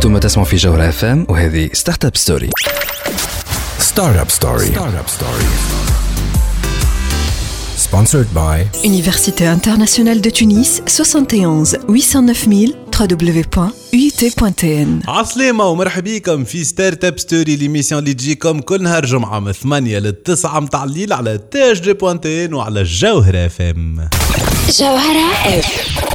أنتم 0.00 0.18
تسمعوا 0.18 0.48
في 0.48 0.56
جوهر 0.56 0.88
اف 0.88 1.04
ام 1.04 1.26
وهذه 1.28 1.70
ستارت 1.72 2.04
اب 2.04 2.16
ستوري 2.16 2.50
ستارت 3.78 4.16
اب 4.18 4.30
ستوري 4.30 4.66
ستارت 4.66 4.94
اب 4.94 5.08
ستوري 5.08 5.44
Sponsored 7.90 8.30
by 8.34 8.56
Université 8.84 9.44
internationale 9.58 10.20
de 10.20 10.30
Tunis 10.30 10.80
71 10.86 11.64
809 11.88 12.48
000 12.48 12.74
www.uit.tn 14.00 14.88
عسلامة 15.08 15.64
ومرحبا 15.64 16.18
بكم 16.18 16.44
في 16.44 16.64
ستارت 16.64 17.04
اب 17.04 17.18
ستوري 17.18 17.56
ليميسيون 17.56 17.98
اللي 18.02 18.14
تجيكم 18.14 18.60
كل 18.60 18.82
نهار 18.82 19.06
جمعة 19.06 19.40
من 19.40 19.52
8 19.52 19.98
ل 19.98 20.12
9 20.12 20.60
متاع 20.60 20.84
الليل 20.84 21.12
على 21.12 21.38
تاج 21.38 21.80
دي 21.80 21.92
بوانتين 21.92 22.54
وعلى 22.54 22.80
الجوهرة 22.80 23.46
اف 23.46 23.60
ام 23.60 24.08
جوهرة 24.78 25.32
اف 25.58 26.09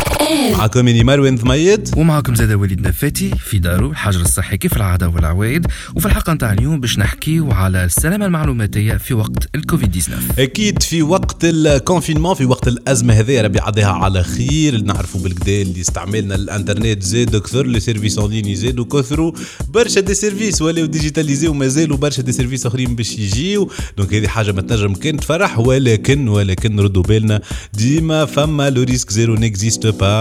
معكم 0.52 0.88
اني 0.88 1.04
مروان 1.04 1.38
ثميد 1.38 1.90
ومعكم 1.98 2.36
زاد 2.36 2.52
وليد 2.52 2.88
نفاتي 2.88 3.32
في 3.46 3.60
دارو 3.60 3.92
الحجر 3.92 4.22
الصحي 4.22 4.58
كيف 4.58 4.78
العادة 4.78 5.10
والعوايد. 5.10 5.68
وفي 5.96 6.06
الحلقة 6.06 6.34
نتاع 6.34 6.54
اليوم 6.54 6.80
باش 6.80 7.00
نحكيو 7.00 7.52
على 7.52 7.84
السلامة 7.84 8.26
المعلوماتية 8.26 8.94
في 8.94 9.14
وقت 9.14 9.50
الكوفيد 9.56 9.92
19 9.92 10.44
أكيد 10.44 10.84
في 10.84 11.02
وقت 11.02 11.38
الكونفينمون 11.44 12.36
في 12.36 12.46
وقت 12.46 12.68
الأزمة 12.68 13.14
هذه 13.14 13.42
ربي 13.42 13.60
عداها 13.60 13.92
على 13.92 14.24
خير. 14.24 14.82
نعرفوا 14.82 15.22
بالكدا 15.22 15.62
اللي 15.62 15.82
استعملنا 15.82 16.36
الإنترنت 16.36 17.04
زاد 17.04 17.38
كثر 17.38 17.66
لي 17.66 17.80
سيرفيس 17.80 18.18
أون 18.18 18.32
لين 18.32 18.56
زادوا 18.56 18.86
كثروا. 18.86 19.32
برشا 19.70 20.00
دي 20.00 20.14
سيرفيس 20.14 20.62
ولاو 20.62 20.86
ديجيتاليزي 20.86 21.48
ومازالوا 21.48 21.98
برشا 21.98 22.22
دي 22.22 22.32
سيرفيس 22.32 22.66
أخرين 22.66 22.96
باش 22.96 23.20
يجيو. 23.20 23.72
دونك 23.98 24.14
هذه 24.14 24.28
حاجة 24.28 24.52
ما 24.52 24.62
تنجم 24.62 24.94
كان 24.94 25.18
تفرح 25.18 25.60
ولكن 25.60 26.28
ولكن 26.28 26.80
ردوا 26.80 27.04
بالنا. 27.04 27.42
ديما 27.74 28.26
فما 28.26 28.70
لو 28.70 28.84
ريسك 28.84 29.12
زيرو 29.12 29.36
نيكزيست 29.36 29.88
با. 29.88 30.15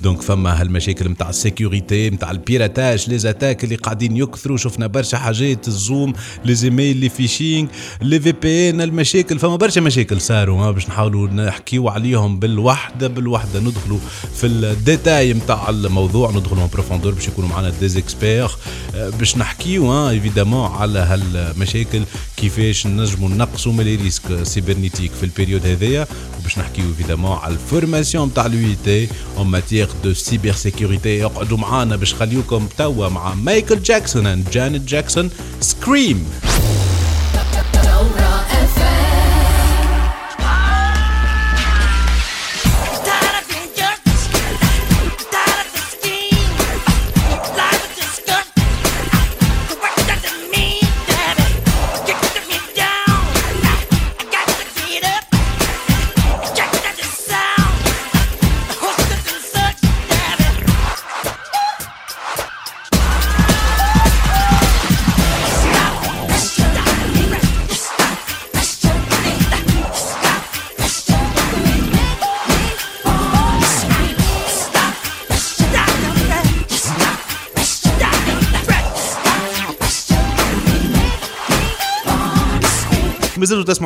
دونك 0.00 0.22
فما 0.22 0.60
هالمشاكل 0.60 1.08
نتاع 1.08 1.28
السيكوريتي 1.28 2.10
نتاع 2.10 2.30
البيراتاج 2.30 3.10
لي 3.10 3.18
زاتاك 3.18 3.64
اللي 3.64 3.74
قاعدين 3.74 4.16
يكثروا 4.16 4.56
شفنا 4.56 4.86
برشا 4.86 5.18
حاجات 5.18 5.68
الزوم 5.68 6.12
لي 6.44 6.54
زيميل 6.54 6.96
لي 6.96 7.08
فيشينغ 7.08 7.68
لي 8.02 8.20
في 8.20 8.32
بي 8.32 8.70
ان 8.70 8.80
المشاكل 8.80 9.38
فما 9.38 9.56
برشا 9.56 9.80
مشاكل 9.80 10.20
صاروا 10.20 10.70
باش 10.70 10.88
نحاولوا 10.88 11.28
نحكيو 11.28 11.88
عليهم 11.88 12.38
بالوحده 12.38 13.08
بالوحده 13.08 13.60
ندخلوا 13.60 13.98
في 14.34 14.46
الديتاي 14.46 15.32
نتاع 15.32 15.68
الموضوع 15.68 16.30
ندخلوا 16.30 16.64
ان 16.64 16.68
بروفوندور 16.72 17.14
باش 17.14 17.28
يكونوا 17.28 17.50
معنا 17.50 17.72
ديزيكسبير 17.80 18.50
باش 18.94 19.36
نحكيو 19.36 20.08
ايفيدامون 20.08 20.70
على 20.70 20.98
هالمشاكل 20.98 22.02
كيفاش 22.36 22.86
نجموا 22.86 23.28
نقصوا 23.28 23.72
من 23.72 23.84
لي 23.84 23.96
ريسك 23.96 24.42
سيبرنيتيك 24.42 25.12
في 25.12 25.22
البيريود 25.22 25.66
هذيا 25.66 26.06
وباش 26.40 26.58
نحكيو 26.58 26.84
ايفيدامون 26.84 27.38
على 27.38 27.54
الفورماسيون 27.54 28.28
نتاع 28.28 28.46
اليو 28.46 28.74
تي 28.84 29.08
اون 29.37 29.47
ماتيير 29.47 29.87
دو 30.03 30.13
سيبر 30.13 30.51
سيكوريتي 30.51 31.25
اقعدوا 31.25 31.57
معانا 31.57 31.95
باش 31.95 32.13
خليوكم 32.13 32.67
توا 32.77 33.09
مع 33.09 33.33
مايكل 33.33 33.81
جاكسون 33.81 34.25
اند 34.27 34.49
جانيت 34.49 34.81
جاكسون 34.81 35.29
سكريم 35.61 36.25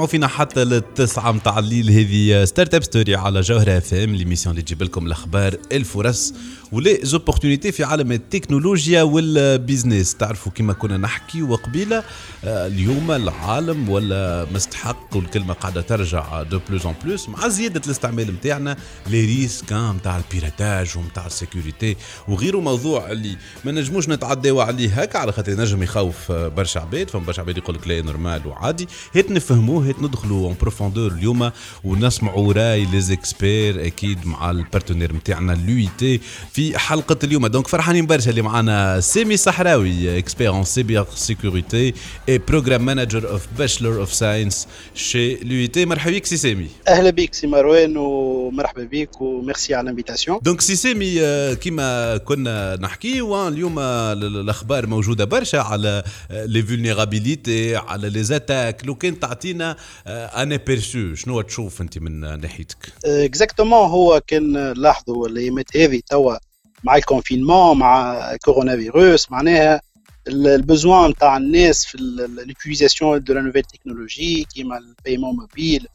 تسمعوا 0.02 0.10
فينا 0.10 0.26
حتى 0.26 0.64
للتسعة 0.64 1.32
متاع 1.32 1.58
الليل. 1.58 1.90
هذه 1.90 2.44
ستارت 2.44 2.74
اب 2.74 2.82
ستوري 2.82 3.16
على 3.16 3.40
جوهرة 3.40 3.78
اف 3.78 3.94
ام 3.94 4.14
ليميسيون 4.14 4.54
اللي 4.54 4.62
تجيب 4.62 4.82
لكم 4.82 5.06
الأخبار 5.06 5.56
الفرص 5.72 6.34
ولي 6.72 6.98
زوبورتونيتي 7.02 7.72
في 7.72 7.84
عالم 7.84 8.12
التكنولوجيا 8.12 9.02
والبيزنس 9.02 10.14
تعرفوا 10.14 10.52
كما 10.52 10.72
كنا 10.72 10.96
نحكي 10.96 11.42
وقبيلة 11.42 12.04
آه، 12.44 12.66
اليوم 12.66 13.10
العالم 13.10 13.88
ولا 13.88 14.46
مستحق 14.54 15.16
والكلمة 15.16 15.54
قاعدة 15.54 15.80
ترجع 15.80 16.42
دو 16.42 16.60
بلوز 16.68 16.86
اون 16.86 16.94
بلوس 17.04 17.28
مع 17.28 17.48
زيادة 17.48 17.80
الاستعمال 17.86 18.34
نتاعنا 18.34 18.76
لي 19.06 19.24
ريسك 19.24 19.72
نتاع 19.72 20.16
البيراتاج 20.16 20.98
ونتاع 20.98 21.26
السيكوريتي 21.26 21.96
وغيره 22.28 22.60
موضوع 22.60 23.10
اللي 23.10 23.36
ما 23.64 23.72
نجموش 23.72 24.08
نتعداو 24.08 24.60
عليه 24.60 25.02
هكا 25.02 25.18
على 25.18 25.32
خاطر 25.32 25.52
نجم 25.52 25.82
يخوف 25.82 26.32
برشا 26.32 26.80
عباد. 26.80 27.10
فما 27.10 27.22
برشا 27.24 27.42
عباد 27.42 27.58
يقول 27.58 27.76
لك 27.76 27.88
لا 27.88 28.02
نورمال 28.02 28.46
وعادي. 28.46 28.88
هات 29.14 29.30
نفهموه 29.30 29.90
هات 29.92 30.02
ندخلوا 30.02 30.46
اون 30.46 30.56
بروفوندور 30.60 31.12
اليوم 31.12 31.50
ونسمعوا 31.84 32.52
رأي 32.52 32.84
لي 32.84 33.00
زيكسبير 33.00 33.86
أكيد 33.86 34.26
مع 34.26 34.50
البارتنير 34.50 35.12
نتاعنا 35.12 35.52
لو 35.52 35.88
تي 35.98 36.20
في 36.52 36.78
حلقة 36.78 37.18
اليوم. 37.24 37.46
دونك 37.46 37.66
فرحانين 37.66 38.06
برشا 38.06 38.30
اللي 38.30 38.42
معنا 38.42 39.00
سامي 39.00 39.36
صحراوي 39.36 40.18
اكسبير 40.18 40.48
اون 40.48 40.64
سيبر 40.64 41.06
سيكوريتي 41.14 41.94
اي 42.28 42.38
بروجرام 42.38 42.84
مانجر 42.84 43.30
اوف 43.30 43.46
باشلر 43.58 44.00
اوف 44.00 44.14
ساينس 44.14 44.68
شي 44.94 45.34
لو 45.34 45.66
تي 45.66 45.86
مرحبا 45.86 46.12
بك 46.12 46.26
سي 46.26 46.36
سامي 46.36 46.68
أهلا 46.88 47.10
بك 47.10 47.34
سي 47.34 47.46
مروان 47.46 47.96
ومرحبا 47.96 48.88
بك 48.92 49.20
وميرسي 49.20 49.74
على 49.74 49.84
الانفيتاسيون. 49.84 50.38
دونك 50.42 50.60
سي 50.60 50.76
سامي 50.76 51.20
كيما 51.56 52.16
كنا 52.16 52.76
نحكيو 52.80 53.48
اليوم 53.48 53.78
الأخبار 53.78 54.86
موجودة 54.86 55.24
برشا 55.24 55.60
على 55.60 56.02
لي 56.30 56.62
فولنيرابيليتي 56.62 57.76
على 57.76 58.10
لي 58.10 58.22
زاتاك 58.22 58.86
لو 58.86 58.94
كان 58.94 59.20
تعطينا 59.20 59.76
ان 60.06 60.52
ابيرسو 60.52 61.14
شنو 61.14 61.40
تشوف 61.40 61.80
أنت 61.80 61.98
من 61.98 62.40
ناحيتك؟ 62.40 62.92
اكزاكتومون 63.04 63.90
هو 63.90 64.20
كان 64.26 64.72
لاحظوا 64.72 65.28
الايامات 65.28 65.76
هذه 65.76 66.00
توا 66.06 66.36
مع 66.84 66.96
الكونفينمون 66.96 67.78
مع 67.78 68.36
كورونا 68.44 68.76
فيروس 68.76 69.30
معناها 69.30 69.80
البزوان 70.28 71.10
نتاع 71.10 71.36
الناس 71.36 71.86
في 71.86 71.98
لوتيليزاسيون 72.46 73.24
دو 73.24 73.34
لا 73.34 73.40
نوفيل 73.40 73.62
تكنولوجي 73.62 74.44
كيما 74.44 74.78
البايمون 74.78 75.36
موبيل 75.36 75.86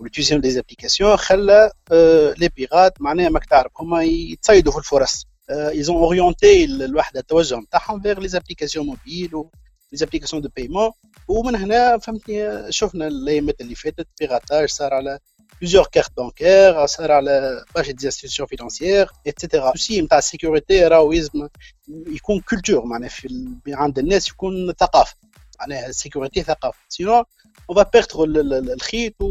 ولوتيليزاسيون 0.00 0.40
دي 0.40 0.50
زابليكاسيون 0.50 1.16
خلى 1.16 1.70
لي 2.38 2.48
بيغات 2.56 3.02
معناها 3.02 3.28
ماك 3.28 3.44
تعرف 3.44 3.72
هما 3.78 4.02
يتصيدوا 4.02 4.72
في 4.72 4.78
الفرص. 4.78 5.26
ايزون 5.50 5.96
اورينتي 5.96 6.64
الوحدة 6.64 7.20
التوجه 7.20 7.56
نتاعهم 7.56 8.00
فيغ 8.00 8.20
لي 8.20 8.28
زابليكاسيون 8.28 8.86
موبيل 8.86 9.44
و 9.89 9.91
لي 9.91 9.97
زابليكاسيون 9.97 10.41
دو 10.41 10.49
بايمون 10.55 10.91
ومن 11.27 11.55
هنا 11.55 11.97
فهمتني 11.97 12.71
شفنا 12.71 13.07
الايامات 13.07 13.61
اللي 13.61 13.75
فاتت 13.75 14.07
بيغاتاج 14.19 14.69
صار 14.69 14.93
على 14.93 15.19
plusieurs 15.55 15.85
cartes 15.97 16.13
bancaires 16.21 16.85
صار 16.85 17.11
على 17.11 17.65
برشا 17.75 17.91
دي 17.91 18.05
انستيتيوشن 18.05 18.45
فينانسيير 18.45 19.07
اتسيتيرا 19.27 19.73
السي 19.73 20.01
نتاع 20.01 20.17
السيكوريتي 20.17 20.87
راهو 20.87 21.11
يلزم 21.11 21.47
يكون 21.87 22.39
كولتور 22.39 22.85
معناها 22.85 23.09
في 23.09 23.53
عند 23.67 23.99
الناس 23.99 24.29
يكون 24.29 24.73
ثقافه 24.73 25.15
معناها 25.59 25.87
السيكوريتي 25.87 26.43
ثقافه 26.43 26.79
سينو 26.89 27.23
اون 27.69 27.75
فا 27.75 27.89
بيرتر 27.93 28.23
الخيط 28.23 29.21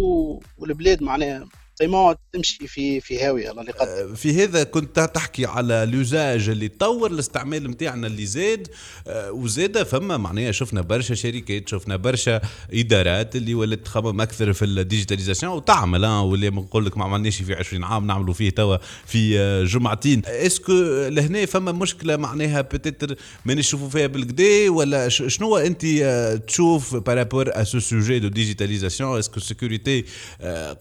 والبلاد 0.58 1.02
معناها 1.02 1.48
فريمون 1.79 2.15
تمشي 2.33 2.67
في 2.67 3.01
في 3.01 3.23
هاوية 3.23 3.51
الله 3.51 3.63
يقدر 3.63 4.15
في 4.15 4.43
هذا 4.43 4.63
كنت 4.63 4.99
تحكي 4.99 5.45
على 5.45 5.87
لوزاج 5.91 6.49
اللي 6.49 6.67
تطور 6.67 7.11
الاستعمال 7.11 7.71
نتاعنا 7.71 8.07
اللي 8.07 8.25
زاد. 8.25 8.67
آه، 9.07 9.31
وزاد 9.31 9.83
فما 9.83 10.17
معناها 10.17 10.51
شفنا 10.51 10.81
برشا 10.81 11.15
شركات 11.15 11.69
شفنا 11.69 11.95
برشا 11.95 12.41
إدارات 12.73 13.35
اللي 13.35 13.53
ولات 13.53 13.85
تخمم 13.85 14.21
أكثر 14.21 14.53
في 14.53 14.65
الديجيتاليزاسيون 14.65 15.53
وتعمل 15.53 16.05
آه 16.05 16.23
واللي 16.23 16.49
نقول 16.49 16.85
لك 16.85 16.97
ما 16.97 17.03
عملناش 17.05 17.41
في 17.41 17.53
20 17.53 17.83
عام 17.83 18.07
نعملوا 18.07 18.33
فيه 18.33 18.49
توا 18.49 18.77
في 19.05 19.39
آه، 19.39 19.63
جمعتين. 19.63 20.21
اسكو 20.25 20.73
لهنا 21.07 21.45
فما 21.45 21.71
مشكلة 21.71 22.17
معناها 22.17 22.61
بتتر 22.61 23.15
ما 23.45 23.53
نشوفوا 23.53 23.89
فيها 23.89 24.07
بالكدا 24.07 24.69
ولا 24.69 25.09
شنو 25.09 25.57
أنت 25.57 25.85
آه، 25.85 26.35
تشوف 26.35 26.95
بارابور 26.95 27.49
ا 27.53 27.63
سو 27.63 27.79
سوجي 27.79 28.19
دو 28.19 28.27
ديجيتاليزاسيون 28.27 29.19
اسكو 29.19 29.37
السيكوريتي 29.37 30.05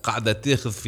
قاعدة 0.03 0.33
تاخذ 0.33 0.71
في 0.73 0.88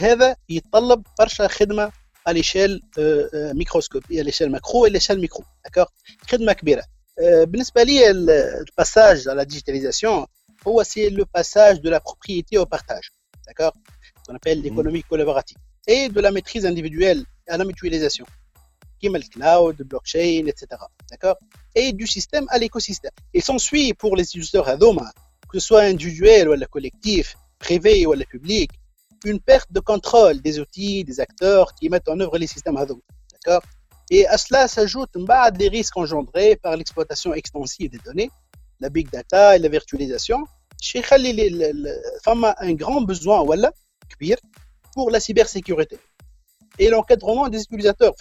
هذا 0.00 0.36
يتطلب 0.48 1.02
برشا 1.18 1.48
خدمه 1.48 1.92
على 2.26 2.36
ليشيل 2.36 2.82
ميكروسكوبي 3.34 4.14
على 4.14 4.22
ليشيل 4.22 4.50
ماكرو 4.50 4.84
على 4.84 4.92
ليشيل 4.92 5.20
ميكرو 5.20 5.44
داكوغ 5.64 5.86
خدمه 6.28 6.52
كبيره 6.52 6.84
بالنسبه 7.20 7.82
لي 7.82 8.10
الباساج 8.10 9.28
على 9.28 9.42
الديجيتاليزاسيون 9.42 10.26
هو 10.68 10.82
سي 10.82 11.08
لو 11.08 11.26
باساج 11.34 11.76
دو 11.76 11.90
لا 11.90 11.98
بروبريتي 11.98 12.58
او 12.58 12.64
بارتاج 12.64 13.02
داكوغ 13.46 13.70
qu'on 14.26 14.34
appelle 14.34 14.60
l'économie 14.62 15.02
collaborative 15.02 15.58
et 15.86 16.08
de 16.08 16.20
la 16.20 16.30
maîtrise 16.30 16.64
individuelle 16.64 17.24
à 17.48 17.56
la 17.56 17.64
mutualisation 17.64 18.26
comme 19.02 19.16
le 19.16 19.28
cloud, 19.34 19.74
le 19.78 19.84
blockchain, 19.84 20.44
etc. 20.46 20.66
D'accord 21.10 21.36
Et 21.74 21.92
du 21.92 22.06
système 22.06 22.46
à 22.50 22.58
l'écosystème. 22.58 23.10
Et 23.34 23.40
s'ensuit 23.40 23.94
pour 23.94 24.14
les 24.14 24.22
utilisateurs 24.22 24.68
Adoma, 24.68 25.10
que 25.50 25.58
ce 25.58 25.66
soit 25.66 25.82
individuel 25.82 26.48
ou 26.48 26.54
collectif, 26.70 27.36
privé 27.58 28.06
ou 28.06 28.14
public, 28.30 28.70
une 29.24 29.40
perte 29.40 29.70
de 29.72 29.80
contrôle 29.80 30.40
des 30.40 30.58
outils, 30.58 31.04
des 31.04 31.20
acteurs 31.20 31.74
qui 31.74 31.88
mettent 31.88 32.08
en 32.08 32.18
œuvre 32.20 32.38
les 32.38 32.46
systèmes 32.46 32.76
Hadoop. 32.76 33.02
D'accord 33.32 33.62
Et 34.10 34.26
à 34.26 34.36
cela 34.36 34.68
s'ajoutent 34.68 35.16
des 35.60 35.68
risques 35.68 35.96
engendrés 35.96 36.56
par 36.56 36.76
l'exploitation 36.76 37.32
extensive 37.34 37.90
des 37.90 37.98
données, 37.98 38.30
la 38.80 38.88
big 38.88 39.10
data 39.10 39.56
et 39.56 39.58
la 39.58 39.68
virtualisation. 39.68 40.44
Chez 40.80 41.02
a 41.04 42.54
un 42.58 42.74
grand 42.74 43.02
besoin 43.02 43.44
voilà, 43.44 43.70
pour 44.94 45.10
la 45.10 45.20
cybersécurité 45.20 45.98
et 46.78 46.88
l'encadrement 46.88 47.48
des 47.48 47.62
utilisateurs. 47.62 48.14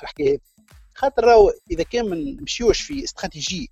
خاطر 0.95 1.24
راهو 1.25 1.53
اذا 1.71 1.83
كان 1.83 2.09
ما 2.09 2.15
نمشيوش 2.15 2.81
في 2.81 3.03
استراتيجي 3.03 3.71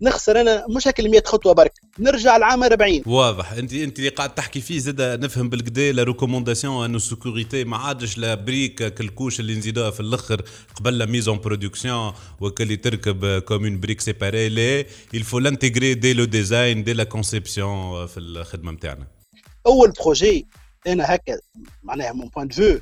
نخسر 0.00 0.40
أنا 0.40 0.64
مش 0.68 0.88
هاك 0.88 1.00
100 1.00 1.22
خطوة 1.26 1.52
برك. 1.52 1.72
نرجع 1.98 2.36
لعام 2.36 2.64
40 2.64 3.02
واضح. 3.06 3.52
انت 3.52 3.72
أنت 3.72 3.98
اللي 3.98 4.08
قاعد 4.10 4.34
تحكي 4.34 4.60
فيه 4.60 4.78
زاد 4.78 5.02
نفهم 5.02 5.48
بالكدا 5.48 5.92
لا 5.92 6.02
ريكومونداسيون 6.02 6.84
انه 6.84 6.96
السيكوريتي 6.96 7.64
ما 7.64 7.76
عادش 7.76 8.18
لا 8.18 8.34
بريك 8.34 8.74
كالكوش 8.94 9.40
اللي 9.40 9.54
نزيدوها 9.54 9.90
في 9.90 10.00
الأخر 10.00 10.42
قبل 10.74 10.98
لا 10.98 11.06
ميزون 11.06 11.38
برودكسيون 11.38 12.12
وكل 12.40 12.76
تركب 12.76 13.38
كومون 13.38 13.80
بريك 13.80 14.00
سيباري 14.00 14.48
لا 14.48 14.84
الفو 15.14 15.38
لانتيغري 15.38 15.94
دي 15.94 16.12
لو 16.12 16.24
ديزاين 16.24 16.84
دي 16.84 16.92
لا 16.92 17.04
كونسيبسيون 17.04 18.06
في 18.06 18.20
الخدمة 18.20 18.72
نتاعنا 18.72 19.06
أول 19.66 19.90
بروجي 19.90 20.46
أنا 20.86 21.14
هكا 21.14 21.38
معناها 21.82 22.12
مون 22.12 22.28
بوان 22.28 22.48
دو 22.48 22.54
فيو 22.54 22.80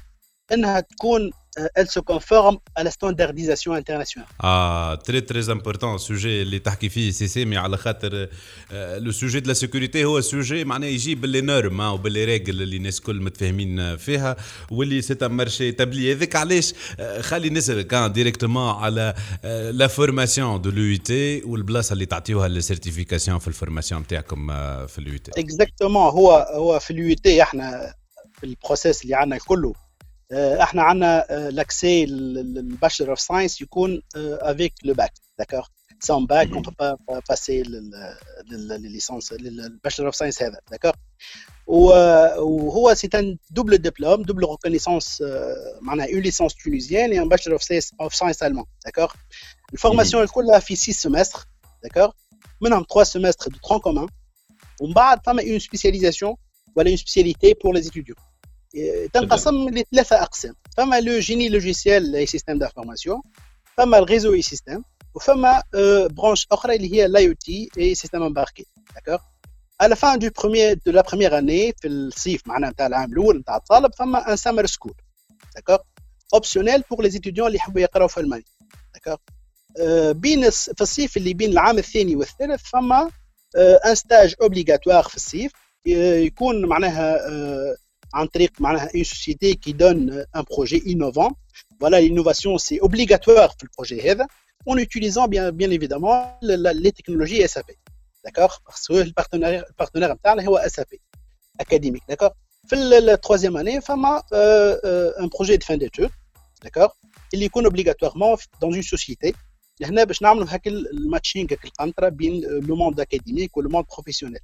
أنها 0.52 0.80
تكون 0.80 1.30
elle 1.79 1.89
se 1.89 1.99
conforme 1.99 2.57
à 2.75 2.83
la 2.83 2.91
standardisation 2.91 3.71
internationale. 3.81 4.29
Ah, 4.39 4.97
très 5.07 5.21
très 5.21 5.49
important 5.49 5.97
sujet 5.97 6.25
اللي 6.25 6.59
تحكي 6.59 6.89
فيه 6.89 7.11
سي 7.11 7.27
سي 7.27 7.45
مي 7.45 7.57
على 7.57 7.77
خاطر 7.77 8.27
لو 8.71 9.11
سوجي 9.11 9.39
دو 9.39 9.47
لا 9.47 9.53
سيكوريتي 9.53 10.05
هو 10.05 10.21
سوجي 10.21 10.63
معناه 10.63 10.87
يجي 10.87 11.15
باللي 11.15 11.41
نورم 11.41 11.79
وباللي 11.79 12.25
ريجل 12.25 12.61
اللي 12.61 12.77
الناس 12.77 12.97
الكل 12.97 13.21
متفاهمين 13.21 13.97
فيها 13.97 14.35
واللي 14.71 15.01
سي 15.01 15.17
ان 15.21 15.31
مارشي 15.31 15.71
تابلي 15.71 16.13
هذاك 16.13 16.35
علاش 16.35 16.73
خلي 17.19 17.49
نسالك 17.49 17.87
كان 17.87 18.11
ديريكتومون 18.11 18.73
على 18.73 19.13
لا 19.71 19.87
فورماسيون 19.87 20.61
دو 20.61 20.69
لو 20.69 20.97
تي 20.97 21.41
والبلاصه 21.43 21.93
اللي 21.93 22.05
تعطيوها 22.05 22.47
للسيرتيفيكاسيون 22.47 23.39
في 23.39 23.47
الفورماسيون 23.47 24.01
نتاعكم 24.01 24.47
في 24.87 24.99
اليو 24.99 25.17
تي. 25.17 25.31
اكزاكتومون 25.41 26.09
هو 26.09 26.31
هو 26.55 26.79
في 26.79 26.91
اليو 26.91 27.15
تي 27.15 27.43
احنا 27.43 27.93
في 28.39 28.45
البروسيس 28.45 29.03
اللي 29.03 29.15
عندنا 29.15 29.37
كله 29.37 29.73
احنا 30.33 30.81
عندنا 30.81 31.25
لاكسي 31.51 32.05
للباشلر 32.05 33.09
اوف 33.09 33.19
ساينس 33.19 33.61
يكون 33.61 34.01
افيك 34.15 34.73
لو 34.83 34.93
باك 34.93 35.13
داكور 35.39 35.63
سون 35.99 36.25
باك 36.25 36.51
اون 36.51 36.61
با 36.61 36.97
باسي 37.29 37.63
للليسونس 38.51 39.33
للباشلر 39.33 40.05
اوف 40.07 40.15
ساينس 40.15 40.43
هذا 40.43 40.59
داكور 40.71 40.93
وهو 41.67 42.93
سي 42.93 43.09
ان 43.15 43.37
دوبل 43.49 43.77
دبلوم 43.77 44.21
دوبل 44.21 44.45
ريكونيسونس 44.49 45.23
معناها 45.81 46.07
اون 46.13 46.19
ليسونس 46.19 46.55
تونيزيان 46.55 47.11
اي 47.11 47.19
ان 47.19 47.29
باشلر 47.29 47.53
اوف 47.53 47.63
ساينس 47.63 47.93
اوف 48.01 48.15
ساينس 48.15 48.43
المون 48.43 48.65
داكور 48.85 49.13
الفورماسيون 49.73 50.27
كلها 50.27 50.59
في 50.59 50.75
6 50.75 50.93
سيمستر 50.93 51.39
داكور 51.83 52.13
منهم 52.61 52.85
3 52.93 53.03
سيمستر 53.03 53.51
دو 53.51 53.57
ترون 53.57 53.79
كومان 53.79 54.07
ومن 54.81 54.93
بعد 54.93 55.25
فما 55.25 55.43
اون 55.43 55.59
سبيسياليزاسيون 55.59 56.35
ولا 56.75 56.89
اون 56.89 56.97
سبيسياليتي 56.97 57.53
بور 57.53 57.73
لي 57.73 57.81
ستوديو 57.83 58.15
تنقسم 59.12 59.68
لثلاثة 59.68 60.22
أقسام. 60.22 60.54
فما 60.76 61.00
لو 61.00 61.18
جيني 61.18 61.48
لوجيسيال 61.48 62.16
اي 62.16 62.26
سيستم 62.26 62.58
دانفورماسيون 62.58 63.22
فما 63.76 63.98
الريزو 63.98 64.34
أي 64.34 64.42
سيستم 64.42 64.82
وفما 65.14 65.62
آه، 65.74 66.06
برانش 66.06 66.46
أخرى 66.52 66.76
اللي 66.76 66.92
هي 66.92 67.06
الآي 67.06 67.28
أو 67.28 67.32
تي 67.32 67.68
أي 67.78 67.94
سيستيم 67.94 68.22
امباركي 68.22 68.66
داكوغ 68.94 69.18
ألافان 69.82 70.18
دو 70.18 70.30
بروميي 70.38 70.74
دو 70.74 70.92
لا 70.92 71.04
بوميي 71.12 71.38
أني 71.38 71.72
في 71.72 71.88
الصيف 71.88 72.46
معناها 72.46 72.70
نتاع 72.70 72.86
العام 72.86 73.12
الأول 73.12 73.38
نتاع 73.38 73.56
الطالب، 73.56 73.94
فما 73.94 74.30
أن 74.30 74.36
سامر 74.36 74.66
سكول، 74.66 74.94
داكوغ؟ 75.54 75.78
أوبسيونيل 76.34 76.82
بوغ 76.90 77.02
لي 77.02 77.10
étudiants 77.10 77.44
اللي 77.44 77.56
يحبوا 77.56 77.80
يقراو 77.80 78.08
في 78.08 78.20
المانيا 78.20 78.44
آه، 78.96 78.98
داكوغ 78.98 79.16
بين 80.12 80.50
في 80.50 80.80
الصيف 80.80 81.16
اللي 81.16 81.34
بين 81.34 81.50
العام 81.50 81.78
الثاني 81.78 82.16
والثالث 82.16 82.62
فما 82.64 83.10
ان 83.86 83.94
ستاج 83.94 84.34
اوبليغاتوار 84.42 85.02
في 85.02 85.16
الصيف 85.16 85.52
آه، 85.88 86.14
يكون 86.14 86.66
معناها 86.66 87.18
une 88.13 89.05
société 89.05 89.55
qui 89.55 89.73
donne 89.73 90.25
un 90.33 90.43
projet 90.43 90.81
innovant. 90.85 91.31
Voilà, 91.79 92.01
l'innovation, 92.01 92.57
c'est 92.57 92.79
obligatoire 92.81 93.55
pour 93.55 93.65
le 93.67 93.73
projet 93.77 93.99
هذا 94.01 94.27
en 94.65 94.77
utilisant 94.77 95.27
bien, 95.27 95.51
bien 95.51 95.71
évidemment 95.71 96.37
les 96.41 96.91
technologies 96.91 97.47
SAP. 97.47 97.71
D'accord 98.25 98.61
Parce 98.65 98.87
que 98.87 98.93
le 98.93 99.13
partenaire, 99.13 99.63
le 99.67 99.73
partenaire 99.73 100.13
نتاعنا 100.13 100.47
هو 100.47 100.61
SAP 100.67 100.95
académique. 101.59 102.03
D'accord 102.09 102.33
في 102.67 102.75
la 102.75 103.17
troisième 103.17 103.55
année, 103.55 103.79
فما 103.81 104.23
un 105.19 105.27
projet 105.29 105.57
de 105.57 105.63
fin 105.63 105.77
d'études. 105.77 106.11
D'accord 106.63 106.95
اللي 107.33 107.45
يكون 107.45 107.67
obligatoirement 107.69 108.37
dans 108.61 108.71
une 108.71 108.83
société. 108.83 109.33
هنا 109.83 110.03
باش 110.03 110.21
نعملوا 110.21 110.45
هكا 110.49 110.71
الماتشينغ 110.71 111.45
هكا 111.53 111.67
القنطره 111.67 112.09
بين 112.09 112.41
لو 112.41 112.75
موند 112.75 112.99
اكاديميك 112.99 113.57
ولو 113.57 113.69
موند 113.69 113.85
بروفيسيونيل 113.85 114.39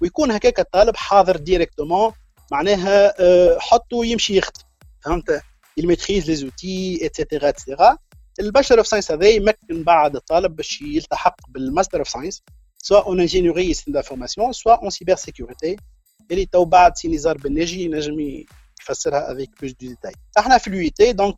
ويكون 0.00 0.30
هكاك 0.30 0.60
الطالب 0.60 0.96
حاضر 0.96 1.36
ديريكتومون 1.36 2.12
معناها 2.51 3.13
حطه 3.59 4.05
يمشي 4.05 4.37
يخدم. 4.37 4.61
فهمت؟ 5.05 5.41
يميتريز 5.77 6.29
لي 6.29 6.35
زوتي 6.35 7.05
اتسيتيرا 7.05 7.49
اتسيتيرا 7.49 7.97
الباشلر 8.39 8.77
اوف 8.77 8.87
ساينس 8.87 9.11
هذا 9.11 9.27
يمكن 9.27 9.83
بعد 9.83 10.15
الطالب 10.15 10.55
باش 10.55 10.81
يلتحق 10.81 11.35
بالماستر 11.49 11.99
اوف 11.99 12.07
ساينس 12.07 12.43
سواء 12.77 13.07
اون 13.07 13.19
انجينيوري 13.19 13.73
سيستم 13.73 13.91
دانفورماسيون 13.91 14.51
سواء 14.53 14.81
اون 14.81 14.89
سيبر 14.89 15.15
سيكوريتي 15.15 15.75
اللي 16.31 16.45
تو 16.45 16.65
بعد 16.65 16.97
سي 16.97 17.07
نزار 17.07 17.37
بالناجي 17.37 17.83
ينجم 17.83 18.43
يفسرها 18.81 19.31
افيك 19.31 19.49
بلوس 19.61 19.71
دو 19.81 19.87
ديتاي 19.87 20.13
إحنا 20.37 20.57
في 20.57 20.67
اليو 20.67 20.89
تي 20.89 21.13
دونك 21.13 21.37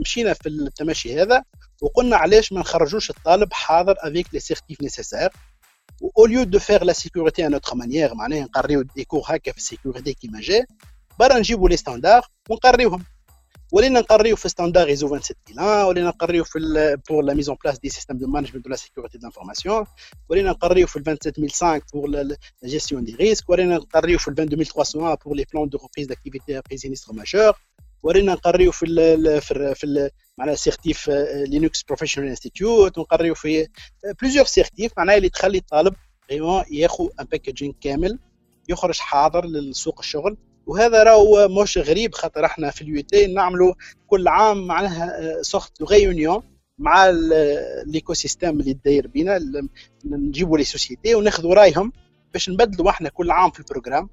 مشينا 0.00 0.32
في 0.32 0.48
التماشي 0.48 1.22
هذا 1.22 1.44
وقلنا 1.82 2.16
علاش 2.16 2.52
ما 2.52 2.60
نخرجوش 2.60 3.10
الطالب 3.10 3.52
حاضر 3.52 3.94
افيك 3.98 4.26
لي 4.32 4.40
سيرتيف 4.40 4.82
نيسيسير 4.82 5.28
au 6.01 6.25
lieu 6.25 6.45
de 6.45 6.59
faire 6.59 6.85
la 6.85 6.93
sécurité 6.93 7.43
à 7.43 7.49
notre 7.49 7.75
manière 7.75 8.13
معناها 8.15 8.43
نقريو 8.43 8.81
دي 8.81 9.03
كور 9.03 9.21
هكا 9.25 9.51
في 9.51 9.57
السيكوريتي 9.57 10.13
كيما 10.13 10.41
جا 10.41 10.65
برا 11.19 11.39
نجيبوا 11.39 11.69
لي 11.69 11.77
ستاندار 11.77 12.27
ونقريوهم 12.49 13.03
ولينا 13.71 13.99
نقريو 13.99 14.35
في 14.35 14.49
ستاندار 14.49 14.87
ايزو 14.87 15.07
27001 15.07 15.85
ولينا 15.87 16.07
نقريو 16.07 16.43
في 16.43 16.59
بور 17.09 17.23
لا 17.23 17.33
ميزون 17.33 17.57
بلاس 17.63 17.79
دي 17.79 17.89
سيستيم 17.89 18.17
دو 18.17 18.27
مانجمنت 18.27 18.63
دو 18.63 18.69
لا 18.69 18.75
سيكوريتي 18.75 19.17
دانفورماسيون 19.17 19.85
ولينا 20.29 20.49
نقريو 20.49 20.87
في 20.87 20.99
27005 20.99 21.81
بور 21.93 22.09
لا 22.09 22.37
جيستيون 22.65 23.03
دي 23.03 23.15
ريسك 23.15 23.49
ولينا 23.49 23.75
نقريو 23.75 24.17
في 24.19 24.27
22301 24.27 25.17
بور 25.25 25.35
لي 25.35 25.45
بلان 25.53 25.69
دو 25.69 25.77
ريبريز 25.77 26.07
داكتيفيتي 26.07 26.57
ابري 26.57 26.77
سينيستر 26.77 27.13
ماجور 27.13 27.53
ورينا 28.02 28.32
نقريو 28.32 28.72
في 28.72 28.86
في 29.40 29.52
ال 29.52 29.74
في 29.74 30.10
معناها 30.38 30.54
سيرتيف 30.54 31.10
لينكس 31.48 31.82
بروفيشنال 31.82 32.28
انستيتيوت 32.28 32.98
ونقريو 32.98 33.34
في 33.34 33.68
بليزيور 34.22 34.44
سيرتيف 34.46 34.92
معناها 34.96 35.16
اللي 35.16 35.28
تخلي 35.28 35.58
الطالب 35.58 35.94
فريمون 36.28 36.64
ياخذ 36.70 37.08
ان 37.20 37.24
باكجينغ 37.24 37.72
كامل 37.80 38.18
يخرج 38.68 38.98
حاضر 38.98 39.46
لسوق 39.46 39.98
الشغل. 39.98 40.36
وهذا 40.66 41.02
راهو 41.02 41.48
مش 41.62 41.78
غريب 41.78 42.14
خاطر 42.14 42.44
إحنا 42.44 42.70
في 42.70 42.82
اليو 42.82 43.02
تي 43.02 43.26
نعملوا 43.26 43.74
كل 44.06 44.28
عام 44.28 44.66
معناها 44.66 45.42
سورت 45.42 45.80
دو 45.80 45.86
ريونيون 45.86 46.42
مع 46.78 47.10
ليكو 47.86 48.14
سيستيم 48.14 48.60
اللي 48.60 48.72
داير 48.84 49.06
بينا 49.06 49.40
نجيبوا 50.04 50.58
لي 50.58 50.64
سوسيتي 50.64 51.14
وناخذوا 51.14 51.54
رايهم 51.54 51.92
باش 52.32 52.50
نبدلوا 52.50 52.90
إحنا 52.90 53.08
كل 53.08 53.30
عام 53.30 53.50
في 53.50 53.60
البروجرام 53.60 54.08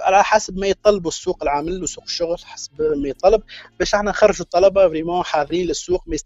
على 0.00 0.24
حسب 0.24 0.58
ما 0.58 0.66
يطلبوا 0.66 1.10
السوق 1.10 1.42
العمل 1.42 1.82
وسوق 1.82 2.04
الشغل 2.04 2.38
حسب 2.44 2.70
ما 2.96 3.08
يطلب. 3.08 3.42
باش 3.78 3.94
إحنا 3.94 4.10
نخرجوا 4.10 4.44
الطلبة 4.44 4.88
فريمون 4.88 5.24
حاضرين 5.24 5.66
للسوق 5.66 6.04
ما 6.08 6.16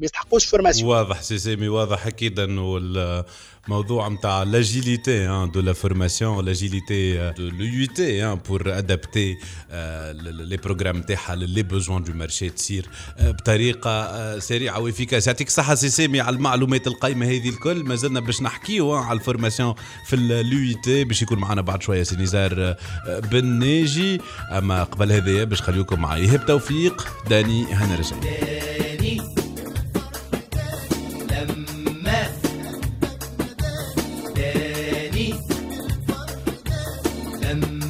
يستحقوش 0.00 0.46
فورماسيون 0.46 0.90
واضح 0.90 1.22
سي 1.22 1.38
سامي 1.38 1.68
واضح 1.68 2.06
أكيد 2.06 2.40
إنه 2.40 2.78
الموضوع 3.66 4.08
نتاع 4.08 4.42
لاجيليتي 4.42 5.48
دو 5.54 5.60
لا 5.60 5.72
فورماسيون 5.72 6.44
لاجيليتي 6.44 7.30
دو 7.30 7.48
لو 7.48 7.64
يو 7.64 7.86
تي 7.86 8.36
بور 8.48 8.78
ادابتي 8.78 9.38
لي 10.22 10.56
بروغرام 10.56 11.02
تاعها 11.02 11.36
لي 11.36 11.62
بوزوان 11.62 12.02
دو 12.02 12.12
مارشي 12.12 12.50
تصير 12.50 12.88
بطريقه 13.20 14.38
سريعه 14.38 14.80
وافيكاس 14.80 15.26
يعطيك 15.26 15.46
الصحه 15.46 15.74
سي 15.74 15.88
سامي 15.88 16.20
على 16.20 16.36
المعلومات 16.36 16.86
القيمه 16.86 17.26
هذه 17.26 17.48
الكل 17.48 17.84
مازلنا 17.84 18.20
باش 18.20 18.42
نحكيو 18.42 18.92
على 18.92 19.18
الفورماسيون 19.18 19.74
في 20.06 20.16
اليو 20.16 20.80
تي 20.82 21.04
باش 21.04 21.22
يكون 21.22 21.38
معنا 21.38 21.60
بعد 21.60 21.82
شوية 21.82 22.02
سي 22.02 22.16
نزار 22.16 22.76
بن 23.08 23.44
ناجي 23.44 24.20
اما 24.50 24.84
قبل 24.84 25.12
هذايا 25.12 25.44
باش 25.44 25.62
خليكم 25.62 26.00
معي 26.00 26.20
ايهاب 26.20 26.46
توفيق 26.46 27.08
داني 27.30 27.64
هنا 27.64 27.94
and 37.54 37.83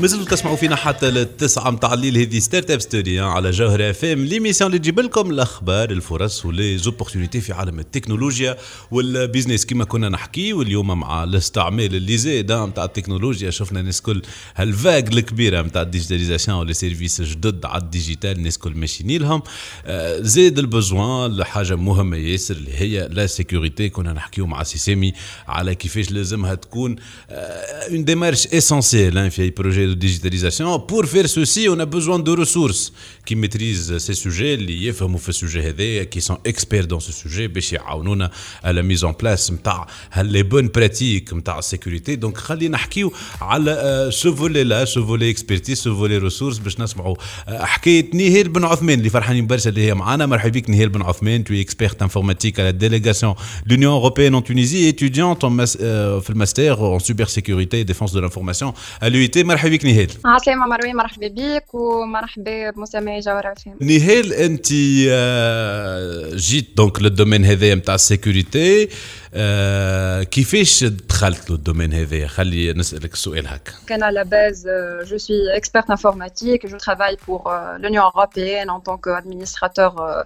مازلتوا 0.00 0.36
تسمعوا 0.36 0.56
فينا 0.56 0.76
حتى 0.76 1.08
التسعة 1.08 1.70
متاع 1.70 1.94
الليل. 1.94 2.18
هذه 2.18 2.38
ستارت 2.38 2.70
اب 2.70 2.80
ستوري 2.80 3.20
على 3.20 3.50
جوهر 3.50 3.90
اف 3.90 4.04
ام 4.04 4.24
ليميسيون 4.24 4.70
اللي 4.70 4.78
تجيب 4.78 5.00
لكم 5.00 5.30
الأخبار 5.30 5.90
الفرص 5.90 6.46
وليزوبورتينيتي 6.46 7.40
في 7.40 7.52
عالم 7.52 7.78
التكنولوجيا 7.78 8.56
والبيزنس 8.90 9.66
كما 9.66 9.84
كنا 9.84 10.08
نحكي 10.08 10.52
واليوم 10.52 11.00
مع 11.00 11.24
الاستعمال 11.24 11.94
اللي 11.94 12.16
زاد 12.16 12.52
نتاع 12.52 12.84
التكنولوجيا 12.84 13.50
شفنا 13.50 13.80
الناس 13.80 14.00
كل 14.00 14.22
هالفاق 14.56 15.04
الكبيرة 15.04 15.62
نتاع 15.62 15.82
الديجيتاليزاسيون 15.82 16.58
ولي 16.58 16.74
سيرفيس 16.74 17.22
جدد 17.22 17.64
على 17.64 17.82
الديجيتال 17.82 18.30
الناس 18.30 18.58
كل 18.58 18.74
ماشيين 18.74 19.22
لهم 19.22 19.42
آه، 19.86 20.20
زاد 20.20 20.58
البزوان 20.58 21.36
لحاجه 21.36 21.76
مهمة 21.76 22.16
ياسر 22.16 22.56
اللي 22.56 22.74
هي 22.74 23.08
لا 23.10 23.26
سيكوريتي 23.26 23.88
كنا 23.88 24.12
نحكيو 24.12 24.46
مع 24.46 24.62
سيسامي 24.62 25.12
على 25.48 25.74
كيفاش 25.74 26.10
لازمها 26.10 26.54
تكون 26.54 26.96
اون 27.30 28.04
ديمارش 28.04 28.46
اسونسيال 28.46 29.30
في 29.30 29.42
أي 29.42 29.50
بروجي 29.50 29.89
de 29.89 29.93
digitalisation. 29.93 30.79
Pour 30.79 31.05
faire 31.05 31.27
ceci, 31.27 31.67
on 31.69 31.79
a 31.79 31.85
besoin 31.85 32.19
de 32.19 32.31
ressources 32.31 32.93
qui 33.25 33.35
maîtrisent 33.35 33.97
ces 33.97 34.13
sujets, 34.13 34.53
اللي 34.53 34.85
يفهموا 34.85 35.19
في 35.19 35.29
السوجي 35.29 35.69
هذايا 35.69 36.03
qui 36.03 36.21
sont 36.21 36.37
experts 36.45 36.87
dans 36.87 36.99
ce 36.99 37.11
sujet 37.11 37.47
باش 37.47 37.73
يعاونونا 37.73 38.31
à 38.63 38.73
la 38.73 38.83
mise 38.83 39.03
en 39.03 39.13
place 39.13 39.51
نتاع 39.51 39.87
les 40.15 40.43
bonnes 40.43 40.69
pratiques 40.69 41.33
نتاع 41.33 41.59
السيكوريتي 41.59 42.15
دونك 42.15 42.37
خلينا 42.37 42.73
نحكيو 42.77 43.13
على 43.41 44.09
سو 44.11 44.35
فولي 44.35 44.63
لا 44.63 44.85
سو 44.85 45.05
فولي 45.05 45.29
اكسبرتيز 45.29 45.77
سو 45.77 45.95
فولي 45.95 46.17
ريسورس 46.17 46.57
باش 46.57 46.79
نسمعوا 46.79 47.15
حكايه 47.47 48.09
نهيل 48.13 48.49
بن 48.49 48.63
عثمان 48.63 48.99
اللي 48.99 49.09
فرحانين 49.09 49.47
برشا 49.47 49.69
اللي 49.69 49.81
هي 49.87 49.93
معنا 49.93 50.25
مرحبا 50.25 50.59
بك 50.59 50.69
نهيل 50.69 50.89
بن 50.89 51.01
عثمان 51.01 51.43
tu 51.43 51.53
es 51.53 51.61
experte 51.61 52.01
informatique 52.01 52.59
à 52.59 52.63
la 52.63 52.71
délégation 52.71 53.35
de 53.65 53.75
l'Union 53.75 53.91
européenne 53.91 54.35
en 54.35 54.41
Tunisie 54.41 54.87
étudiante 54.87 55.43
en 55.43 55.65
في 55.65 56.29
الماستر 56.29 56.97
en 56.97 56.99
cybersécurité 56.99 57.79
et 57.79 57.85
défense 57.85 58.13
de 58.13 58.19
l'information 58.19 58.73
à 59.01 59.09
l'UIT 59.09 59.37
مرحبا 59.37 59.75
بك 59.79 59.85
نهال 59.85 60.07
عسلامة 60.25 60.67
مروان 60.67 60.95
مرحبا 60.95 61.27
بك 61.27 61.73
ومرحبا 61.73 62.69
بمستمعي 62.69 63.19
جوهر 63.19 63.53
فهم 63.65 63.77
نهال 63.81 64.33
انت 64.33 64.67
آه، 65.09 66.29
جيت 66.35 66.77
دونك 66.77 67.01
للدومين 67.01 67.45
هذايا 67.45 67.75
نتاع 67.75 67.95
السيكوريتي 67.95 68.89
آه، 69.33 70.23
كيفاش 70.23 70.83
دخلت 70.83 71.51
للدومين 71.51 71.93
هذايا 71.93 72.27
خلي 72.27 72.73
نسالك 72.73 73.13
السؤال 73.13 73.47
هكا 73.47 73.71
كان 73.87 74.03
à 74.03 74.11
la 74.11 74.23
base 74.23 74.65
euh, 74.65 75.05
je 75.05 75.15
suis 75.15 75.41
experte 75.59 75.89
informatique 75.89 76.67
je 76.67 76.77
travaille 76.77 77.17
pour 77.25 77.41
euh, 77.47 77.77
l'Union 77.77 78.03
européenne 78.03 78.69
en 78.69 78.79
tant 78.79 78.97
qu'administrateur 78.97 80.01
euh, 80.01 80.23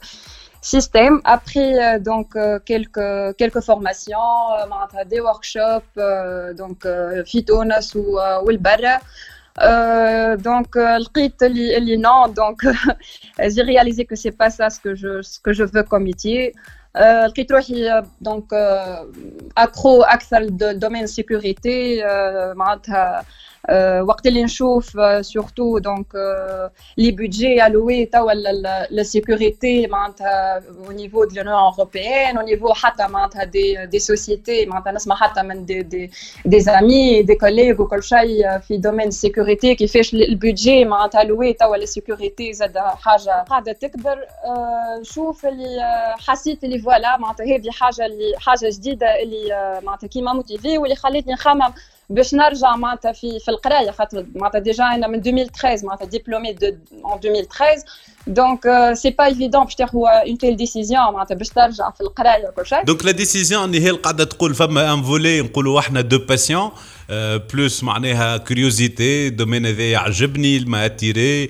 système. 0.62 1.22
Après 1.24 1.74
euh, 1.74 2.00
donc 2.00 2.36
euh, 2.36 2.60
quelques 2.66 3.36
quelques 3.38 3.62
formations, 3.62 4.18
euh, 4.60 5.04
des 5.06 5.20
workshops 5.20 5.96
donc 6.58 6.88
فيتونس 7.26 7.96
والبرا 7.96 8.98
donc 8.98 9.04
لقيت 11.00 11.44
اللي 11.44 11.78
اللي 11.78 11.98
non 11.98 12.28
donc 12.28 12.68
j'ai 13.40 13.62
réalisé 13.62 14.06
que 14.06 14.16
c'est 14.16 14.32
pas 14.32 14.50
ça 14.50 14.70
ce 14.70 14.80
que 14.80 14.96
je 14.96 15.22
ce 15.22 15.40
que 15.40 15.54
je 15.54 15.64
veux 15.64 15.84
comme 15.84 16.04
métier 16.04 16.54
لقيت 17.28 17.52
روحي 17.52 18.04
دونك 18.22 18.54
اكرو 19.58 20.04
اكثر 20.04 20.46
دومين 20.50 21.08
سيكوريتي 21.08 22.04
معناتها 22.56 23.26
وقت 24.09 24.27
اللي 24.27 24.45
نشوف 24.45 24.97
سورتو 25.21 25.79
دونك 25.79 26.07
لي 26.99 27.11
بودجي 27.11 27.67
الوي 27.67 28.07
توا 28.07 28.33
لا 28.33 29.05
معناتها 29.89 30.61
au 30.61 30.93
niveau 30.93 31.27
de 31.27 31.35
l'Union 31.35 31.73
européenne 31.73 32.39
au 32.39 32.43
niveau 32.43 32.73
حتى 32.73 33.07
معناتها 33.09 33.45
دي 33.45 33.87
دي 33.87 33.99
سوسيتي 33.99 34.67
معناتها 34.67 34.93
نسمع 34.93 35.17
حتى 35.17 35.43
من 35.43 35.65
دي 35.65 35.83
دي 35.83 36.11
دي 36.45 36.61
زامي 36.61 37.23
دي 37.23 37.35
كوليغ 37.35 37.83
وكل 37.83 38.03
شيء 38.03 38.59
في 38.59 38.77
دومين 38.77 39.09
السيكوريتي 39.09 39.75
كيفاش 39.75 40.15
البودجي 40.15 40.85
معناتها 40.85 41.23
الوي 41.23 41.53
توا 41.53 41.77
السيكوريتي 41.77 42.53
زاد 42.53 42.79
حاجة. 42.79 43.45
قاعدة 43.49 43.73
تكبر 43.73 44.19
نشوف 45.01 45.47
اللي 45.47 46.15
حسيت 46.19 46.65
اللي 46.65 46.79
فوالا 46.79 47.17
معناتها 47.17 47.47
هذه 47.47 47.71
حاجة 47.71 48.07
اللي 48.07 48.33
حاجة 48.39 48.71
جديدة 48.73 49.23
اللي 49.23 49.81
معناتها 49.85 50.07
كيما 50.07 50.33
موتيفي 50.33 50.79
واللي 50.79 50.97
خلتني 50.97 51.33
نخمم. 51.33 51.73
باش 52.10 52.34
نرجع 52.34 52.76
معناتها 52.76 53.12
في 53.12 53.40
في 53.40 53.52
القرايه 53.52 53.92
خاطر 53.92 54.26
معناتها 54.36 54.60
ديجا 54.60 54.84
انا 54.84 55.08
من 55.08 55.16
2013 55.16 55.86
معناتها 55.86 56.06
ديبلومي 56.06 56.54
دو 56.54 56.68
en 56.68 57.26
2013 57.26 57.84
دونك 58.28 58.94
سي 58.94 59.10
با 59.10 59.26
ايفيدون 59.26 59.64
باش 59.64 59.76
تاخذ 59.76 59.98
اون 59.98 60.38
تيل 60.38 60.56
ديسيزيون 60.56 61.14
معناتها 61.14 61.36
باش 61.36 61.50
ترجع 61.50 61.90
في 61.90 62.02
القرايه 62.02 62.48
وكل 62.48 62.66
شيء 62.66 62.84
دونك 62.84 63.06
لا 63.06 63.12
ديسيزيون 63.12 63.64
اللي 63.64 63.86
هي 63.86 63.92
قاعده 63.92 64.24
تقول 64.24 64.56
فما 64.56 64.94
ان 64.94 65.04
فولي 65.04 65.42
نقولوا 65.42 65.80
احنا 65.80 66.02
دو 66.02 66.20
باسيون 66.20 66.72
بلوس 67.54 67.84
معناها 67.84 68.38
كوريوزيتي 68.38 69.30
دومين 69.30 69.66
هذا 69.66 69.92
يعجبني 69.92 70.60
ما 70.60 70.86
اتيري 70.86 71.50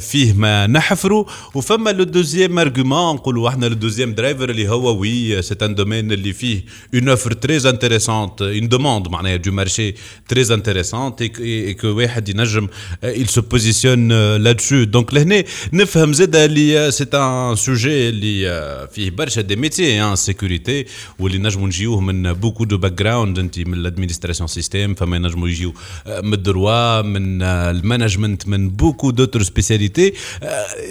فيه 0.00 0.32
ما 0.32 0.66
نحفروا 0.66 1.24
وفما 1.54 1.90
لو 1.90 2.04
دوزيام 2.04 2.58
ارغيومون 2.58 3.14
نقولوا 3.14 3.48
احنا 3.48 3.66
لو 3.66 3.74
دوزيام 3.74 4.14
درايفر 4.14 4.50
اللي 4.50 4.68
هو 4.68 4.96
وي 5.00 5.42
سي 5.42 5.54
ان 5.62 5.74
دومين 5.74 6.12
اللي 6.12 6.32
فيه 6.32 6.64
اون 6.94 7.08
اوفر 7.08 7.32
تري 7.32 7.56
انتريسونت 7.56 8.42
اون 8.42 8.68
دوموند 8.68 9.08
معناها 9.08 9.36
دو 9.36 9.52
مارشي 9.52 9.94
تري 10.28 10.54
انتريسونت 10.54 11.22
اي 11.22 11.74
كو 11.74 11.88
واحد 11.88 12.28
ينجم 12.28 12.68
il 13.04 13.28
se 13.30 13.40
positionne 13.40 14.12
là-dessus 14.44 14.84
دونك 14.86 15.14
لهنا 15.14 15.44
نفهم 15.72 16.12
زاد 16.12 16.36
اللي 16.36 16.90
سي 16.90 17.06
ان 17.14 17.56
سوجي 17.56 18.08
اللي 18.08 18.88
فيه 18.92 19.10
برشا 19.10 19.40
دي 19.40 19.56
ميتي 19.56 20.02
ان 20.02 20.16
سيكوريتي 20.16 20.86
واللي 21.18 21.38
نجموا 21.38 21.66
نجيوه 21.66 22.00
من 22.00 22.32
بوكو 22.32 22.64
دو 22.64 22.78
باك 22.78 22.92
جراوند 22.92 23.38
انت 23.38 23.58
من 23.58 23.74
الادمينستراسيون 23.74 24.46
سيستيم 24.48 24.93
فما 24.95 25.15
ينجموا 25.15 25.47
يجيو 25.47 25.73
من 26.07 26.33
الدروا 26.33 27.01
من 27.01 27.41
المانجمنت 27.43 28.47
من 28.47 28.69
بوكو 28.69 29.11
دوتر 29.11 29.43
سبيسياليتي. 29.43 30.13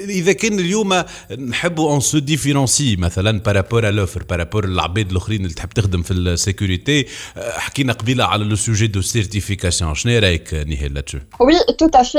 إذا 0.08 0.32
كان 0.32 0.58
اليوم 0.58 1.02
نحبوا 1.38 1.90
اون 1.90 2.00
سو 2.00 2.18
ديفيرونسي 2.18 2.96
مثلا 2.96 3.40
بارابور 3.40 3.90
لوفر 3.90 4.22
بارابور 4.22 4.64
العباد 4.64 5.10
الأخرين 5.10 5.40
اللي 5.40 5.54
تحب 5.54 5.68
تخدم 5.68 6.02
في 6.02 6.10
السيكوريتي. 6.10 7.06
حكينا 7.36 7.92
قبيلة 7.92 8.24
على 8.24 8.44
لو 8.44 8.56
سوجي 8.56 8.86
دو 8.86 9.00
سيرتيفيكاسيون. 9.00 9.94
شنو 9.94 10.18
رأيك 10.18 10.54
نهال 10.54 10.94
لاتشو 10.94 11.18
وي 11.40 11.54
تو 11.78 11.88
افي 11.94 12.18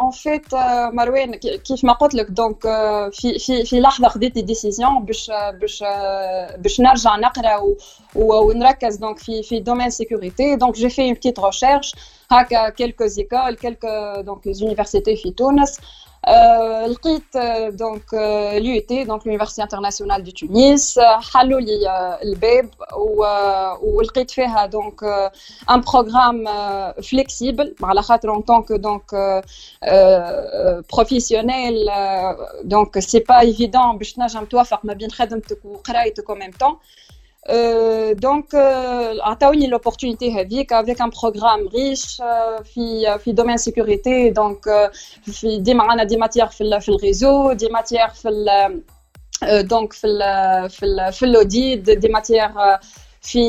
اون 0.00 0.10
فيت 0.10 0.54
مروان 0.94 1.34
كيف 1.34 1.84
ما 1.84 1.92
قلت 1.92 2.14
لك 2.14 2.26
دونك 2.30 2.62
في 3.12 3.38
في 3.38 3.64
في 3.64 3.80
لحظة 3.80 4.08
خديت 4.08 4.38
ديسيزيون 4.38 5.04
باش 5.04 5.30
باش 5.60 5.84
باش 6.58 6.80
نرجع 6.80 7.16
نقرأ 7.16 7.58
ونركز 8.17 8.95
دونك 8.95 9.19
في 9.19 9.43
في 9.43 9.59
دومين 9.59 9.89
سيكوريتي 9.89 10.55
دونك 10.55 10.75
جي 10.75 10.89
في 10.89 11.01
اون 11.01 11.13
بتيت 11.13 11.39
ريشيرش 11.39 11.95
هكا 12.31 12.69
كيلكو 12.69 13.03
ايكول 13.17 13.55
كيلكو 13.55 14.21
دونك 14.21 14.49
زونيفرسيتي 14.49 15.15
في 15.15 15.31
تونس 15.31 15.79
لقيت 16.87 17.37
دونك 17.67 18.13
اليو 18.57 18.81
تي 18.81 19.03
دونك 19.03 19.27
لونيفرسيتي 19.27 19.63
انترناسيونال 19.63 20.23
دو 20.23 20.31
تونس 20.31 20.99
حلوا 21.33 21.59
لي 21.59 22.17
الباب 22.23 22.69
ولقيت 23.83 24.31
فيها 24.31 24.65
دونك 24.65 25.03
ان 25.71 25.81
بروغرام 25.81 26.45
فليكسيبل 27.01 27.75
على 27.83 28.01
خاطر 28.01 28.29
اون 28.29 28.41
طونك 28.41 28.71
دونك 28.71 29.41
بروفيسيونيل 30.93 31.89
دونك 32.63 32.99
سي 32.99 33.19
با 33.19 33.39
ايفيدون 33.39 33.97
باش 33.97 34.13
تنجم 34.13 34.45
توفق 34.45 34.85
ما 34.85 34.93
بين 34.93 35.11
خدمتك 35.11 35.65
وقرايتك 35.65 36.29
او 36.29 36.35
ميم 36.35 36.51
طون 36.59 36.77
دونك 38.11 38.55
عطاوني 39.21 39.67
لوبورتونيتي 39.67 40.39
هذيك 40.39 40.73
افيك 40.73 41.01
ان 41.01 41.09
بروغرام 41.09 41.67
ريش 41.67 42.21
في 42.63 43.17
في 43.19 43.31
دومين 43.31 43.57
سيكوريتي 43.57 44.29
دونك 44.29 44.91
في 45.23 45.59
ديما 45.59 45.83
عندنا 45.83 46.03
دي 46.03 46.17
ماتيير 46.17 46.47
في 46.47 46.79
في 46.81 46.89
الريزو 46.89 47.53
دي 47.53 47.69
ماتيير 47.69 48.07
في 48.07 48.29
دونك 49.43 49.93
في 49.93 50.07
في 50.69 51.11
في 51.11 51.25
الاوديت 51.25 51.79
دي 51.79 52.09
ماتيير 52.09 52.49
في 53.21 53.39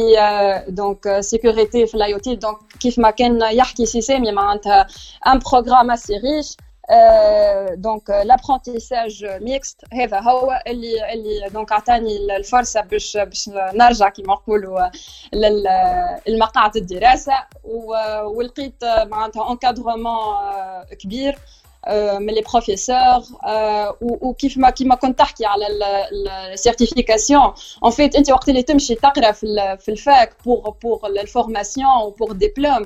دونك 0.69 1.21
سيكوريتي 1.21 1.87
في 1.87 1.95
الاي 1.95 2.15
او 2.15 2.19
تي 2.19 2.37
دونك 2.37 2.59
كيف 2.81 2.99
ما 2.99 3.11
كان 3.11 3.43
يحكي 3.43 3.87
سي 3.87 4.01
سامي 4.01 4.33
معناتها 4.33 4.87
ان 5.27 5.39
بروغرام 5.39 5.91
اسي 5.91 6.13
ريش 6.17 6.57
دونك 7.74 8.10
لابرونتيساج 8.10 9.26
ميكست 9.26 9.82
هذا 9.94 10.20
هو 10.20 10.64
اللي 10.68 11.14
اللي 11.14 11.50
دونك 11.50 11.72
عطاني 11.72 12.36
الفرصه 12.38 12.82
باش 12.82 13.18
باش 13.18 13.50
نرجع 13.56 14.10
كيما 14.10 14.34
نقولوا 14.34 14.90
للمقاعد 15.34 16.78
الدراسه 16.78 17.34
ولقيت 18.24 18.84
معناتها 18.84 19.52
انكادرومون 19.52 20.36
كبير 21.00 21.40
من 22.20 22.34
لي 22.34 22.42
بروفيسور 22.52 23.24
وكيف 24.02 24.58
ما 24.58 24.70
كيما 24.70 24.96
كنت 24.96 25.20
تحكي 25.20 25.46
على 25.46 25.66
السيرتيفيكاسيون 26.54 27.54
اون 27.84 27.92
فيت 27.92 28.16
انت 28.16 28.32
وقت 28.32 28.50
اللي 28.50 28.64
تمشي 28.64 28.96
تقرا 28.96 29.32
في 29.32 29.90
الفاك 29.90 30.34
بور 30.46 30.70
بور 30.70 31.08
الفورماسيون 31.08 32.02
وبور 32.04 32.32
ديبلوم 32.32 32.86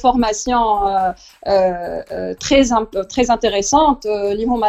فورماسيون 0.00 1.14
تري 2.40 2.64
تري 3.10 3.26
انتريسونت 3.30 4.06
اللي 4.06 4.44
هما 4.44 4.68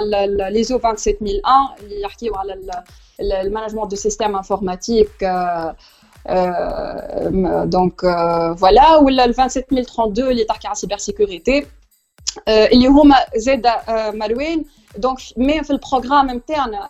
l'ISO 0.50 0.78
27001 0.78 1.84
اللي 1.84 2.02
يحكيو 2.02 2.36
على 2.36 2.62
المانجمنت 3.22 3.90
دو 3.92 3.96
سيستيم 3.96 4.36
انفورماتيك 4.36 5.10
دونك 7.64 8.02
فوالا 8.58 8.96
ولا 8.96 9.26
ال 9.26 9.36
27032 9.36 10.32
اللي 10.32 10.44
تحكي 10.44 10.68
على 10.68 10.76
السيبر 10.76 10.98
سيكوريتي 10.98 11.66
اللي 12.48 12.88
هما 12.88 13.16
زاد 13.36 13.68
مروان 13.90 14.64
دونك 14.99 15.19
مي 15.37 15.65
في 15.65 15.71
البروغرام 15.71 16.31
نتاعنا 16.31 16.89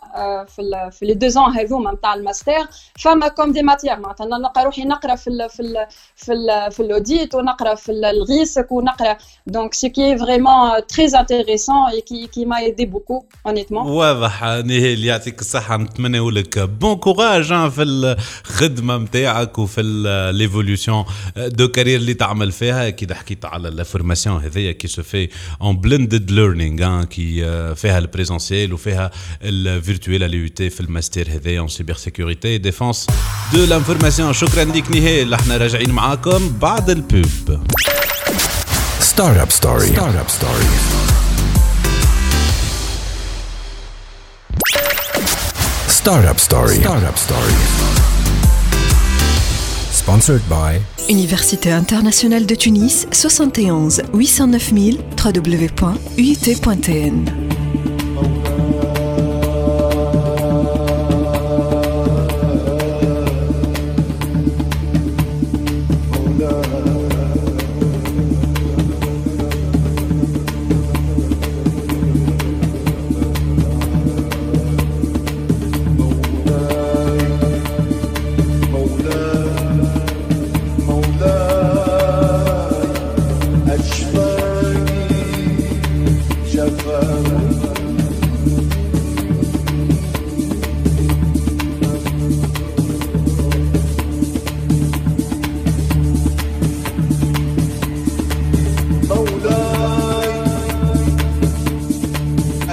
في 0.55 0.89
في 0.91 1.05
لي 1.05 1.13
دو 1.13 1.27
زون 1.27 1.57
هذوما 1.57 1.91
نتاع 1.91 2.13
الماستر 2.13 2.67
فما 2.99 3.27
كوم 3.27 3.51
دي 3.51 3.61
ماتيير 3.61 3.99
معناتها 3.99 4.25
نلقى 4.25 4.63
روحي 4.65 4.83
نقرا 4.83 5.15
في 5.15 5.27
ال 5.27 5.49
في 5.49 5.59
ال 5.59 5.85
في 6.15 6.33
ال 6.33 6.71
في 6.71 6.79
الاوديت 6.79 7.35
ونقرا 7.35 7.75
في 7.75 7.91
الغيسك 7.91 8.71
ونقرا. 8.71 9.17
دونك 9.47 9.73
سي 9.73 9.89
كي 9.89 10.17
فريمون 10.17 10.87
تري 10.87 11.05
انتريسون 11.19 11.75
كي 12.07 12.27
كي 12.27 12.45
ما 12.45 12.59
يدي 12.59 12.85
بوكو 12.85 13.25
اونيتمون 13.45 13.87
واضح 13.87 14.43
نهيل 14.43 15.05
يعطيك 15.05 15.41
الصحة. 15.41 15.77
نتمنى 15.77 16.31
لك 16.31 16.59
بون 16.59 16.95
كوراج 16.95 17.69
في 17.69 17.83
الخدمة 17.83 18.97
نتاعك 18.97 19.59
وفي 19.59 19.81
ليفوليوشن 20.33 21.05
دو 21.37 21.67
كارير 21.67 21.99
اللي 21.99 22.13
تعمل 22.13 22.51
فيها. 22.51 22.87
أكيد 22.87 23.13
حكيت 23.13 23.45
على 23.45 23.69
لا 23.69 23.83
فورماسيون 23.83 24.41
هذيا 24.41 24.71
كي 24.71 24.87
سو 24.87 25.03
في 25.03 25.29
اون 25.61 25.77
بلندد 25.77 26.31
ليرنينغ 26.31 27.03
كي 27.03 27.43
فيها 27.75 27.92
فيها 27.92 27.98
البريزونسيال 27.98 28.72
وفيها 28.72 29.10
الفيرتويال 29.42 30.22
اللي 30.22 30.36
يوتي 30.36 30.70
في 30.70 30.80
الماستر 30.80 31.28
هذايا 31.30 31.60
اون 31.60 31.68
سيبر 31.68 31.94
سيكوريتي 31.94 32.58
ديفونس 32.58 33.06
دو 33.52 33.64
لانفورماسيون 33.64 34.32
شكرا 34.32 34.64
ليك 34.64 34.90
نهال 34.90 35.34
احنا 35.34 35.56
راجعين 35.56 35.90
معاكم 35.90 36.58
بعد 36.58 36.90
البوب 36.90 37.66
ستارت 39.00 39.38
اب 39.38 39.50
ستوري 39.50 39.86
ستارت 39.86 40.16
اب 40.16 40.28
ستوري 40.28 40.64
ستارت 45.88 46.26
اب 46.26 46.38
ستوري 46.38 46.74
ستارت 46.74 47.04
اب 47.04 47.16
ستوري 47.16 47.91
Sponsored 50.03 50.43
by 50.49 50.81
Université 51.09 51.69
internationale 51.69 52.45
de 52.45 52.55
Tunis 52.57 53.05
71 53.09 54.01
809 54.11 54.73
000 54.73 54.97
www.uit.tn 55.15 56.73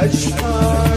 أشقى 0.00 0.89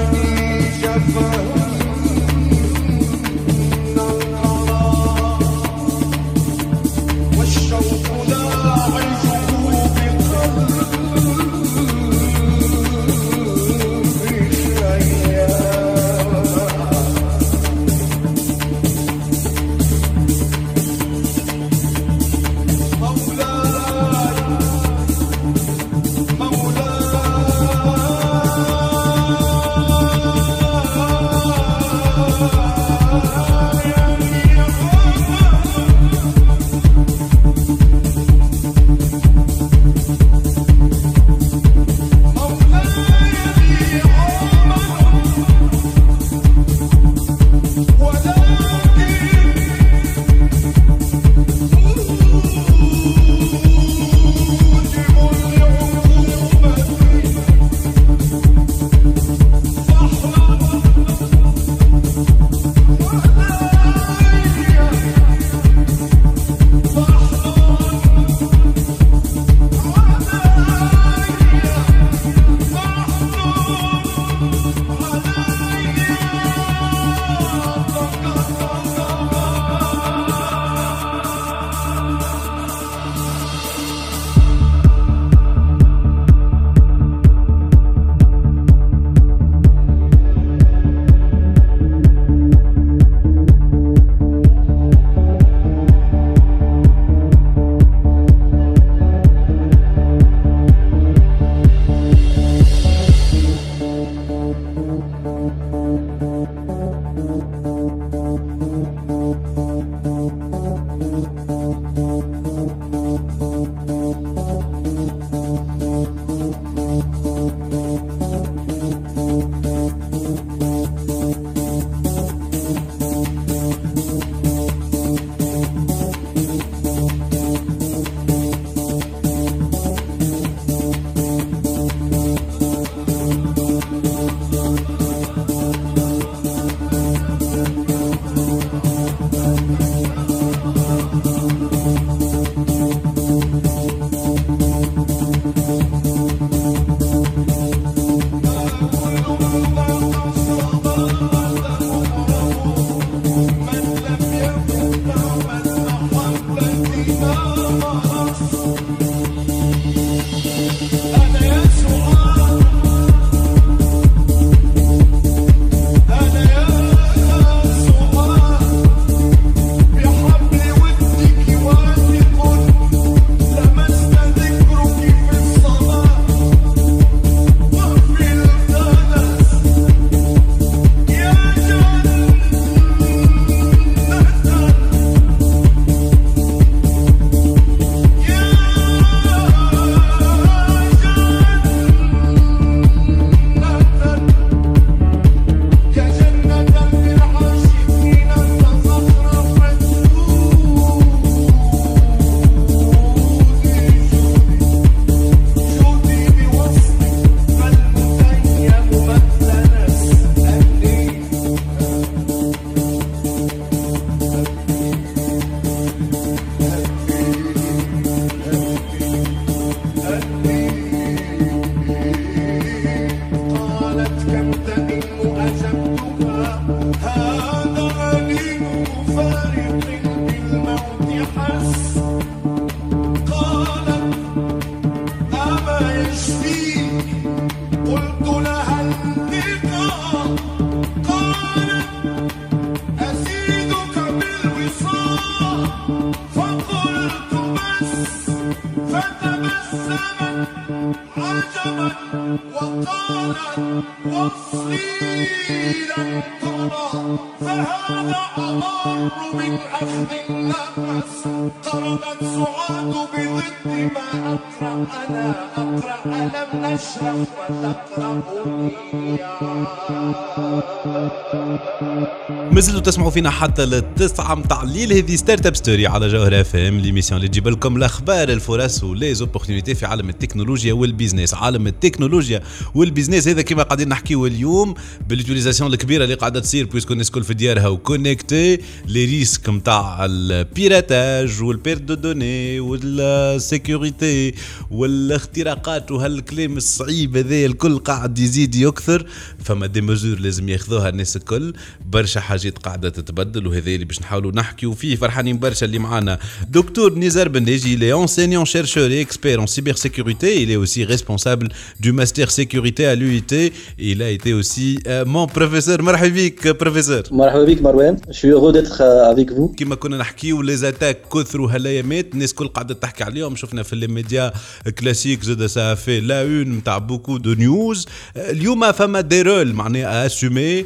تسمعوا 273.03 273.13
فينا 273.13 273.29
حتى 273.29 273.65
للتسعة 273.65 274.35
متاع 274.35 274.63
الليل. 274.63 274.93
هذه 274.93 275.15
ستارت 275.15 275.45
اب 275.45 275.55
ستوري 275.55 275.87
على 275.87 276.07
جوهر 276.07 276.41
اف 276.41 276.55
ام 276.55 276.79
ليميسيون 276.79 277.17
اللي 277.17 277.27
تجيب 277.27 277.47
لكم 277.47 277.77
الأخبار 277.77 278.29
الفرص 278.29 278.83
وليزوبورتينيتي 278.83 279.75
في 279.75 279.85
عالم 279.85 280.09
التكنولوجيا 280.09 280.73
والبيزنس 280.73 281.33
عالم 281.33 281.67
التكنولوجيا 281.67 282.43
والبيزنس 282.75 283.27
هذا 283.27 283.41
كما 283.41 283.63
قاعدين 283.63 283.89
نحكيو 283.89 284.25
اليوم 284.25 284.73
باليوتيليزاسيون 285.09 285.73
الكبيرة 285.73 286.03
اللي 286.03 286.15
قاعدة 286.15 286.39
تصير 286.39 286.65
بويسكو 286.65 286.93
الناس 286.93 287.07
الكل 287.07 287.23
في 287.23 287.33
ديارها 287.33 287.67
وكونيكتي 287.67 288.59
لي 288.87 289.05
ريسك 289.05 289.49
نتاع 289.49 290.05
البيراتاج 290.05 291.41
والبيرت 291.41 291.81
دو 291.81 291.93
دوني 291.93 292.59
والسيكوريتي 292.59 294.33
والاختراقات 294.71 295.91
وهالكلام 295.91 296.57
الصعيب 296.57 297.17
هذا 297.17 297.45
الكل 297.45 297.77
قاعد 297.79 298.19
يزيد 298.19 298.55
يكثر. 298.55 299.05
فما 299.43 299.67
دي 299.67 299.81
مزور 299.81 300.19
لازم 300.19 300.49
ياخذوها 300.49 300.89
الناس 300.89 301.15
الكل. 301.15 301.53
برشا 301.91 302.19
حاجات 302.19 302.57
قاعدة 302.57 302.92
تتبدل 302.92 303.46
وهذا 303.46 303.70
اللي 303.70 303.84
باش 303.84 304.00
نحاولوا 304.00 304.32
نحكيو 304.32 304.74
فيه 304.74 304.96
فرحانين 304.96 305.38
برشا 305.38 305.66
اللي 305.66 305.78
معانا 305.78 306.18
دكتور 306.48 306.98
نزار 306.98 307.28
بنيجي 307.28 307.78
il 307.78 307.84
est 307.84 307.92
enseignant 307.92 308.44
chercheur 308.44 308.90
et 308.90 309.00
expert 309.00 309.38
en 309.40 309.46
cybersécurité 309.46 310.42
il 310.42 310.50
est 310.50 310.56
aussi 310.56 310.84
responsable 310.84 311.48
du 311.80 311.92
master 311.92 312.30
sécurité 312.30 312.86
à 312.86 312.94
l'UIT 312.94 313.32
il 313.78 314.02
a 314.02 314.10
été 314.10 314.32
aussi 314.34 314.78
euh, 314.86 315.04
mon 315.04 315.26
professeur 315.26 315.82
مرحبا 315.82 316.08
بك 316.08 316.64
professeur 316.64 317.12
مرحبا 317.12 317.44
بك 317.44 317.62
مروان 317.62 317.96
je 318.08 318.12
suis 318.12 318.30
heureux 318.30 318.52
d'être 318.52 318.80
euh, 318.80 319.12
avec 319.12 319.32
vous 319.32 319.54
كما 319.56 319.74
كنا 319.74 319.96
نحكيو 319.96 320.42
لي 320.42 320.56
زاتاك 320.56 320.98
كثروا 321.12 321.50
هالايامات 321.50 322.14
الناس 322.14 322.30
الكل 322.30 322.48
قاعده 322.48 322.74
تحكي 322.74 323.04
عليهم 323.04 323.36
شفنا 323.36 323.62
في 323.62 323.76
لي 323.76 323.86
ميديا 323.86 324.32
كلاسيك 324.78 325.22
زاد 325.22 325.46
سا 325.46 325.74
في 325.74 326.00
لا 326.00 326.22
اون 326.22 326.50
نتاع 326.50 326.78
بوكو 326.78 327.16
دو 327.16 327.32
نيوز 327.32 327.86
اليوم 328.16 328.72
فما 328.72 329.00
دي 329.00 329.22
رول 329.22 329.52
معناها 329.52 330.06
اسومي 330.06 330.64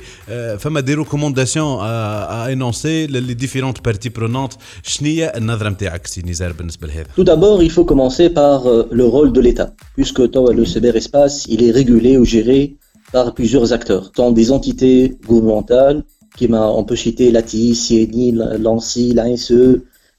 فما 0.58 0.80
دي 0.80 0.94
ريكومونداسيون 0.94 1.78
à 2.23 2.51
énoncer 2.51 3.07
les 3.07 3.35
différentes 3.35 3.81
parties 3.81 4.09
prenantes. 4.09 4.57
Tout 7.15 7.23
d'abord, 7.23 7.63
il 7.63 7.71
faut 7.71 7.85
commencer 7.85 8.29
par 8.29 8.67
euh, 8.67 8.87
le 8.91 9.05
rôle 9.05 9.31
de 9.31 9.41
l'État, 9.41 9.73
puisque 9.95 10.19
le 10.19 10.65
cyberespace, 10.65 11.45
il 11.47 11.63
est 11.63 11.71
régulé 11.71 12.17
ou 12.17 12.25
géré 12.25 12.77
par 13.11 13.33
plusieurs 13.33 13.73
acteurs, 13.73 14.11
tant 14.11 14.31
des 14.31 14.51
entités 14.51 15.17
gouvernementales, 15.25 16.03
qui 16.37 16.47
on 16.51 16.83
peut 16.83 16.95
citer 16.95 17.31
l'ATI, 17.31 17.73
CNI, 17.73 18.31
l'ANSI, 18.31 19.13
l'ANSE, 19.13 19.53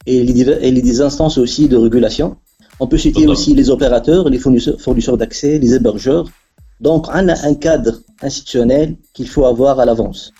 et 0.06 0.24
les, 0.24 1.00
instances 1.00 1.38
aussi 1.38 1.68
de 1.68 1.76
régulation. 1.76 2.37
On 2.80 2.87
peut 2.87 2.98
citer 2.98 3.26
aussi 3.26 3.54
les 3.54 3.70
opérateurs, 3.70 4.28
les 4.28 4.38
fournisseurs 4.38 5.16
d'accès, 5.16 5.58
les 5.58 5.74
hébergeurs. 5.74 6.28
Donc, 6.80 7.08
on 7.08 7.28
a 7.28 7.46
un 7.46 7.54
cadre 7.54 7.94
institutionnel 8.22 8.96
qu'il 9.12 9.28
faut 9.28 9.44
avoir 9.44 9.80
à 9.80 9.84
l'avance. 9.84 10.32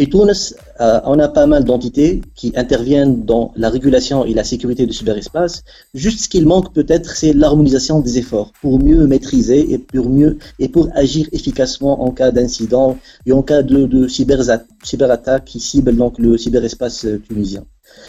Chez 0.00 0.08
Tunis, 0.08 0.54
euh, 0.80 0.98
on 1.04 1.18
a 1.18 1.28
pas 1.28 1.44
mal 1.44 1.64
d'entités 1.64 2.22
qui 2.34 2.54
interviennent 2.56 3.26
dans 3.26 3.52
la 3.54 3.68
régulation 3.68 4.24
et 4.24 4.32
la 4.32 4.44
sécurité 4.44 4.86
du 4.86 4.94
cyberespace. 4.94 5.62
Juste 5.92 6.20
ce 6.20 6.28
qu'il 6.30 6.46
manque 6.46 6.72
peut-être, 6.72 7.14
c'est 7.14 7.34
l'harmonisation 7.34 8.00
des 8.00 8.16
efforts 8.16 8.50
pour 8.62 8.82
mieux 8.82 9.06
maîtriser 9.06 9.74
et 9.74 9.76
pour 9.76 10.08
mieux 10.08 10.38
et 10.58 10.72
agir 10.94 11.28
efficacement 11.32 12.02
en 12.02 12.12
cas 12.12 12.30
d'incident 12.30 12.96
et 13.26 13.32
en 13.32 13.42
cas 13.42 13.62
de, 13.62 14.08
cyberattaque 14.08 15.44
qui 15.44 15.60
cible 15.60 15.94
donc 15.94 16.18
le 16.18 16.38
cyberespace 16.38 17.04
euh, 17.04 17.20
tunisien. 17.28 17.66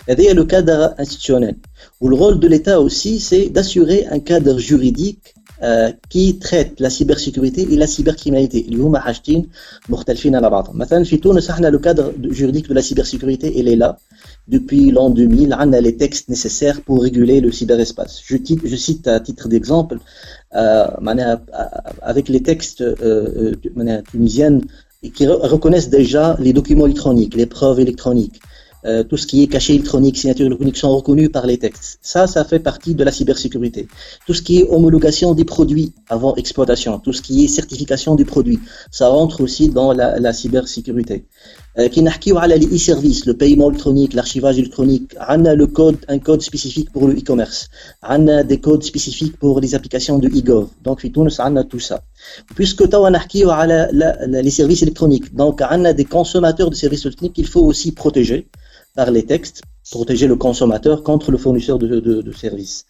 Et 0.08 0.15
d'ailleurs, 0.15 0.36
le 0.36 0.45
cadre 0.45 0.95
institutionnel. 0.97 1.56
Où 1.99 2.08
le 2.08 2.15
rôle 2.15 2.39
de 2.39 2.47
l'État 2.47 2.80
aussi, 2.80 3.19
c'est 3.19 3.49
d'assurer 3.49 4.06
un 4.10 4.19
cadre 4.19 4.58
juridique 4.60 5.34
euh, 5.62 5.90
qui 6.11 6.38
traite 6.38 6.81
la 6.81 6.90
cybersécurité 6.90 7.62
et 7.72 7.76
la 7.76 7.87
cybercriminalité. 7.87 8.66
اللي 8.68 8.76
هما 8.83 8.98
حاجتين 9.00 9.46
مختلفين 9.88 10.35
على 10.37 10.50
بعضهم. 10.50 10.79
مثلا 10.79 11.05
في 11.05 11.16
تونس 11.16 11.50
احنا 11.50 11.70
le 11.70 11.79
cadre 11.79 12.12
juridique 12.33 12.68
de 12.68 12.74
la 12.74 12.83
cybersécurité 12.83 13.52
il 13.61 13.68
est 13.68 13.76
là 13.76 13.96
depuis 14.48 14.90
l'an 14.90 15.11
2000 15.11 15.55
on 15.55 15.72
a 15.72 15.81
les 15.81 15.96
textes 15.96 16.29
nécessaires 16.29 16.81
pour 16.83 17.02
réguler 17.02 17.40
le 17.40 17.50
cyberespace. 17.52 18.20
Je, 18.26 18.37
cite- 18.37 18.66
je 18.66 18.76
cite 18.76 19.09
à 19.09 19.20
titre 19.20 19.48
d'exemple 19.48 19.98
euh, 20.55 21.00
معناها, 21.00 21.40
euh, 21.55 22.11
avec 22.11 22.29
les 22.29 22.42
textes 22.42 22.81
euh, 22.83 22.94
euh, 23.02 23.55
معناها, 23.76 24.02
tunisiennes 24.12 24.61
qui 25.14 25.24
re- 25.26 25.40
reconnaissent 25.55 25.90
déjà 25.90 26.37
les 26.40 26.52
documents 26.52 26.87
électroniques, 26.87 27.35
les 27.35 27.46
preuves 27.46 27.81
électroniques. 27.81 28.40
euh, 28.86 29.04
tout 29.04 29.17
ce 29.17 29.28
qui 29.28 29.44
est 29.44 29.48
cachet 29.48 29.76
électronique, 29.76 30.17
signature 30.17 30.46
électronique 30.46 30.78
sont 30.78 30.96
reconnus 30.96 31.30
par 31.32 31.46
les 31.46 31.58
textes. 31.58 32.00
Ça, 32.02 32.28
ça 32.28 32.44
fait 32.44 32.60
partie 32.60 32.96
de 32.96 33.04
la 33.04 33.12
cybersécurité. 33.12 33.88
Tout 34.26 34.34
ce 34.34 34.41
qui 34.41 34.60
est 34.60 34.67
homologation 34.70 35.34
des 35.34 35.46
produits 35.46 35.94
avant 36.10 36.36
exploitation, 36.36 37.00
tout 37.00 37.13
ce 37.13 37.22
qui 37.22 37.46
est 37.46 37.48
certification 37.48 38.15
du 38.15 38.26
produit, 38.26 38.60
ça 38.91 39.08
rentre 39.08 39.41
aussi 39.41 39.70
dans 39.70 39.94
la, 39.94 40.20
la 40.20 40.34
cybersécurité. 40.34 41.26
Euh, 41.80 41.88
qui 41.88 42.04
à 42.36 42.48
les 42.48 42.76
e-services, 42.76 43.26
le 43.26 43.34
paiement 43.34 43.70
électronique, 43.70 44.13
l'archivage 44.13 44.60
électronique, 44.60 45.15
on 45.30 45.46
a 45.46 45.56
le 45.56 45.67
code, 45.67 45.98
un 46.10 46.20
code 46.20 46.41
spécifique 46.41 46.91
pour 46.91 47.08
le 47.08 47.13
e-commerce, 47.13 47.70
on 48.04 48.28
a 48.28 48.44
des 48.44 48.60
codes 48.60 48.84
spécifiques 48.84 49.38
pour 49.38 49.62
les 49.62 49.74
applications 49.74 50.20
de 50.20 50.28
e-gov. 50.28 50.67
Donc, 50.84 51.00
on 51.15 51.56
a 51.56 51.63
tout 51.63 51.80
ça. 51.80 52.04
Puisque 52.56 52.84
on 52.94 53.13
a 53.13 54.41
les 54.41 54.50
services 54.50 54.82
électroniques, 54.82 55.34
donc 55.34 55.62
on 55.62 55.86
a 55.86 55.94
des 55.94 56.06
consommateurs 56.06 56.70
de 56.70 56.76
services 56.76 57.06
électroniques 57.06 57.34
qu'il 57.34 57.48
faut 57.48 57.62
aussi 57.62 57.94
protéger 57.94 58.50
par 58.94 59.11
les 59.11 59.24
textes, 59.24 59.62
protéger 59.90 60.26
le 60.26 60.37
consommateur 60.37 61.02
contre 61.02 61.31
le 61.31 61.38
fournisseur 61.38 61.79
de, 61.79 61.87
de, 61.87 62.22
de 62.29 62.33
services. 62.33 62.87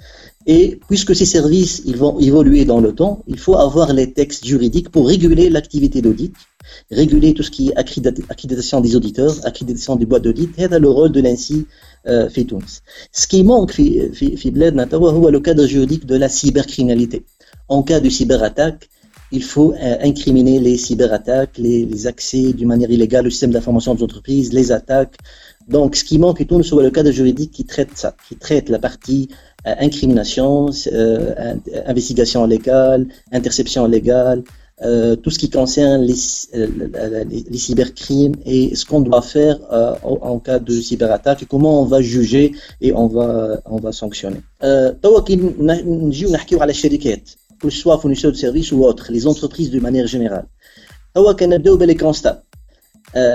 Et 0.46 0.80
puisque 0.88 1.14
ces 1.20 1.26
services 1.26 1.82
ils 1.84 1.96
vont 1.96 2.18
évoluer 2.20 2.64
dans 2.64 2.80
le 2.80 2.92
temps, 2.94 3.14
il 3.26 3.38
faut 3.38 3.56
avoir 3.68 3.92
les 3.92 4.12
textes 4.12 4.44
juridiques 4.46 4.90
pour 4.90 5.04
réguler 5.08 5.50
l'activité 5.50 6.00
d'audit, 6.00 6.32
réguler 6.90 7.34
tout 7.34 7.42
ce 7.42 7.50
qui 7.50 7.68
est 7.68 7.74
accrédita- 7.74 8.24
accréditation 8.28 8.80
des 8.80 8.96
auditeurs, 8.98 9.34
accréditation 9.44 9.96
des 9.96 10.06
boîtes 10.06 10.22
d'audit. 10.22 10.50
C'est 10.56 10.78
le 10.78 10.88
rôle 10.88 11.12
de 11.12 11.20
l'ANSI 11.20 11.66
euh, 12.06 12.28
في 12.28 12.44
تونس. 12.44 12.82
Ce 13.12 13.26
qui 13.26 13.42
manque 13.42 13.72
في 13.72 14.12
في 14.12 14.36
في 14.36 14.50
بلادنا 14.50 14.84
توا 14.84 15.10
هو 15.10 15.30
le 15.30 15.40
cadre 15.40 15.66
juridique 15.66 16.06
de 16.06 16.16
la 16.16 16.28
cybercriminalité. 16.28 17.24
En 17.68 17.82
cas 17.82 18.00
de 18.00 18.08
cyberattaque, 18.08 18.88
il 19.32 19.42
faut 19.42 19.72
euh, 19.74 19.96
incriminer 20.10 20.60
les 20.60 20.76
cyberattaques, 20.76 21.58
les, 21.58 21.84
les 21.84 22.06
accès 22.06 22.52
d'une 22.52 22.68
manière 22.68 22.90
illégale 22.90 23.26
au 23.26 23.30
système 23.30 23.50
d'information 23.50 23.92
des 23.96 24.04
entreprises, 24.04 24.52
les 24.52 24.70
attaques. 24.70 25.16
donc, 25.71 25.95
ce 25.95 26.03
qui 26.03 26.19
manque 26.19 26.41
et 26.41 26.45
tout, 26.45 26.61
c'est 26.63 26.75
le 26.75 26.91
cadre 26.91 27.11
juridique 27.11 27.51
qui 27.51 27.65
traite 27.65 27.91
ça, 27.95 28.15
qui 28.27 28.35
traite 28.35 28.69
la 28.69 28.77
partie 28.77 29.29
euh, 29.65 29.73
incrimination, 29.79 30.69
euh, 30.91 31.55
investigation 31.85 32.45
légale, 32.45 33.07
interception 33.31 33.85
légale, 33.85 34.43
euh, 34.83 35.15
tout 35.15 35.29
ce 35.29 35.39
qui 35.39 35.49
concerne 35.49 36.01
les, 36.01 36.15
cybercrimes 36.15 38.35
et 38.45 38.75
ce 38.75 38.85
qu'on 38.85 39.01
doit 39.01 39.21
faire 39.21 39.59
en 40.03 40.39
cas 40.39 40.59
de 40.59 40.73
cyberattaque 40.73 41.43
et 41.43 41.45
comment 41.45 41.83
on 41.83 41.85
va 41.85 42.01
juger 42.01 42.53
et 42.81 42.91
on 42.91 43.07
va, 43.07 43.61
on 43.65 43.77
va 43.77 43.91
sanctionner. 43.91 44.41
que 47.61 47.69
ce 47.69 47.77
soit 47.77 47.99
fournisseurs 47.99 48.31
de 48.31 48.37
services 48.37 48.71
ou 48.71 48.83
autres, 48.83 49.11
les 49.11 49.27
entreprises 49.27 49.69
de 49.69 49.79
manière 49.79 50.07
générale. 50.07 50.47
les 51.85 51.95
constats. 51.95 52.43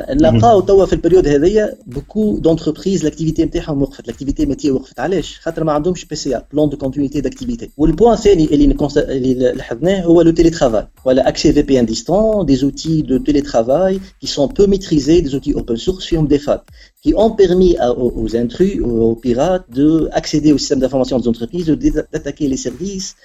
نلقاو 0.10 0.60
توا 0.62 0.86
في 0.86 0.94
البريود 0.94 1.28
هذيا 1.28 1.78
بوكو 1.88 2.38
دونتربريز 2.38 3.04
لاكتيفيتي 3.04 3.46
نتاعهم 3.46 3.82
وقفت 3.82 4.08
لاكتيفيتي 4.08 4.46
ميتي 4.46 4.72
وقفت 4.72 5.00
علاش 5.00 5.40
خاطر 5.40 5.64
ما 5.64 5.72
عندهمش 5.72 6.06
بي 6.06 6.16
سي 6.16 6.42
بلان 6.54 6.70
دو 6.70 6.78
كونتينيتي 6.78 7.22
داكتيفيتي 7.22 7.70
والبوان 7.78 8.14
الثاني 8.14 8.46
اللي 8.46 8.68
نكونست- 8.68 8.98
اللي 8.98 9.34
لاحظناه 9.34 10.02
هو 10.02 10.22
لو 10.22 10.32
تيلي 10.32 10.50
ترافاي 10.50 10.88
ولا 11.06 11.28
اكسي 11.28 11.54
في 11.54 11.62
بي 11.62 11.80
ان 11.80 11.86
ديستون 11.86 12.46
دي 12.46 12.56
زوتي 12.56 13.02
دو 13.02 13.18
تيلي 13.18 13.42
ترافاي 13.42 14.00
qui 14.26 14.28
sont 14.28 14.48
peu 14.48 14.68
maîtrisés 14.68 15.22
des 15.22 15.30
outils 15.36 15.56
open 15.56 15.78
source 15.78 16.06
فيهم 16.08 16.28
des 16.28 16.40
failles 16.40 16.62
qui 17.06 17.14
ont 17.16 17.32
permis 17.32 17.78
à- 17.78 17.92
aux, 17.92 18.12
aux 18.24 18.36
intrus 18.36 18.80
aux 18.84 19.16
pirates 19.16 19.66
de 19.80 20.10
accéder 20.12 20.54
au 20.54 20.58
système 20.58 20.80
d'information 20.80 21.18
des 21.20 21.28
entreprises 21.28 21.66
de 21.66 21.76
dé- 21.76 22.04
d'attaquer 22.14 22.48
les 22.54 22.58
services 22.68 23.16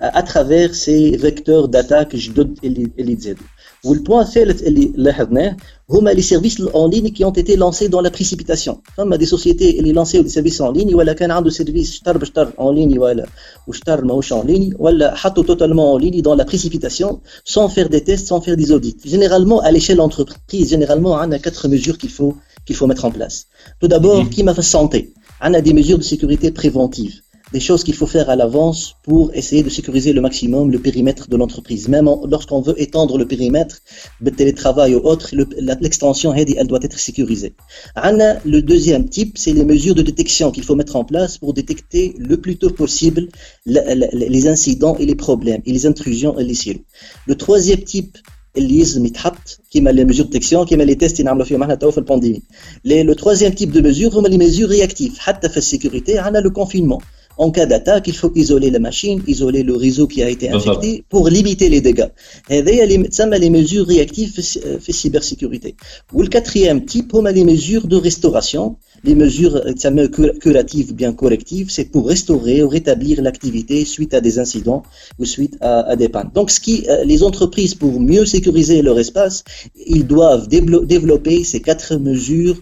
à 0.00 0.22
travers 0.30 0.70
ces 0.74 1.16
vecteurs 1.16 1.68
d'attaque 1.68 2.16
جدد 2.16 2.58
اللي 2.64 2.90
اللي 2.98 3.14
تزادوا 3.16 3.46
والبوان 3.84 4.20
الثالث 4.22 4.62
اللي 4.62 4.92
لاحظناه 4.96 5.56
هما 5.90 6.14
les 6.14 6.22
services 6.34 6.60
en 6.60 6.88
ligne 6.88 7.10
qui 7.12 7.24
ont 7.24 7.32
été 7.42 7.56
lancés 7.56 7.88
dans 7.88 8.00
la 8.00 8.10
précipitation 8.10 8.74
فما 8.96 9.16
دي 9.16 9.26
سوسيتي 9.26 9.78
اللي 9.78 9.92
لانسيو 9.92 10.22
دي 10.22 10.28
سيرفيس 10.28 10.62
en 10.62 10.72
ligne 10.72 10.94
ولا 10.94 11.12
كان 11.12 11.30
عنده 11.30 11.50
سيرفيس 11.50 11.92
شطر 11.92 12.18
بشطر 12.18 12.46
en 12.50 12.74
ligne 12.74 12.98
ولا 12.98 13.26
وشطر 13.66 14.04
ماهوش 14.04 14.32
en 14.34 14.44
ligne 14.46 14.74
ولا 14.78 15.14
حطوا 15.14 15.44
totalement 15.44 15.92
en 15.94 15.98
ligne 15.98 16.22
dans 16.22 16.34
la 16.34 16.44
précipitation 16.44 17.20
sans 17.44 17.68
faire 17.68 17.88
des 17.88 18.00
tests 18.04 18.26
sans 18.26 18.40
faire 18.40 18.56
des 18.56 18.72
audits 18.72 18.96
généralement 19.04 19.60
à 19.60 19.70
l'échelle 19.70 20.00
entreprise 20.00 20.68
généralement 20.70 21.12
on 21.24 21.32
a 21.32 21.38
quatre 21.38 21.68
mesures 21.68 21.98
qu'il 21.98 22.10
faut 22.18 22.34
qu'il 22.66 22.76
faut 22.78 22.86
mettre 22.90 23.04
en 23.04 23.12
place 23.16 23.36
tout 23.80 23.88
d'abord 23.94 24.20
Mhm. 24.24 24.30
qui 24.34 24.42
m'a 24.46 24.54
fait 24.58 24.68
santé 24.76 25.00
On 25.46 25.52
a 25.58 25.60
des 25.68 25.74
mesures 25.80 26.00
de 26.04 26.08
sécurité 26.14 26.46
préventives 26.60 27.16
des 27.52 27.60
choses 27.60 27.84
qu'il 27.84 27.94
faut 27.94 28.06
faire 28.06 28.28
à 28.30 28.36
l'avance 28.36 28.96
pour 29.04 29.32
essayer 29.34 29.62
de 29.62 29.68
sécuriser 29.68 30.12
le 30.12 30.20
maximum 30.20 30.72
le 30.72 30.78
périmètre 30.78 31.28
de 31.28 31.36
l'entreprise. 31.36 31.88
Même 31.88 32.08
lorsqu'on 32.32 32.60
veut 32.60 32.74
étendre 32.80 33.18
le 33.18 33.26
périmètre, 33.26 33.76
le 34.20 34.30
télétravail 34.30 34.94
ou 34.96 35.00
autre, 35.12 35.28
l'extension, 35.84 36.34
elle 36.34 36.66
doit 36.66 36.80
être 36.82 36.98
sécurisée. 36.98 37.54
Le 37.96 38.60
deuxième 38.60 39.08
type, 39.08 39.38
c'est 39.42 39.52
les 39.52 39.64
mesures 39.64 39.94
de 39.94 40.02
détection 40.02 40.50
qu'il 40.50 40.64
faut 40.64 40.74
mettre 40.74 40.96
en 40.96 41.04
place 41.04 41.38
pour 41.38 41.52
détecter 41.54 42.14
le 42.18 42.36
plus 42.38 42.56
tôt 42.56 42.70
possible 42.70 43.28
les 43.66 44.48
incidents 44.48 44.96
et 44.96 45.06
les 45.06 45.14
problèmes, 45.14 45.62
et 45.66 45.72
les 45.72 45.86
intrusions 45.86 46.38
et 46.38 46.44
les 46.44 46.54
silos. 46.54 46.84
Le 47.26 47.34
troisième 47.36 47.84
type, 47.84 48.18
اللي 48.56 48.78
يلزم 48.78 49.06
يتحط 49.06 49.60
كيما 49.70 49.90
لي 49.90 50.04
ميزور 50.04 50.26
ديتيكسيون 50.26 50.66
كيما 50.66 50.82
لي 50.82 50.94
تيست 50.94 51.20
نعملوا 51.20 51.44
فيهم 51.44 51.62
احنا 51.62 51.74
تو 51.74 51.90
في 51.90 51.98
البانديمي 51.98 52.42
لو 52.84 53.12
ترويزيام 53.12 53.52
تيب 53.52 53.72
دو 53.72 53.80
ميزور 53.80 54.18
هما 54.18 54.28
لي 54.28 54.38
ميزور 54.38 54.68
رياكتيف 54.68 55.18
حتى 55.18 55.48
في 55.48 55.56
السيكوريتي 55.56 56.18
عندنا 56.18 56.38
لو 56.38 56.50
كونفينمون 56.50 56.98
en 57.39 57.51
cas 57.51 57.65
d'attaque, 57.65 58.05
il 58.07 58.17
faut 58.21 58.33
isoler 58.35 58.69
la 58.69 58.79
machine, 58.79 59.23
isoler 59.25 59.63
le 59.63 59.75
réseau 59.85 60.07
qui 60.07 60.21
a 60.21 60.29
été 60.29 60.49
ben 60.49 60.57
infecté 60.57 61.05
pour 61.07 61.29
limiter 61.29 61.69
les 61.69 61.79
dégâts. 61.79 62.11
Et 62.49 62.61
Ça 63.11 63.25
m'a 63.27 63.37
les 63.37 63.49
mesures 63.49 63.87
réactives 63.87 64.35
de 64.35 64.43
euh, 64.67 64.77
cybersécurité. 65.01 65.75
Ou 66.13 66.21
le 66.21 66.27
quatrième 66.27 66.83
type, 66.83 67.13
on 67.13 67.23
a 67.23 67.31
les 67.31 67.45
mesures 67.45 67.87
de 67.87 67.95
restauration. 67.95 68.75
Les 69.05 69.15
mesures 69.15 69.55
euh, 69.55 70.33
curatives, 70.43 70.93
bien 70.93 71.13
correctives, 71.13 71.69
c'est 71.69 71.85
pour 71.85 72.09
restaurer 72.09 72.61
ou 72.61 72.67
rétablir 72.67 73.21
l'activité 73.21 73.85
suite 73.85 74.13
à 74.13 74.19
des 74.19 74.37
incidents 74.37 74.83
ou 75.17 75.23
suite 75.23 75.55
à, 75.61 75.91
à 75.91 75.95
des 75.95 76.09
pannes. 76.09 76.31
Donc, 76.35 76.51
ce 76.51 76.59
qui, 76.59 76.75
euh, 76.89 77.05
les 77.05 77.23
entreprises, 77.23 77.73
pour 77.73 78.01
mieux 78.01 78.25
sécuriser 78.25 78.81
leur 78.81 78.99
espace, 78.99 79.45
ils 79.97 80.05
doivent 80.05 80.49
développer 80.49 81.45
ces 81.45 81.61
quatre 81.61 81.95
mesures 81.95 82.61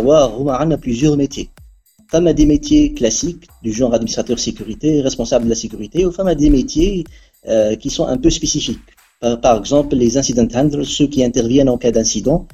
savoir, 0.00 0.40
on 0.40 0.48
a 0.48 0.78
plusieurs 0.78 1.16
métiers. 1.16 1.48
Femme 2.10 2.26
a 2.26 2.32
des 2.32 2.46
métiers 2.46 2.92
classiques 2.94 3.46
du 3.62 3.72
genre 3.72 3.92
administrateur 3.94 4.38
sécurité, 4.38 5.00
responsable 5.00 5.44
de 5.44 5.50
la 5.50 5.60
sécurité, 5.64 5.98
ou 6.06 6.10
femme 6.10 6.26
a 6.28 6.34
des 6.34 6.50
métiers 6.50 7.04
euh, 7.48 7.76
qui 7.76 7.90
sont 7.90 8.06
un 8.06 8.18
peu 8.24 8.30
spécifiques. 8.30 8.88
Par, 9.42 9.58
exemple, 9.58 9.94
les 9.96 10.16
incident 10.16 10.48
handlers, 10.54 10.86
ceux 10.86 11.06
qui 11.06 11.22
interviennent 11.22 11.68
en 11.68 11.76
cas 11.76 11.90
d'incident, 11.90 12.48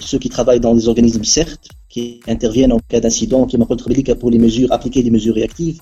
ceux 0.00 0.18
qui 0.18 0.28
travaillent 0.28 0.64
dans 0.68 0.74
des 0.74 0.88
organismes 0.88 1.24
certes, 1.24 1.68
qui 1.88 2.20
interviennent 2.26 2.72
en 2.72 2.80
cas 2.92 3.00
d'incident, 3.00 3.46
qui 3.46 3.56
m'ont 3.56 3.66
pour 3.66 4.30
les 4.30 4.38
mesures, 4.38 4.70
appliquer 4.72 5.02
des 5.04 5.12
mesures 5.12 5.36
réactives. 5.36 5.80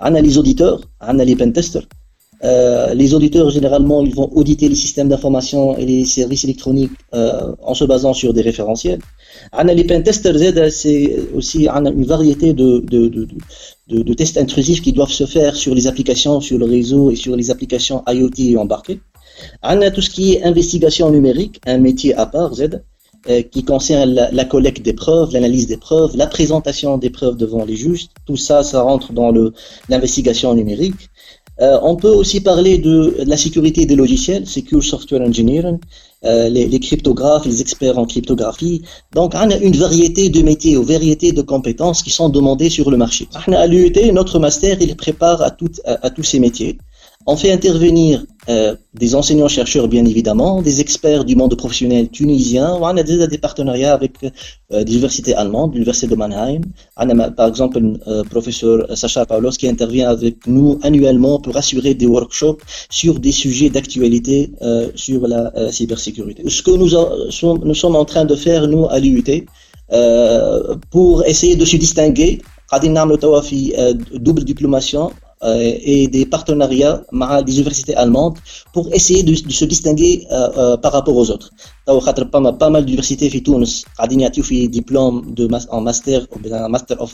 On 0.00 0.12
a 0.14 0.20
les 0.20 0.36
auditeurs, 0.38 0.80
on 1.00 1.18
a 1.20 1.24
les 1.24 1.36
pentesters. 1.36 1.86
Euh, 2.44 2.94
les 2.94 3.14
auditeurs, 3.14 3.50
généralement, 3.50 4.02
ils 4.04 4.14
vont 4.14 4.30
auditer 4.34 4.68
les 4.68 4.74
systèmes 4.74 5.08
d'information 5.08 5.76
et 5.78 5.86
les 5.86 6.04
services 6.04 6.44
électroniques 6.44 6.92
euh, 7.14 7.54
en 7.62 7.74
se 7.74 7.84
basant 7.84 8.12
sur 8.12 8.34
des 8.34 8.42
référentiels. 8.42 9.00
Les 9.64 9.84
pentesters, 9.84 10.70
c'est 10.70 11.16
aussi 11.34 11.68
une 11.68 12.04
variété 12.04 12.52
de, 12.52 12.80
de, 12.80 13.08
de, 13.08 14.02
de, 14.02 14.14
tests 14.14 14.38
intrusifs 14.38 14.82
qui 14.82 14.92
doivent 14.92 15.10
se 15.10 15.26
faire 15.26 15.56
sur 15.56 15.74
les 15.74 15.86
applications, 15.86 16.40
sur 16.40 16.58
le 16.58 16.66
réseau 16.66 17.10
et 17.10 17.16
sur 17.16 17.36
les 17.36 17.50
applications 17.50 18.02
IoT 18.06 18.58
embarquées. 18.58 19.00
On 19.62 19.80
a 19.82 19.90
tout 19.90 20.02
ce 20.02 20.10
qui 20.10 20.34
est 20.34 20.44
investigation 20.44 21.10
numérique, 21.10 21.60
un 21.66 21.78
métier 21.78 22.14
à 22.14 22.26
part, 22.26 22.54
Z, 22.54 22.80
euh, 23.28 23.42
qui 23.42 23.64
concerne 23.64 24.14
la, 24.14 24.44
collecte 24.44 24.82
des 24.82 24.92
preuves, 24.92 25.32
l'analyse 25.32 25.66
des 25.66 25.76
preuves, 25.76 26.16
la 26.16 26.28
présentation 26.28 26.96
des 26.96 27.10
preuves 27.10 27.36
devant 27.36 27.64
les 27.64 27.74
juges. 27.74 28.06
Tout 28.24 28.36
ça, 28.36 28.62
ça 28.62 28.82
rentre 28.82 29.12
dans 29.12 29.32
l'investigation 29.88 30.54
numérique. 30.54 31.10
Euh, 31.60 31.78
on 31.82 31.96
peut 31.96 32.10
aussi 32.10 32.40
parler 32.40 32.78
de, 32.78 33.16
la 33.26 33.36
sécurité 33.36 33.86
des 33.86 33.96
logiciels, 33.96 34.46
Secure 34.46 34.82
Software 34.84 35.22
Engineering, 35.22 35.78
euh, 36.24 36.48
les, 36.48 36.80
cryptographes, 36.80 37.46
les 37.46 37.60
experts 37.60 37.98
en 37.98 38.04
cryptographie. 38.04 38.82
Donc, 39.14 39.32
on 39.34 39.50
a 39.50 39.56
une 39.56 39.76
variété 39.76 40.28
de 40.28 40.42
métiers, 40.42 40.74
une 40.74 40.84
variété 40.84 41.32
de 41.32 41.42
compétences 41.42 42.02
qui 42.02 42.10
sont 42.10 42.28
demandées 42.28 42.70
sur 42.70 42.90
le 42.90 42.96
marché. 42.96 43.28
À 43.46 43.66
l'UET, 43.66 44.12
notre 44.12 44.38
master, 44.38 44.76
il 44.80 44.94
prépare 44.96 45.40
à, 45.40 45.56
à 46.02 46.10
tous 46.10 46.22
ces 46.22 46.40
métiers. 46.40 46.78
On 47.28 47.36
fait 47.36 47.50
intervenir 47.50 48.24
euh, 48.48 48.76
des 48.94 49.16
enseignants-chercheurs, 49.16 49.88
bien 49.88 50.04
évidemment, 50.04 50.62
des 50.62 50.80
experts 50.80 51.24
du 51.24 51.34
monde 51.34 51.56
professionnel 51.56 52.08
tunisien. 52.08 52.78
On 52.80 52.96
a 52.96 53.02
déjà 53.02 53.26
des 53.26 53.38
partenariats 53.38 53.94
avec 53.94 54.12
euh, 54.22 54.84
des 54.84 54.92
universités 54.92 55.34
allemandes, 55.34 55.72
l'université 55.72 56.06
de 56.06 56.14
Mannheim. 56.14 56.60
On 56.96 57.18
a 57.18 57.30
par 57.32 57.48
exemple 57.48 57.80
le 57.80 57.98
euh, 58.06 58.22
professeur 58.22 58.96
Sacha 58.96 59.26
Paulos 59.26 59.56
qui 59.58 59.68
intervient 59.68 60.08
avec 60.08 60.46
nous 60.46 60.78
annuellement 60.82 61.40
pour 61.40 61.56
assurer 61.56 61.94
des 61.94 62.06
workshops 62.06 62.62
sur 62.90 63.18
des 63.18 63.32
sujets 63.32 63.70
d'actualité 63.70 64.52
sur 64.94 65.26
la 65.26 65.52
cybersécurité. 65.72 66.44
Ce 66.48 66.62
que 66.62 66.70
nous, 66.70 67.74
sommes 67.74 67.96
en 67.96 68.04
train 68.04 68.24
de 68.24 68.36
faire, 68.36 68.68
nous, 68.68 68.86
à 68.86 69.00
l'UUT, 69.00 69.24
pour 70.90 71.24
essayer 71.24 71.56
de 71.56 71.64
se 71.64 71.76
distinguer, 71.76 72.40
double 74.14 74.44
diplomation 74.44 75.10
euh, 75.10 75.25
et 75.43 76.07
des 76.07 76.25
partenariats 76.25 77.03
avec 77.11 77.45
des 77.45 77.55
universités 77.55 77.95
allemandes 77.95 78.37
pour 78.73 78.93
essayer 78.93 79.23
de, 79.23 79.31
de 79.31 79.51
se 79.51 79.65
distinguer 79.65 80.27
euh, 80.31 80.49
euh, 80.57 80.77
par 80.77 80.91
rapport 80.93 81.15
aux 81.15 81.29
autres. 81.31 81.49
pas 82.61 82.69
mal 82.69 82.85
d'universités 82.85 83.29
في 83.29 83.39
تونس 83.39 83.85
قاعدين 83.97 84.19
يعطيو 84.19 84.43
في 84.43 84.67
دبلوم 84.67 85.33
دو 85.33 85.47
en 85.47 85.81
master 85.81 86.21
ou 86.31 86.37
master 86.69 86.97
of 87.01 87.11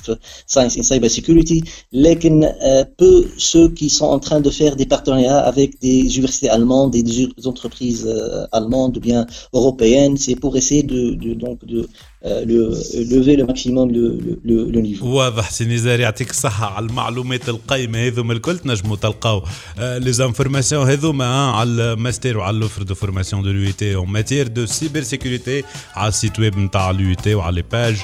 science 0.47 0.75
in 0.77 0.83
cyber 0.83 1.09
security 1.09 1.63
لكن 1.93 2.49
peu 2.97 3.25
ceux 3.37 3.69
qui 3.69 3.89
sont 3.89 4.05
en 4.05 4.19
train 4.19 4.41
de 4.41 4.49
faire 4.49 4.75
des 4.75 4.85
partenariats 4.85 5.39
avec 5.39 5.79
des 5.81 5.99
universités 6.15 6.49
allemandes 6.49 6.95
et 6.95 7.03
des 7.03 7.47
entreprises 7.51 8.05
allemandes 8.51 8.97
ou 8.97 8.99
bien 9.09 9.25
européennes 9.53 10.17
c'est 10.17 10.35
pour 10.35 10.53
essayer 10.57 10.83
de, 10.83 11.01
de 11.23 11.33
donc 11.33 11.57
de 11.65 11.79
le, 11.79 11.87
lever 12.23 13.35
le 13.37 13.45
maximum 13.45 13.91
le, 13.91 14.03
le, 14.45 14.71
le 14.71 14.81
niveau. 14.81 15.05
واضح 15.05 15.51
سي 15.51 15.65
نزار 15.65 15.99
يعطيك 15.99 16.29
الصحة 16.29 16.75
على 16.75 16.85
المعلومات 16.85 17.49
القيمة 17.49 18.07
هذوما 18.07 18.33
الكل 18.33 18.57
تنجموا 18.57 18.95
تلقاو 18.95 19.43
لي 19.77 20.11
زانفورماسيون 20.11 20.89
هذوما 20.89 21.51
على 21.51 21.69
الماستر 21.69 22.37
وعلى 22.37 22.57
لوفر 22.57 22.83
دو 22.83 22.95
فورماسيون 22.95 23.43
دو 23.43 23.51
لو 23.51 23.71
تي 23.71 23.95
اون 23.95 24.09
ماتير 24.09 24.47
دو 24.47 24.65
سيبر 24.65 25.01
سيكوريتي 25.01 25.63
على 25.95 26.07
السيت 26.07 26.39
ويب 26.39 26.57
نتاع 26.57 26.91
لو 26.91 27.13
تي 27.13 27.35
وعلى 27.35 27.55
لي 27.55 27.63
باج 27.71 27.97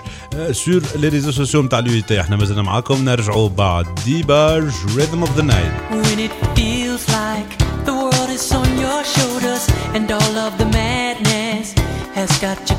سور 0.52 0.82
لي 0.96 1.08
ريزو 1.08 1.32
سوسيو 1.32 1.62
نتاع 1.62 1.80
لو 1.80 2.00
تي 2.00 2.22
احنا 2.22 2.36
مازلنا 2.36 2.62
معاكم 2.62 3.06
نرجعوا 3.06 3.50
بعد 3.50 3.86
ديباج 4.06 4.72
ريذم 4.98 5.20
اوف 5.20 5.38
ذا 5.38 5.44
نايت 5.44 5.72
When 5.92 6.20
it 6.20 6.34
feels 6.56 7.04
like 7.10 7.52
the 7.86 7.94
world 8.02 8.30
is 8.38 8.52
on 8.62 8.70
your 8.86 9.02
shoulders 9.16 9.64
and 9.96 10.12
all 10.18 10.36
of 10.48 10.54
the 10.62 10.68
madness 10.78 11.68
has 12.16 12.32
got 12.46 12.60
you 12.70 12.77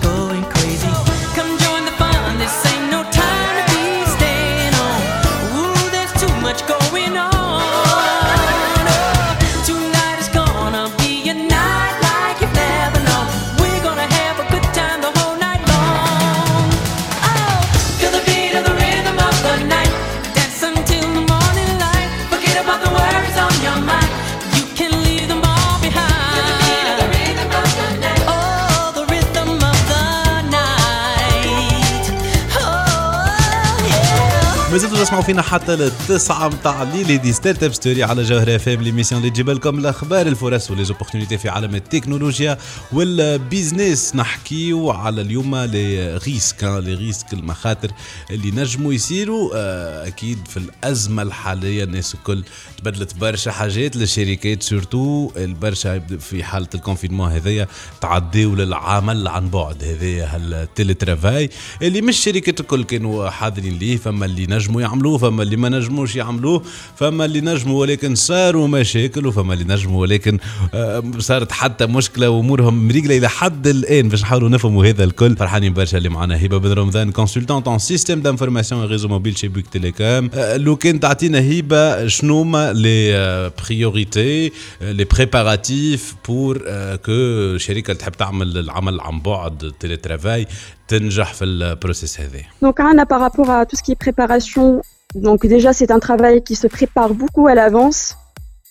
تسمعوا 35.10 35.24
فينا 35.26 35.42
حتى 35.42 35.76
للتسعة 35.76 36.48
متاع 36.48 36.84
الليل 36.84 37.18
دي 37.18 37.34
ستارت 37.34 37.64
أب 37.64 37.74
ستوري 37.74 38.04
على 38.04 38.24
جوهرة 38.24 38.58
فام 38.58 38.82
ليميسيون 38.82 39.22
اللي 39.22 39.32
تجيب 39.32 39.50
لكم 39.50 39.80
الأخبار 39.80 40.28
الفرص 40.28 40.72
وليزوبورتينيتي 40.72 41.38
في 41.38 41.50
عالم 41.50 41.76
التكنولوجيا 41.76 42.58
والبيزنس 42.94 44.16
نحكيو 44.16 44.92
على 44.92 45.22
اليوم 45.22 45.56
لي 45.56 46.18
ريسك 46.18 46.64
لي 46.64 46.94
ريسك 46.94 47.34
المخاطر 47.34 47.92
اللي 48.32 48.52
نجموا 48.52 48.94
يصيروا. 48.94 49.52
آه، 49.56 50.08
أكيد 50.08 50.38
في 50.48 50.58
الأزمة 50.58 51.22
الحالية 51.22 51.84
الناس 51.84 52.14
الكل 52.16 52.44
تبدلت 52.78 53.16
برشا 53.18 53.52
حاجات 53.52 53.96
للشركات 53.96 54.64
سورتو 54.64 55.32
البرشا 55.38 56.00
في 56.20 56.44
حالة 56.44 56.68
الكونفينمون 56.76 57.32
هذايا 57.32 57.68
تعديوا 58.02 58.56
للعمل 58.56 59.28
عن 59.28 59.50
بعد 59.50 59.84
هذايا 59.84 60.36
التيلي 60.36 60.94
ترافاي 60.94 61.50
اللي 61.82 62.02
مش 62.02 62.18
الشركات 62.18 62.60
الكل 62.60 62.84
كانوا 62.84 63.30
حاضرين 63.30 63.78
ليه 63.78 63.98
فما 63.98 64.26
اللي 64.26 64.46
نجموا 64.50 64.82
يعملوه 65.00 65.18
فما 65.18 65.44
اللي 65.44 65.56
ما 65.56 65.70
نجموش 65.70 66.16
يعملوه 66.16 66.64
فما 66.96 67.26
اللي 67.26 67.42
نجموا 67.42 67.82
ولكن 67.82 68.16
صاروا 68.16 68.68
مشاكل 68.68 69.28
وفما 69.28 69.54
اللي 69.54 69.64
نجموا 69.74 70.02
ولكن 70.02 70.38
آه، 70.74 71.04
صارت 71.20 71.52
حتى 71.52 71.86
مشكلة 71.86 72.30
وأمورهم 72.30 72.88
مريقله 72.88 73.18
إلى 73.18 73.30
حد 73.30 73.68
الآن 73.68 74.10
باش 74.10 74.22
نحاولوا 74.22 74.50
نفهموا 74.50 74.86
هذا 74.86 75.04
الكل. 75.04 75.36
فرحانين 75.36 75.74
برشا 75.74 75.98
اللي 75.98 76.10
معنا. 76.10 76.46
هبة 76.46 76.58
بن 76.58 76.72
رمضان 76.72 77.12
كونسلتانت 77.12 77.68
ان 77.68 77.80
سيستيم 77.80 78.22
دانفورماسيون 78.22 78.86
ريزو 78.86 79.08
موبيل 79.08 79.38
شي 79.38 79.48
بوك 79.48 79.68
تيليكوم 79.68 80.30
لو 80.36 80.76
كان 80.76 81.00
تعطينا 81.00 81.40
هبه 81.40 82.08
شنو 82.08 82.42
هما 82.42 82.74
لي 82.74 83.52
بريوريتي 83.64 84.52
لي 84.82 85.04
بريباراتيف 85.04 86.16
بور 86.28 86.58
كو 87.06 87.58
شركة 87.58 87.94
تحب 87.94 88.12
تعمل 88.12 88.58
العمل 88.58 89.00
عن 89.00 89.20
بعد 89.22 89.72
تيلي 89.80 89.98
ترافاي 89.98 90.48
تنجح 90.89 91.35
في 91.35 91.45
البروسيس 91.45 92.21
هذا 92.21 92.39
Donc 92.63 92.81
Anna 92.81 93.07
par 93.07 93.21
rapport 93.21 93.51
à 93.51 93.67
tout 93.67 93.77
ce 93.77 93.83
qui 93.83 93.93
est 93.93 94.01
préparation, 94.09 94.83
donc 95.15 95.47
déjà 95.47 95.73
c'est 95.73 95.91
un 95.91 95.99
travail 95.99 96.43
qui 96.43 96.57
se 96.57 96.67
prépare 96.67 97.15
beaucoup 97.15 97.47
à 97.47 97.55
l'avance 97.55 98.17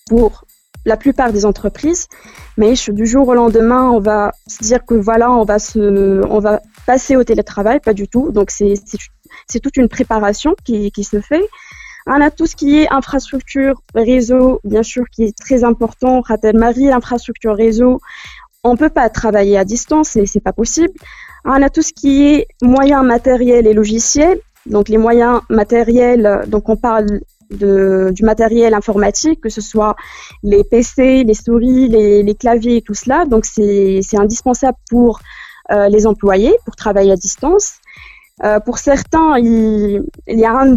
pour 0.07 0.45
la 0.85 0.97
plupart 0.97 1.31
des 1.31 1.45
entreprises, 1.45 2.07
mais 2.57 2.73
du 2.89 3.05
jour 3.05 3.27
au 3.27 3.33
lendemain, 3.33 3.89
on 3.89 3.99
va 3.99 4.31
se 4.47 4.61
dire 4.63 4.85
que 4.85 4.95
voilà, 4.95 5.31
on 5.31 5.45
va 5.45 5.59
se, 5.59 6.21
on 6.27 6.39
va 6.39 6.61
passer 6.85 7.15
au 7.15 7.23
télétravail, 7.23 7.79
pas 7.79 7.93
du 7.93 8.07
tout. 8.07 8.31
Donc 8.31 8.51
c'est 8.51 8.73
c'est 9.47 9.59
toute 9.59 9.77
une 9.77 9.89
préparation 9.89 10.55
qui, 10.63 10.91
qui 10.91 11.03
se 11.03 11.19
fait. 11.21 11.45
On 12.05 12.19
a 12.21 12.31
tout 12.31 12.47
ce 12.47 12.55
qui 12.55 12.79
est 12.79 12.91
infrastructure, 12.91 13.81
réseau, 13.95 14.59
bien 14.65 14.83
sûr, 14.83 15.05
qui 15.09 15.23
est 15.23 15.37
très 15.37 15.63
important. 15.63 16.21
Ratel 16.21 16.57
Marie, 16.57 16.91
infrastructure 16.91 17.55
réseau, 17.55 18.01
on 18.63 18.75
peut 18.75 18.89
pas 18.89 19.09
travailler 19.09 19.57
à 19.57 19.65
distance 19.65 20.15
et 20.15 20.25
c'est 20.25 20.41
pas 20.41 20.53
possible. 20.53 20.93
On 21.44 21.62
a 21.62 21.70
tout 21.70 21.82
ce 21.82 21.92
qui 21.92 22.26
est 22.26 22.46
moyens 22.62 23.04
matériels 23.04 23.66
et 23.66 23.74
logiciels. 23.74 24.40
Donc 24.66 24.88
les 24.88 24.98
moyens 24.98 25.40
matériels, 25.48 26.44
donc 26.46 26.68
on 26.68 26.76
parle 26.76 27.20
du 27.50 28.22
matériel 28.22 28.74
informatique, 28.74 29.40
que 29.40 29.48
ce 29.48 29.60
soit 29.60 29.96
les 30.42 30.64
PC, 30.64 31.24
les 31.24 31.34
souris, 31.34 31.88
les, 31.88 32.34
claviers 32.34 32.76
et 32.76 32.82
tout 32.82 32.94
cela. 32.94 33.24
Donc 33.24 33.44
c'est 33.46 34.18
indispensable 34.18 34.76
pour 34.90 35.20
euh, 35.70 35.88
les 35.88 36.06
employés, 36.06 36.54
pour 36.64 36.76
travailler 36.76 37.12
à 37.12 37.16
distance. 37.16 37.74
Euh, 38.44 38.60
pour 38.60 38.78
certains, 38.78 39.36
il, 39.38 40.04
y 40.28 40.44
a 40.44 40.52
un 40.52 40.76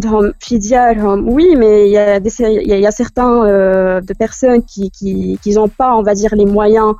oui, 1.20 1.54
mais 1.56 1.86
il 1.86 1.92
y 1.92 1.98
a, 1.98 2.18
des, 2.18 2.30
certains 2.30 3.44
euh, 3.44 4.00
de 4.00 4.14
personnes 4.14 4.64
qui 4.64 5.38
n'ont 5.46 5.68
pas, 5.68 5.94
on 5.94 6.02
va 6.02 6.14
dire, 6.14 6.34
les 6.34 6.46
moyens 6.46 6.94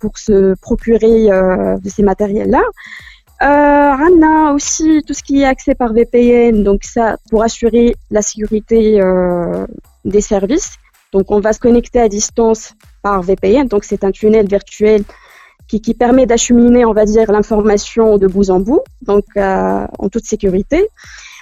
pour 0.00 0.18
se 0.18 0.54
procurer 0.60 1.30
euh, 1.30 1.78
de 1.78 1.88
ces 1.88 2.02
matériels-là. 2.02 2.62
Euh, 3.42 3.92
on 3.98 4.54
aussi 4.54 5.02
tout 5.06 5.12
ce 5.12 5.22
qui 5.22 5.42
est 5.42 5.44
accès 5.44 5.74
par 5.74 5.92
VPN, 5.92 6.62
donc 6.62 6.84
ça 6.84 7.18
pour 7.30 7.42
assurer 7.42 7.94
la 8.10 8.22
sécurité 8.22 9.00
euh, 9.00 9.66
des 10.04 10.22
services. 10.22 10.76
Donc 11.12 11.30
on 11.30 11.40
va 11.40 11.52
se 11.52 11.60
connecter 11.60 12.00
à 12.00 12.08
distance 12.08 12.72
par 13.02 13.22
VPN, 13.22 13.68
donc 13.68 13.84
c'est 13.84 14.04
un 14.04 14.10
tunnel 14.10 14.48
virtuel 14.48 15.04
qui, 15.68 15.80
qui 15.80 15.94
permet 15.94 16.26
d'acheminer, 16.26 16.84
on 16.84 16.92
va 16.92 17.04
dire, 17.04 17.30
l'information 17.30 18.18
de 18.18 18.26
bout 18.26 18.50
en 18.50 18.60
bout, 18.60 18.82
donc 19.02 19.24
euh, 19.36 19.86
en 19.98 20.08
toute 20.08 20.24
sécurité. 20.24 20.88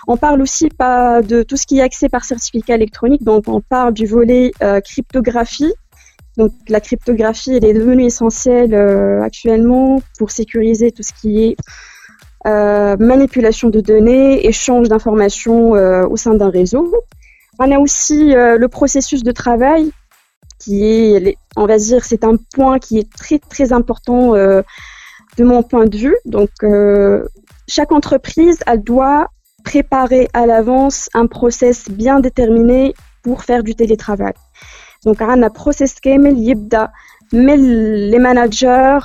On 0.07 0.17
parle 0.17 0.43
aussi 0.43 0.69
pas 0.69 1.23
de 1.23 1.43
tout 1.43 1.57
ce 1.57 1.67
qui 1.67 1.79
est 1.79 1.83
accès 1.83 2.09
par 2.09 2.25
certificat 2.25 2.75
électronique, 2.75 3.23
donc 3.23 3.45
on 3.47 3.61
parle 3.61 3.95
du 3.95 4.07
volet 4.07 4.53
euh, 4.63 4.81
cryptographie. 4.81 5.73
Donc 6.37 6.53
la 6.69 6.81
cryptographie, 6.81 7.53
elle 7.55 7.65
est 7.65 7.75
devenue 7.75 8.05
essentielle 8.05 8.75
euh, 8.75 9.23
actuellement 9.23 10.03
pour 10.19 10.31
sécuriser 10.31 10.91
tout 10.91 11.03
ce 11.03 11.13
qui 11.13 11.45
est 11.45 11.57
euh, 12.47 12.97
manipulation 12.99 13.71
de 13.71 13.81
données, 13.81 14.47
échange 14.47 14.89
d'informations 14.89 15.77
euh, 15.77 16.07
au 16.07 16.17
sein 16.17 16.35
d'un 16.35 16.51
réseau. 16.51 16.93
On 17.59 17.71
a 17.71 17.79
aussi 17.79 18.33
le 18.35 18.67
processus 18.67 19.23
de 19.23 19.31
travail 19.31 19.93
qui 20.59 20.85
est, 20.85 21.37
on 21.55 21.67
va 21.67 21.79
dire, 21.79 22.05
c'est 22.05 22.25
un 22.25 22.35
point 22.53 22.81
qui 22.81 22.99
est 22.99 23.09
très 23.13 23.39
très 23.39 23.73
important 23.73 24.33
de 24.33 24.65
mon 25.39 25.63
point 25.63 25.87
de 25.87 25.97
vue. 25.97 26.17
Donc, 26.25 26.51
chaque 27.69 27.93
entreprise, 27.93 28.59
elle 28.67 28.83
doit 28.83 29.29
préparer 29.63 30.29
à 30.33 30.47
l'avance 30.47 31.09
un 31.15 31.29
process 31.29 31.89
bien 31.89 32.19
déterminé 32.19 32.93
pour 33.23 33.45
faire 33.45 33.63
du 33.63 33.77
télétravail. 33.77 34.35
Donc, 35.06 35.18
on 35.22 35.42
a 35.42 35.48
un 35.48 35.50
process 35.50 36.00
كامل 36.02 36.50
يبدا 36.50 36.88
من 37.34 37.60
les 38.12 38.20
managers 38.20 39.00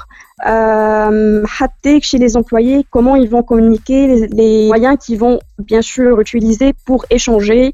euh, 0.46 1.46
حتى 1.46 2.00
chez 2.00 2.18
les 2.18 2.36
employés, 2.36 2.84
comment 2.90 3.16
ils 3.16 3.28
vont 3.28 3.42
communiquer, 3.42 4.06
les, 4.06 4.26
les 4.28 4.66
moyens 4.66 4.96
qu'ils 4.98 5.18
vont 5.18 5.38
bien 5.58 5.82
sûr 5.82 6.20
utiliser 6.20 6.74
pour 6.86 7.04
échanger 7.10 7.72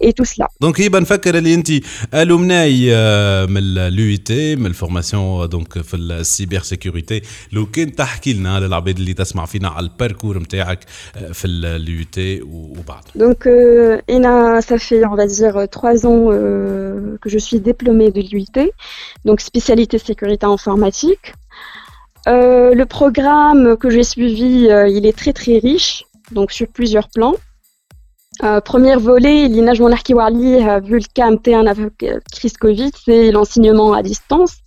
et 0.00 0.12
tout 0.12 0.24
cela. 0.24 0.48
دونك 0.60 0.80
هيبه 0.80 0.98
نفكر 0.98 1.38
اللي 1.38 1.54
انت 1.54 1.68
الومناي 2.14 2.86
من 3.46 3.78
اليو 3.78 4.16
تي 4.16 4.56
من 4.56 4.66
الفورماسيون 4.66 5.48
دونك 5.48 5.80
في 5.80 5.96
السيبر 5.96 6.58
سيكوريتي 6.58 7.22
لو 7.52 7.66
كان 7.66 7.94
تحكي 7.94 8.32
لنا 8.32 8.60
للعباد 8.60 8.98
اللي 8.98 9.14
تسمع 9.14 9.44
فينا 9.46 9.68
على 9.68 9.86
الباركور 9.86 10.38
نتاعك 10.38 10.84
في 11.32 11.46
اليو 11.46 12.04
تي 12.12 12.42
وبعد. 12.42 13.02
Donc 13.18 13.46
euh, 13.46 14.14
Ina, 14.16 14.60
ça 14.60 14.78
fait 14.78 15.04
on 15.06 15.14
va 15.14 15.26
dire 15.26 15.56
trois 15.70 16.06
ans 16.06 16.24
euh, 16.30 17.16
que 17.22 17.28
je 17.30 17.38
suis 17.38 17.60
diplômée 17.60 18.10
de 18.10 18.20
l'UIT, 18.20 18.56
donc 19.24 19.40
spécialité 19.40 19.98
sécurité 19.98 20.46
informatique. 20.46 21.26
Euh, 22.26 22.74
le 22.80 22.86
programme 22.98 23.76
que 23.80 23.88
j'ai 23.94 24.06
suivi, 24.14 24.52
euh, 24.68 24.96
il 24.96 25.02
est 25.08 25.16
très 25.22 25.34
très 25.40 25.56
riche, 25.58 26.04
donc 26.36 26.48
sur 26.58 26.66
plusieurs 26.78 27.08
plans. 27.16 27.36
Euh, 28.43 28.61
premier 28.61 28.95
volet, 28.95 29.47
l'INAJ 29.47 29.81
Monarchi 29.81 30.13
Wali, 30.13 30.59
vu 30.83 30.99
le 30.99 31.13
cas 31.13 31.29
MT1 31.29 31.67
avec 31.67 32.05
crise 32.31 32.57
Covid, 32.57 32.91
c'est 33.05 33.31
l'enseignement 33.31 33.93
à 33.93 34.01
distance. 34.01 34.57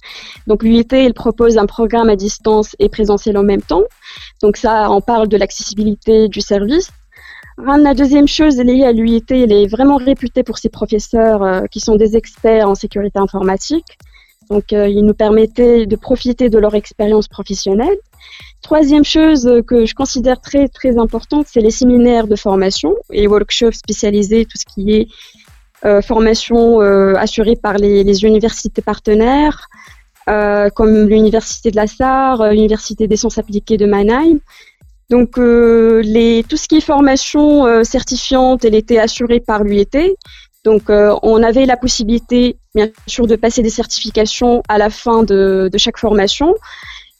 Donc 0.46 0.62
l'UIT, 0.62 0.88
il 0.92 1.14
propose 1.14 1.56
un 1.56 1.66
programme 1.66 2.10
à 2.10 2.16
distance 2.16 2.76
et 2.78 2.88
présentiel 2.88 3.38
en 3.38 3.42
même 3.42 3.62
temps. 3.62 3.84
Donc 4.42 4.56
ça, 4.56 4.90
on 4.90 5.00
parle 5.00 5.28
de 5.28 5.36
l'accessibilité 5.36 6.28
du 6.28 6.40
service. 6.40 6.90
La 7.58 7.94
deuxième 7.94 8.26
chose 8.26 8.56
liée 8.56 8.84
à 8.84 8.92
l'UIT, 8.92 9.24
elle 9.30 9.52
est 9.52 9.66
vraiment 9.66 9.96
réputée 9.96 10.42
pour 10.42 10.58
ses 10.58 10.68
professeurs 10.68 11.42
euh, 11.42 11.62
qui 11.70 11.80
sont 11.80 11.96
des 11.96 12.16
experts 12.16 12.68
en 12.68 12.74
sécurité 12.74 13.18
informatique. 13.18 13.98
Donc, 14.50 14.72
euh, 14.72 14.88
ils 14.88 15.04
nous 15.04 15.14
permettaient 15.14 15.86
de 15.86 15.96
profiter 15.96 16.48
de 16.48 16.58
leur 16.58 16.74
expérience 16.74 17.28
professionnelle. 17.28 17.96
Troisième 18.62 19.04
chose 19.04 19.50
que 19.66 19.86
je 19.86 19.94
considère 19.94 20.40
très 20.40 20.68
très 20.68 20.96
importante, 20.98 21.46
c'est 21.48 21.60
les 21.60 21.72
séminaires 21.72 22.28
de 22.28 22.36
formation 22.36 22.94
et 23.10 23.26
workshops 23.26 23.72
spécialisés, 23.72 24.44
tout 24.44 24.56
ce 24.56 24.64
qui 24.72 24.92
est 24.92 25.08
euh, 25.84 26.00
formation 26.00 26.80
euh, 26.80 27.14
assurée 27.16 27.56
par 27.56 27.74
les, 27.74 28.24
universités 28.24 28.82
partenaires, 28.82 29.68
euh, 30.28 30.70
comme 30.70 31.08
l'université 31.08 31.72
de 31.72 31.76
la 31.76 31.88
Sarre, 31.88 32.50
l'université 32.52 33.08
des 33.08 33.16
sciences 33.16 33.38
appliquées 33.38 33.78
de 33.78 33.86
Mannheim. 33.86 34.38
Donc 35.10 35.32
tout 35.34 35.40
ce 36.56 36.68
qui 36.68 36.76
est 36.76 36.80
formation 36.80 37.84
certifiante, 37.84 38.64
elle 38.64 38.74
était 38.74 38.98
assurée 38.98 39.40
par 39.40 39.62
l'UET. 39.62 40.16
Donc 40.64 40.84
on 40.88 41.42
avait 41.42 41.66
la 41.66 41.76
possibilité, 41.76 42.56
bien 42.74 42.88
sûr, 43.06 43.26
de 43.26 43.36
passer 43.36 43.62
des 43.62 43.68
certifications 43.68 44.62
à 44.68 44.78
la 44.78 44.88
fin 44.88 45.22
de 45.22 45.70
chaque 45.76 45.98
formation. 45.98 46.54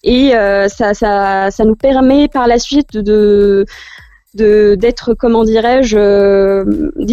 Et 0.02 0.34
euh, 0.34 0.68
ça, 0.68 0.94
ça, 0.94 1.50
ça, 1.50 1.64
nous 1.64 1.76
permet 1.76 2.28
par 2.28 2.48
la 2.48 2.58
suite 2.58 2.96
de 2.96 3.64
d'être, 4.37 5.13
comment 5.13 5.43
dirais-je, 5.43 5.97
euh, 5.97 6.63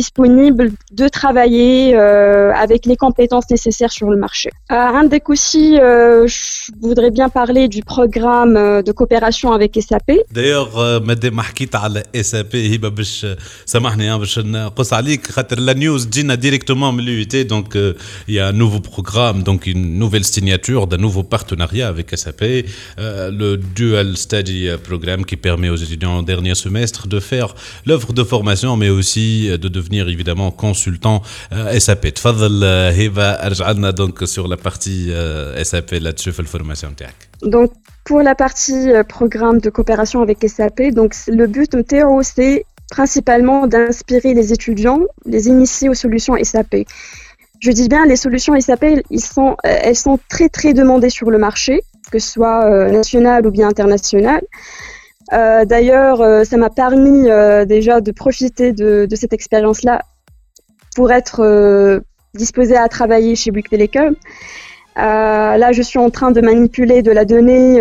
disponible, 0.00 0.72
de 0.92 1.08
travailler 1.08 1.96
euh, 1.96 2.52
avec 2.52 2.86
les 2.86 2.96
compétences 2.96 3.48
nécessaires 3.50 3.92
sur 3.92 4.10
le 4.10 4.16
marché. 4.16 4.50
À 4.68 4.90
Indec 4.98 5.28
aussi, 5.30 5.78
euh, 5.78 6.26
je 6.26 6.72
voudrais 6.80 7.10
bien 7.10 7.28
parler 7.28 7.68
du 7.68 7.82
programme 7.82 8.54
de 8.88 8.92
coopération 8.92 9.52
avec 9.52 9.78
SAP. 9.80 10.12
D'ailleurs, 10.32 11.00
مادام 11.04 11.36
ما 11.36 11.42
حكيت 11.42 11.76
على 11.76 12.02
اس 12.14 12.34
ا 12.34 12.42
بي 12.42 12.76
هبه 12.76 12.88
باش 12.88 13.26
سامحني 13.66 14.18
باش 14.18 14.38
نقص 14.38 14.92
عليك 14.92 15.26
خاطر 15.26 15.58
لا 15.58 15.72
نيوز 15.72 16.06
تجينا 16.06 16.34
ديريكتومون 16.34 16.94
من 16.94 17.00
اليو 17.00 17.24
تي 17.24 17.42
دونك 17.42 17.94
il 18.28 18.34
y 18.34 18.38
a 18.38 18.48
un 18.48 18.52
nouveau 18.52 18.80
programme 18.80 19.42
donc 19.42 19.66
une 19.66 19.98
nouvelle 19.98 20.24
signature 20.24 20.86
d'un 20.86 20.96
nouveau 20.96 21.22
partenariat 21.22 21.88
avec 21.88 22.16
SAP 22.16 22.42
le 22.98 23.56
dual 23.56 24.16
study 24.16 24.68
programme 24.88 25.24
qui 25.24 25.36
permet 25.36 25.68
aux 25.68 25.76
étudiants 25.86 26.16
en 26.18 26.22
dernier 26.22 26.54
semestre 26.54 27.06
de 27.09 27.19
faire 27.19 27.55
l'offre 27.85 28.13
de 28.13 28.23
formation, 28.23 28.77
mais 28.77 28.89
aussi 28.89 29.49
euh, 29.49 29.57
de 29.57 29.67
devenir 29.67 30.07
évidemment 30.07 30.51
consultant 30.51 31.21
euh, 31.51 31.77
SAP. 31.79 32.13
Tfadl 32.13 32.63
euh, 32.63 32.91
Heva 32.91 33.37
Arjana, 33.41 33.91
donc 33.91 34.19
sur 34.25 34.47
la 34.47 34.57
partie 34.57 35.11
SAP 35.63 35.91
là-dessus, 35.91 36.31
la 36.37 36.45
formation. 36.45 36.89
Donc, 37.41 37.71
pour 38.05 38.21
la 38.21 38.35
partie 38.35 38.89
programme 39.07 39.59
de 39.59 39.69
coopération 39.69 40.21
avec 40.21 40.37
SAP, 40.47 40.93
donc 40.93 41.13
le 41.27 41.47
but 41.47 41.71
de 41.71 41.81
Théo, 41.81 42.21
c'est 42.23 42.65
principalement 42.91 43.67
d'inspirer 43.67 44.33
les 44.33 44.53
étudiants, 44.53 45.01
les 45.25 45.47
initier 45.47 45.89
aux 45.89 45.93
solutions 45.93 46.35
SAP. 46.41 46.75
Je 47.59 47.71
dis 47.71 47.87
bien, 47.87 48.05
les 48.05 48.15
solutions 48.15 48.59
SAP, 48.59 48.85
ils 49.09 49.19
sont, 49.19 49.57
elles 49.63 49.95
sont 49.95 50.19
très 50.29 50.49
très 50.49 50.73
demandées 50.73 51.09
sur 51.09 51.29
le 51.29 51.37
marché, 51.37 51.81
que 52.11 52.19
ce 52.19 52.31
soit 52.31 52.89
national 52.89 53.45
ou 53.45 53.51
bien 53.51 53.67
international. 53.67 54.41
D'ailleurs, 55.31 56.45
ça 56.45 56.57
m'a 56.57 56.69
permis 56.69 57.23
déjà 57.67 58.01
de 58.01 58.11
profiter 58.11 58.73
de, 58.73 59.05
de 59.05 59.15
cette 59.15 59.33
expérience-là 59.33 60.01
pour 60.95 61.11
être 61.11 62.01
disposée 62.33 62.77
à 62.77 62.87
travailler 62.87 63.35
chez 63.35 63.51
Bouygues 63.51 63.69
Telecom. 63.69 64.15
là, 64.95 65.71
je 65.71 65.81
suis 65.81 65.99
en 65.99 66.09
train 66.09 66.31
de 66.31 66.41
manipuler 66.41 67.01
de 67.01 67.11
la 67.11 67.25
donnée 67.25 67.79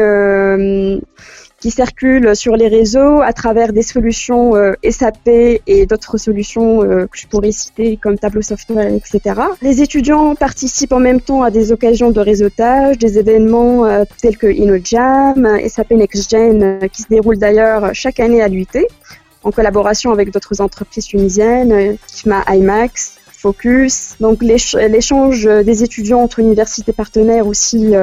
qui 1.61 1.71
circulent 1.73 2.37
sur 2.37 2.57
les 2.57 2.69
réseaux 2.69 3.21
à 3.21 3.33
travers 3.33 3.73
des 3.73 3.83
solutions 3.83 4.55
euh, 4.55 4.75
SAP 4.89 5.29
et 5.67 5.87
d'autres 5.87 6.17
solutions 6.17 6.85
euh, 6.85 7.07
que 7.07 7.19
je 7.19 7.27
pourrais 7.27 7.51
citer 7.51 7.97
comme 7.97 8.17
Tableau 8.17 8.43
Software, 8.43 8.93
etc. 8.93 9.41
Les 9.61 9.83
étudiants 9.83 10.37
participent 10.37 10.93
en 10.93 11.01
même 11.01 11.21
temps 11.21 11.43
à 11.43 11.51
des 11.51 11.73
occasions 11.73 12.13
de 12.13 12.21
réseautage, 12.21 12.99
des 12.99 13.19
événements 13.19 13.85
euh, 13.87 14.05
tels 14.21 14.37
que 14.37 14.47
InnoJam, 14.47 15.59
SAP 15.69 15.91
NextGen, 15.93 16.89
qui 16.93 17.03
se 17.03 17.09
déroulent 17.09 17.39
d'ailleurs 17.39 17.91
chaque 17.93 18.21
année 18.21 18.41
à 18.41 18.47
l'UT, 18.47 18.67
en 19.43 19.51
collaboration 19.51 20.13
avec 20.13 20.31
d'autres 20.31 20.61
entreprises 20.61 21.07
tunisiennes, 21.07 21.97
KIFMA 22.07 22.45
IMAX, 22.49 23.17
Focus. 23.33 24.15
Donc 24.21 24.43
l'échange 24.43 25.45
des 25.45 25.83
étudiants 25.85 26.21
entre 26.21 26.41
universités 26.41 26.93
partenaires 26.93 27.47
aussi 27.47 27.95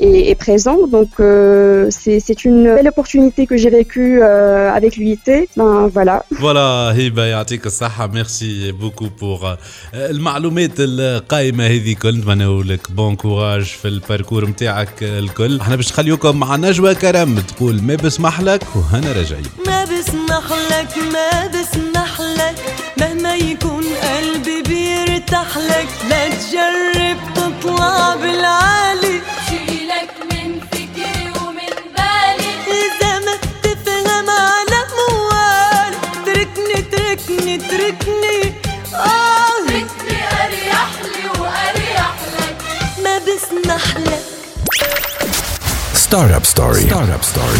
est, 0.00 0.30
est 0.30 0.34
présent. 0.34 0.86
Donc 0.86 1.12
euh, 1.20 1.88
c'est 1.90 2.44
une 2.44 2.64
belle 2.74 2.88
opportunité 2.88 3.46
que 3.46 3.56
j'ai 3.56 3.70
vécue 3.70 4.20
euh, 4.22 4.72
avec 4.72 4.96
l'UIT. 4.96 5.28
Ben, 5.56 5.88
voilà. 5.88 6.24
Voilà 6.30 6.92
هبه 6.92 7.24
يعطيك 7.24 7.66
الصحة 7.66 8.06
ميرسي 8.06 8.72
بوكو 8.72 9.06
بور 9.20 9.56
المعلومات 9.94 10.72
القائمة 10.78 11.66
هذه 11.66 11.94
كل 12.02 12.18
نتمنى 12.18 12.62
لك 12.62 12.90
بون 12.90 13.16
كوراج 13.16 13.64
في 13.64 13.88
الباركور 13.88 14.46
نتاعك 14.48 15.02
الكل 15.02 15.60
أحنا 15.60 15.76
باش 15.76 15.92
نخليوكم 15.92 16.36
مع 16.36 16.56
نجوى 16.56 16.94
كرم 16.94 17.40
تقول 17.40 17.82
ما 17.82 17.94
بسمح 17.94 18.40
لك 18.40 18.62
وهنا 18.76 19.12
راجعين 19.12 19.44
ما 19.66 19.84
بسمح 19.84 20.52
لك 20.70 20.98
ما 21.12 21.46
بسمح 21.46 22.20
لك 22.20 22.54
مهما 22.98 23.34
يكون 23.34 23.84
قلبي 23.84 24.62
بيرتاح 24.68 25.58
لك 25.58 25.88
لا 26.10 26.28
تجرب 26.28 27.16
تطلع 27.34 28.14
بالعالي 28.14 29.05
اتركني 37.55 38.53
اه 38.93 39.65
اتركني 39.65 40.17
اريح 40.45 40.89
لي 41.03 41.39
واريح 41.41 42.15
لك 42.39 42.57
ما 43.03 43.17
بسمح 43.17 43.97
لك 43.97 44.21
ستارت 45.93 46.31
اب 46.31 46.45
ستوري 46.45 46.81
ستارت 46.81 47.09
اب 47.09 47.23
ستوري 47.23 47.59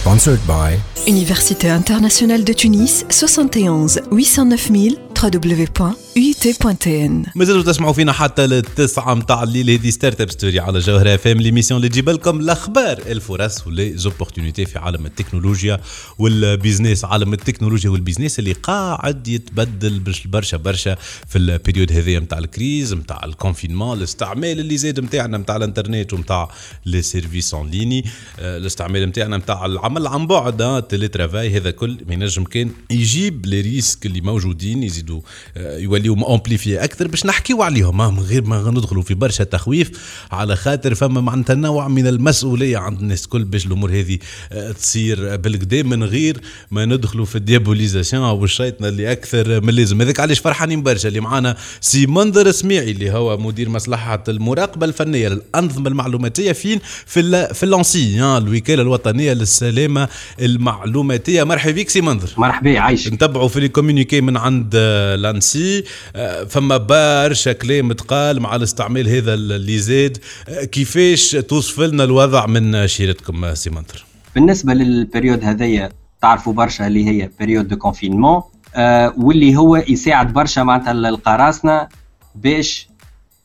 Sponsored 0.00 0.42
by 0.48 0.70
Université 1.06 1.68
internationale 1.82 2.42
de 2.42 2.54
Tunis 2.54 3.04
71 3.10 3.98
809 4.10 4.70
000 4.70 5.03
www.uit.tn 5.15 7.11
مازالوا 7.35 7.63
تسمعوا 7.63 7.93
فينا 7.93 8.11
حتى 8.11 8.47
للتسعة 8.47 9.13
متاع 9.13 9.43
الليل 9.43 9.69
هذه 9.69 9.89
ستارت 9.89 10.21
اب 10.21 10.31
ستوري 10.31 10.59
على 10.59 10.79
جوهرة 10.79 11.15
فام 11.15 11.41
ليميسيون 11.41 11.77
اللي 11.77 11.89
تجيب 11.89 12.09
لكم 12.09 12.39
الأخبار 12.39 12.97
الفرص 12.97 13.67
وليزوبورتينيتي 13.67 14.65
في 14.65 14.79
عالم 14.79 15.05
التكنولوجيا 15.05 15.79
والبيزنس 16.19 17.05
عالم 17.05 17.33
التكنولوجيا 17.33 17.89
والبيزنس 17.89 18.39
اللي 18.39 18.53
قاعد 18.53 19.27
يتبدل 19.27 20.01
برشا 20.25 20.57
برشا 20.57 20.95
في 21.27 21.37
البريود 21.37 21.91
هذه 21.91 22.19
متاع 22.19 22.37
الكريز 22.37 22.93
متاع 22.93 23.25
الكونفينمون 23.25 23.97
الاستعمال 23.97 24.59
اللي 24.59 24.77
زاد 24.77 24.99
متاعنا 24.99 25.37
متاع 25.37 25.55
الإنترنت 25.55 26.13
ومتاع 26.13 26.49
لي 26.85 27.01
سيرفيس 27.01 27.53
اون 27.53 27.69
ليني 27.69 28.05
الاستعمال 28.39 29.07
متاعنا 29.07 29.37
متاع 29.37 29.65
العمل 29.65 30.07
عن 30.07 30.27
بعد 30.27 30.83
تيلي 30.83 31.07
ترافاي 31.07 31.57
هذا 31.57 31.71
كل 31.71 31.97
ما 32.07 32.13
ينجم 32.13 32.43
كان 32.43 32.71
يجيب 32.89 33.45
لي 33.45 33.61
ريسك 33.61 34.05
اللي 34.05 34.21
موجودين 34.21 34.83
يزيدوا 34.83 35.04
يزيدوا 35.05 35.21
آه، 35.57 35.77
يوليوا 35.77 36.35
امبليفي 36.35 36.83
أكثر 36.83 37.07
باش 37.07 37.25
نحكيو 37.25 37.63
عليهم. 37.63 37.97
من 37.97 38.19
غير 38.19 38.43
ما 38.43 38.71
ندخلوا 38.71 39.03
في 39.03 39.13
برشا 39.13 39.43
تخويف 39.43 39.91
على 40.31 40.55
خاطر 40.55 40.95
فما 40.95 41.21
معناتها 41.21 41.53
نوع 41.53 41.87
من 41.87 42.07
المسؤولية 42.07 42.77
عند 42.77 42.99
الناس 42.99 43.23
الكل 43.23 43.43
باش 43.43 43.65
الأمور 43.65 43.91
هذه 43.91 44.17
آه، 44.51 44.71
تصير 44.71 45.35
بالكدا 45.35 45.83
من 45.83 46.03
غير 46.03 46.37
ما 46.71 46.85
ندخلوا 46.85 47.25
في 47.25 47.35
الديابوليزاسيون 47.35 48.23
أو 48.23 48.43
الشيطنة 48.43 48.87
اللي 48.87 49.11
أكثر 49.11 49.61
من 49.61 49.69
اللازم. 49.69 50.01
هذاك 50.01 50.19
علاش 50.19 50.39
فرحانين 50.39 50.83
برشا. 50.83 51.07
اللي 51.07 51.19
معانا 51.19 51.57
سي 51.81 52.05
منظر 52.05 52.51
سميعي 52.51 52.91
اللي 52.91 53.11
هو 53.11 53.37
مدير 53.37 53.69
مصلحة 53.69 54.23
المراقبة 54.27 54.85
الفنية 54.85 55.27
للأنظمة 55.27 55.87
المعلوماتية 55.87 56.51
فين؟ 56.51 56.79
في 57.05 57.53
في 57.53 57.63
اللانسي 57.63 58.37
الوكالة 58.37 58.81
الوطنية 58.81 59.33
للسلامة 59.33 60.07
المعلوماتية. 60.41 61.43
مرحبا 61.43 61.71
بك 61.71 61.89
سي 61.89 62.01
منظر 62.01 62.29
مرحبا 62.37 62.79
عايش. 62.79 63.07
نتبعوا 63.07 63.47
في 63.47 63.59
الكوميونيكي 63.59 64.21
من 64.21 64.37
عند 64.37 64.75
لانسي. 65.15 65.83
آه، 66.15 66.43
فما 66.43 66.77
برشا 66.77 67.51
كلام 67.51 67.93
تقال 67.93 68.41
مع 68.41 68.55
الاستعمال 68.55 69.09
هذا 69.09 69.33
اللي 69.33 69.77
زاد 69.77 70.17
آه، 70.49 70.63
كيفاش 70.63 71.31
توصف 71.31 71.79
لنا 71.79 72.03
الوضع 72.03 72.45
من 72.45 72.87
شيرتكم 72.87 73.53
سي 73.53 73.69
منطر 73.69 74.05
بالنسبة 74.35 74.73
للبريود 74.73 75.43
هذيا 75.43 75.89
تعرفوا 76.21 76.53
برشا 76.53 76.87
اللي 76.87 77.07
هي 77.09 77.29
بريود 77.39 77.67
دو 77.67 77.75
كونفينمون 77.75 78.41
آه 78.75 79.13
واللي 79.17 79.55
هو 79.57 79.75
يساعد 79.75 80.33
برشا 80.33 80.61
معناتها 80.61 80.91
القراصنة 80.91 81.87
باش 82.35 82.87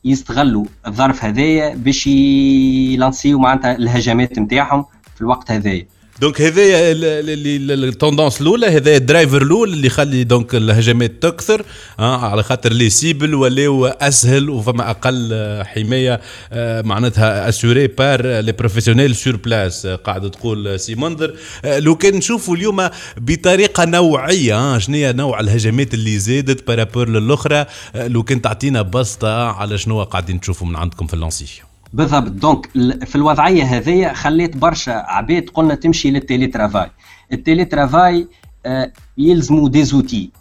يستغلوا 0.05 0.65
الظرف 0.87 1.25
هذايا 1.25 1.75
باش 1.75 2.07
يلانسيو 2.07 3.39
معناتها 3.39 3.75
الهجمات 3.75 4.39
نتاعهم 4.39 4.85
في 5.15 5.21
الوقت 5.21 5.51
هذايا. 5.51 5.87
دونك 6.21 6.41
هذايا 6.41 6.91
التوندونس 6.91 8.41
الأولى 8.41 8.67
هذايا 8.67 8.97
الدرايفر 8.97 9.41
الأول 9.41 9.73
اللي 9.73 9.87
يخلي 9.87 10.23
دونك 10.23 10.55
الهجمات 10.55 11.11
تكثر 11.21 11.65
آه 11.99 12.17
على 12.25 12.43
خاطر 12.43 12.73
لي 12.73 12.89
سيبل 12.89 13.35
ولاو 13.35 13.85
أسهل 13.85 14.49
وفما 14.49 14.89
أقل 14.89 15.29
حماية 15.65 16.21
آه 16.51 16.81
معناتها 16.81 17.49
اسوري 17.49 17.87
بار 17.87 18.39
لي 18.39 18.51
بروفيسيونيل 18.51 19.15
سور 19.15 19.35
بلاس 19.35 19.87
قاعد 19.87 20.31
تقول 20.31 20.79
سي 20.79 20.95
منذر 20.95 21.33
آه 21.65 21.79
لو 21.79 21.95
كان 21.95 22.15
نشوفوا 22.15 22.55
اليوم 22.55 22.89
بطريقة 23.17 23.85
نوعية 23.85 24.55
آه 24.75 24.77
شنو 24.77 25.11
نوع 25.11 25.39
الهجمات 25.39 25.93
اللي 25.93 26.19
زادت 26.19 26.67
بارابور 26.67 27.09
للأخرى 27.09 27.65
آه 27.95 28.07
لو 28.07 28.23
كان 28.23 28.41
تعطينا 28.41 28.81
بسطة 28.81 29.45
على 29.51 29.77
شنو 29.77 30.03
قاعدين 30.03 30.39
تشوفوا 30.39 30.67
من 30.67 30.75
عندكم 30.75 31.07
في 31.07 31.13
اللانسي. 31.13 31.70
بالضبط. 31.93 32.31
دونك 32.31 32.69
في 33.05 33.15
الوضعية 33.15 33.63
هذيا 33.63 34.13
خليت 34.13 34.57
برشا 34.57 34.93
عباد 34.93 35.49
قلنا 35.49 35.75
تمشي 35.75 36.11
للتيلي 36.11 36.47
ترافاي 36.47 36.91
التيلي 37.33 37.65
ترافاي 37.65 38.27
آه 38.65 38.91
يلزموا 39.17 39.69
دي 39.69 39.83
زوتي 39.83 40.31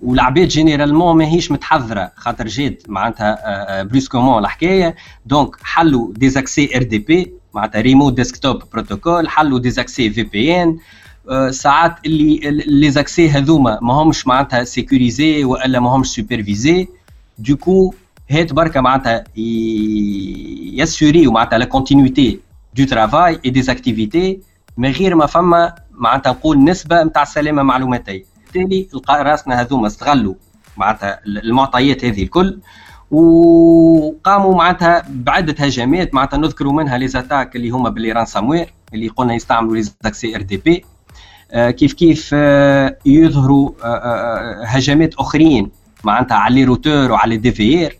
والعباد 0.00 0.48
جينيرالمون 0.48 1.16
ماهيش 1.16 1.52
متحضره 1.52 2.12
خاطر 2.16 2.46
جات 2.46 2.82
معناتها 2.88 3.82
بريسكومون 3.82 4.34
آه، 4.34 4.38
الحكاية. 4.38 4.96
دونك 5.26 5.56
حلوا 5.62 6.12
ديزاكسي 6.12 6.76
ار 6.76 6.82
دي 6.82 6.98
بي 6.98 7.32
معناتها 7.54 7.80
ريموت 7.80 8.12
ديسكتوب 8.12 8.62
بروتوكول 8.72 9.28
حلوا 9.28 9.58
ديزاكسي 9.58 10.10
في 10.10 10.22
بي 10.22 10.62
ان 10.62 10.78
ساعات 11.50 11.96
اللي 12.06 12.40
لي 12.66 12.90
زاكسي 12.90 13.30
هذوما 13.30 13.78
ما 13.82 13.94
همش 13.94 14.26
معناتها 14.26 14.64
سيكوريزي 14.64 15.44
وإلا 15.44 15.80
ما 15.80 15.90
همش 15.90 16.08
سوبرفيزي 16.08 16.88
دوكو 17.38 17.94
هات 18.30 18.52
بركة 18.52 18.80
معناتها 18.80 19.24
يسوريو 20.74 21.32
معناتها 21.32 21.58
لا 21.58 21.64
كونتينيتي 21.64 22.40
دو 22.74 22.84
ترافاي 22.84 23.40
اي 23.44 23.50
دي 23.50 23.72
اكتيفيتي 23.72 24.40
من 24.76 24.90
غير 24.90 25.14
ما 25.14 25.26
فما 25.26 25.74
معناتها 25.90 26.32
نقول 26.32 26.64
نسبة 26.64 27.02
نتاع 27.02 27.22
السلامة 27.22 27.62
المعلوماتيه 27.62 28.24
بالتالي 28.54 28.88
راسنا 29.10 29.60
هذوما 29.60 29.86
استغلوا 29.86 30.34
معناتها 30.76 31.20
المعطيات 31.26 32.04
هذه 32.04 32.22
الكل 32.22 32.58
وقاموا 33.10 34.54
معناتها 34.54 35.02
بعدة 35.08 35.64
هجمات 35.64 36.14
معناتها 36.14 36.36
نذكروا 36.36 36.72
منها 36.72 36.98
لي 36.98 37.08
زاتاك 37.08 37.56
اللي 37.56 37.70
هما 37.70 37.88
باللي 37.88 38.12
رانساموير 38.12 38.72
اللي 38.94 39.08
قلنا 39.08 39.34
يستعملوا 39.34 39.76
لي 39.76 39.82
زاكسي 39.82 40.36
ار 40.36 40.42
دي 40.42 40.56
بي 40.56 40.84
كيف 41.52 41.92
كيف 41.92 42.30
آه، 42.34 42.98
يظهروا 43.06 43.70
آه، 43.84 43.86
آه، 43.86 44.64
هجمات 44.64 45.14
أخرين 45.14 45.70
معناتها 46.04 46.36
على 46.36 46.54
لي 46.54 46.64
روتور 46.64 47.12
وعلى 47.12 47.36
دي 47.36 47.52
في 47.52 47.90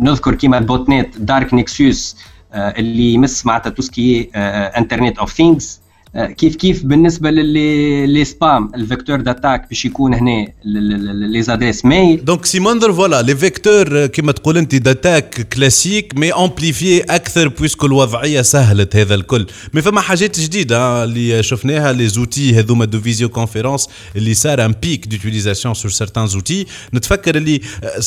نذكر 0.00 0.34
كيما 0.34 0.58
البوت 0.58 0.88
نت 0.88 1.18
دارك 1.18 1.54
نيكسيوس 1.54 2.16
اللي 2.54 3.14
يمس 3.14 3.46
معناتها 3.46 3.70
توسكي 3.70 4.30
انترنت 4.34 5.18
اوف 5.18 5.32
ثينجز 5.32 5.80
كيف 6.16 6.56
كيف 6.56 6.84
بالنسبة 6.84 7.30
للي 7.30 8.24
سبام 8.24 8.70
الفيكتور 8.74 9.20
داتاك 9.20 9.68
باش 9.68 9.84
يكون 9.84 10.14
هنا 10.14 10.46
لي 10.64 11.42
زادريس 11.42 11.84
ميل 11.84 12.24
دونك 12.24 12.44
سيموندر 12.44 12.92
فوالا 12.92 13.22
لي 13.22 13.36
فيكتور 13.36 14.06
كيما 14.06 14.32
تقول 14.32 14.58
انت 14.58 14.74
داتاك 14.74 15.48
كلاسيك 15.48 16.14
مي 16.16 16.32
امبليفي 16.32 17.00
أكثر 17.00 17.48
بويسكو 17.48 17.86
الوضعية 17.86 18.42
سهلت 18.42 18.96
هذا 18.96 19.14
الكل. 19.14 19.46
مي 19.74 19.82
فما 19.82 20.00
حاجات 20.00 20.40
جديدة 20.40 21.04
اللي 21.04 21.42
شفناها 21.42 21.92
لي 21.92 22.08
زوتي 22.08 22.58
هذوما 22.58 22.84
دو 22.84 23.00
فيزيو 23.00 23.28
كونفيرونس 23.28 23.88
اللي 24.16 24.34
صار 24.34 24.64
ان 24.64 24.74
بيك 24.82 25.06
دوتيليزاسيون 25.06 25.74
سور 25.74 25.90
سيرتان 25.90 26.26
زوتي 26.26 26.66
نتفكر 26.94 27.36
اللي 27.36 27.60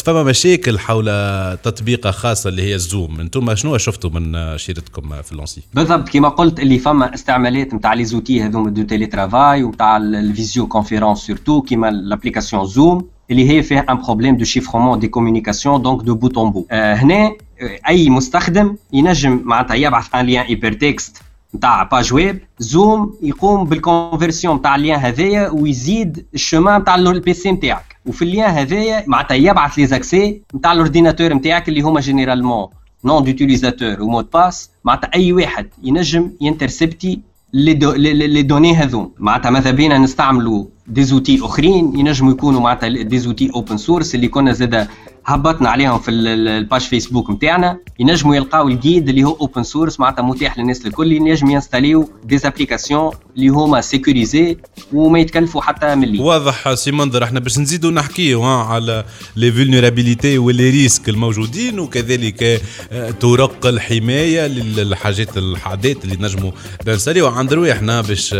فما 0.05 0.23
مشاكل 0.23 0.79
حول 0.79 1.05
تطبيقة 1.63 2.11
خاصة 2.11 2.49
اللي 2.49 2.61
هي 2.61 2.75
الزوم 2.75 3.19
أنتم 3.19 3.55
شنو 3.55 3.77
شفتوا 3.77 4.09
من 4.09 4.57
شيرتكم 4.57 5.21
في 5.21 5.31
اللونسي 5.31 5.61
بالضبط 5.73 6.09
كما 6.09 6.29
قلت 6.29 6.59
اللي 6.59 6.79
فما 6.79 7.13
استعمالات 7.13 7.73
نتاع 7.73 7.93
لي 7.99 8.05
زوتي 8.05 8.43
هذوما 8.43 8.69
دو 8.69 8.83
تيلي 8.83 9.05
ترافاي 9.05 9.63
ونتاع 9.63 9.97
الفيزيو 9.97 10.67
كونفيرونس 10.67 11.19
سورتو 11.19 11.61
كيما 11.61 11.91
لابليكاسيون 11.91 12.65
زوم 12.65 13.07
اللي 13.31 13.49
هي 13.49 13.63
فيها 13.63 13.85
ان 13.89 13.97
بروبليم 13.97 14.37
دو 14.37 14.43
شيفرمون 14.45 14.99
دي 14.99 15.07
كومونيكاسيون 15.07 15.81
دونك 15.81 16.01
دو 16.01 16.15
بوت 16.15 16.37
اون 16.37 16.51
بو 16.51 16.65
هنا 16.71 17.31
اي 17.89 18.09
مستخدم 18.09 18.75
ينجم 18.93 19.41
معناتها 19.43 19.75
يبعث 19.75 20.15
ان 20.15 20.25
ليان 20.25 20.45
ايبر 20.45 20.73
تكست 20.73 21.21
نتاع 21.55 21.83
باج 21.83 22.13
ويب 22.13 22.39
زوم 22.59 23.13
يقوم 23.21 23.65
بالكونفرسيون 23.65 24.55
نتاع 24.55 24.75
الليان 24.75 24.99
هذايا 24.99 25.49
ويزيد 25.49 26.25
الشومان 26.33 26.81
نتاع 26.81 26.95
البي 26.95 27.33
سي 27.33 27.51
نتاعك 27.51 27.95
وفي 28.05 28.21
الليان 28.21 28.49
هذايا 28.49 29.03
معناتها 29.07 29.35
يبعث 29.35 29.77
لي 29.77 29.85
زاكسي 29.85 30.41
نتاع 30.55 30.71
الاورديناتور 30.71 31.33
نتاعك 31.33 31.69
اللي 31.69 31.81
هما 31.81 31.99
جينيرالمون 31.99 32.67
نون 33.05 33.23
دوتيليزاتور 33.23 34.01
ومود 34.01 34.29
باس 34.33 34.69
معناتها 34.83 35.11
اي 35.15 35.33
واحد 35.33 35.67
ينجم 35.83 36.31
ينترسبتي 36.41 37.19
لي 37.53 37.73
لي 38.27 38.41
دوني 38.41 38.75
هذوم 38.75 39.11
معناتها 39.19 39.49
ماذا 39.49 39.71
بينا 39.71 39.97
نستعملوا 39.97 40.65
دي 40.87 41.03
زوتي 41.03 41.39
أخرين 41.45 41.99
ينجموا 41.99 42.31
يكونوا 42.31 42.61
معناتها 42.61 42.89
دي 42.89 43.17
زوتي 43.19 43.51
اوبن 43.55 43.77
سورس 43.77 44.15
اللي 44.15 44.27
كنا 44.27 44.51
زاده 44.51 44.87
هبطنا 45.29 45.69
عليهم 45.69 45.99
في 45.99 46.11
الباج 46.11 46.81
فيسبوك 46.81 47.29
نتاعنا 47.29 47.77
ينجموا 47.99 48.35
يلقاو 48.35 48.67
الجيد 48.67 49.09
اللي 49.09 49.23
هو 49.23 49.37
اوبن 49.41 49.63
سورس 49.63 49.99
معناتها 49.99 50.21
متاح 50.23 50.57
للناس 50.57 50.85
الكل 50.85 51.11
ينجم 51.11 51.49
ينستاليو 51.49 52.09
دي 52.23 52.39
ابليكاسيون 52.47 53.11
اللي 53.37 53.47
هما 53.47 53.81
سيكوريزي 53.81 54.57
وما 54.93 55.19
يتكلفوا 55.19 55.61
حتى 55.61 55.95
ملي 55.95 56.19
واضح 56.19 56.73
سي 56.73 56.91
منظر 56.91 57.23
إحنا 57.23 57.39
باش 57.39 57.59
نزيدوا 57.59 57.91
نحكيو 57.91 58.43
على 58.43 59.05
لي 59.35 59.51
فولنرابيليتي 59.51 60.37
ولي 60.37 60.69
ريسك 60.69 61.09
الموجودين 61.09 61.79
وكذلك 61.79 62.61
طرق 63.19 63.65
الحماية 63.65 64.47
للحاجات 64.47 65.37
الحادات 65.37 66.03
اللي 66.05 66.15
نجموا 66.19 66.51
نساليو 66.87 67.27
عند 67.27 67.53
رواحنا 67.53 68.01
باش 68.01 68.33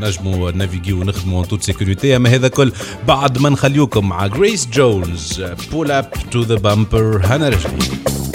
نجموا 0.00 0.50
نافيغي 0.50 0.92
ونخدموا 0.92 1.44
توت 1.44 1.62
سيكوريتي 1.62 2.16
أما 2.16 2.28
هذا 2.28 2.48
كل 2.48 2.72
بعد 3.08 3.38
ما 3.38 3.48
نخليوكم 3.48 4.08
مع 4.08 4.26
جريس 4.26 4.68
جونز 4.72 5.42
بول 5.72 5.90
اب 5.90 6.09
to 6.30 6.44
the 6.44 6.58
bumper 6.58 7.18
Hannah 7.18 7.50
Rashid. 7.50 8.29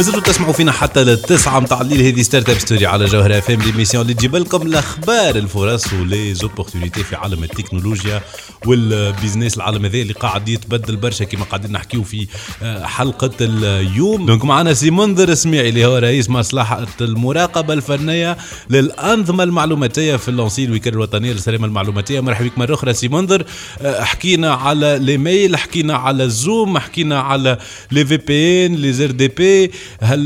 مازلتوا 0.00 0.20
تسمعوا 0.20 0.52
فينا 0.52 0.72
حتى 0.72 1.04
للتسعة 1.04 1.60
متاع 1.60 1.80
الليل. 1.80 2.00
هذه 2.06 2.22
ستارت 2.22 2.50
اب 2.50 2.58
ستوري 2.58 2.86
على 2.86 3.04
جوهرة 3.04 3.38
اف 3.38 3.50
ام 3.50 3.62
ليميسيون 3.62 4.02
اللي 4.02 4.14
تجيب 4.14 4.36
لكم 4.36 4.62
الأخبار 4.62 5.36
الفرص 5.36 5.92
وليزوبورتينيتي 5.92 7.04
في 7.04 7.16
عالم 7.16 7.44
التكنولوجيا 7.44 8.22
والبيزنس 8.66 9.56
العالم 9.56 9.84
هذا 9.84 9.96
اللي 9.96 10.12
قاعد 10.12 10.48
يتبدل 10.48 10.96
برشا 10.96 11.24
كما 11.24 11.44
قاعدين 11.44 11.72
نحكيو 11.72 12.02
في 12.02 12.26
آه، 12.62 12.84
حلقة 12.86 13.30
اليوم. 13.40 14.26
دونك 14.26 14.44
معنا 14.44 14.74
سي 14.74 14.90
منذر 14.90 15.34
سميعي 15.34 15.68
اللي 15.68 15.84
هو 15.84 15.96
رئيس 15.96 16.30
مصلحة 16.30 16.86
المراقبة 17.00 17.74
الفنية 17.74 18.36
للأنظمة 18.70 19.44
المعلوماتية 19.44 20.16
في 20.16 20.28
اللونسي 20.28 20.64
الوكالة 20.64 20.96
الوطنية 20.96 21.32
للسلامة 21.32 21.66
المعلوماتية. 21.66 22.20
مرحبا 22.20 22.46
بك 22.46 22.58
مرة 22.58 22.74
أخرى 22.74 22.94
سي 22.94 23.08
منذر. 23.08 23.44
آه، 23.80 24.04
حكينا 24.04 24.54
على 24.54 24.96
الإيميل 24.96 25.56
حكينا 25.56 25.94
على 25.94 26.24
الزوم 26.24 26.78
حكينا 26.78 27.20
على 27.20 27.58
لي 27.92 28.04
في 28.04 28.16
بي 28.16 28.66
ان 28.66 28.74
لي 28.74 28.92
زر 28.92 29.10
دي 29.10 29.28
بي. 29.28 29.70
هل 30.00 30.18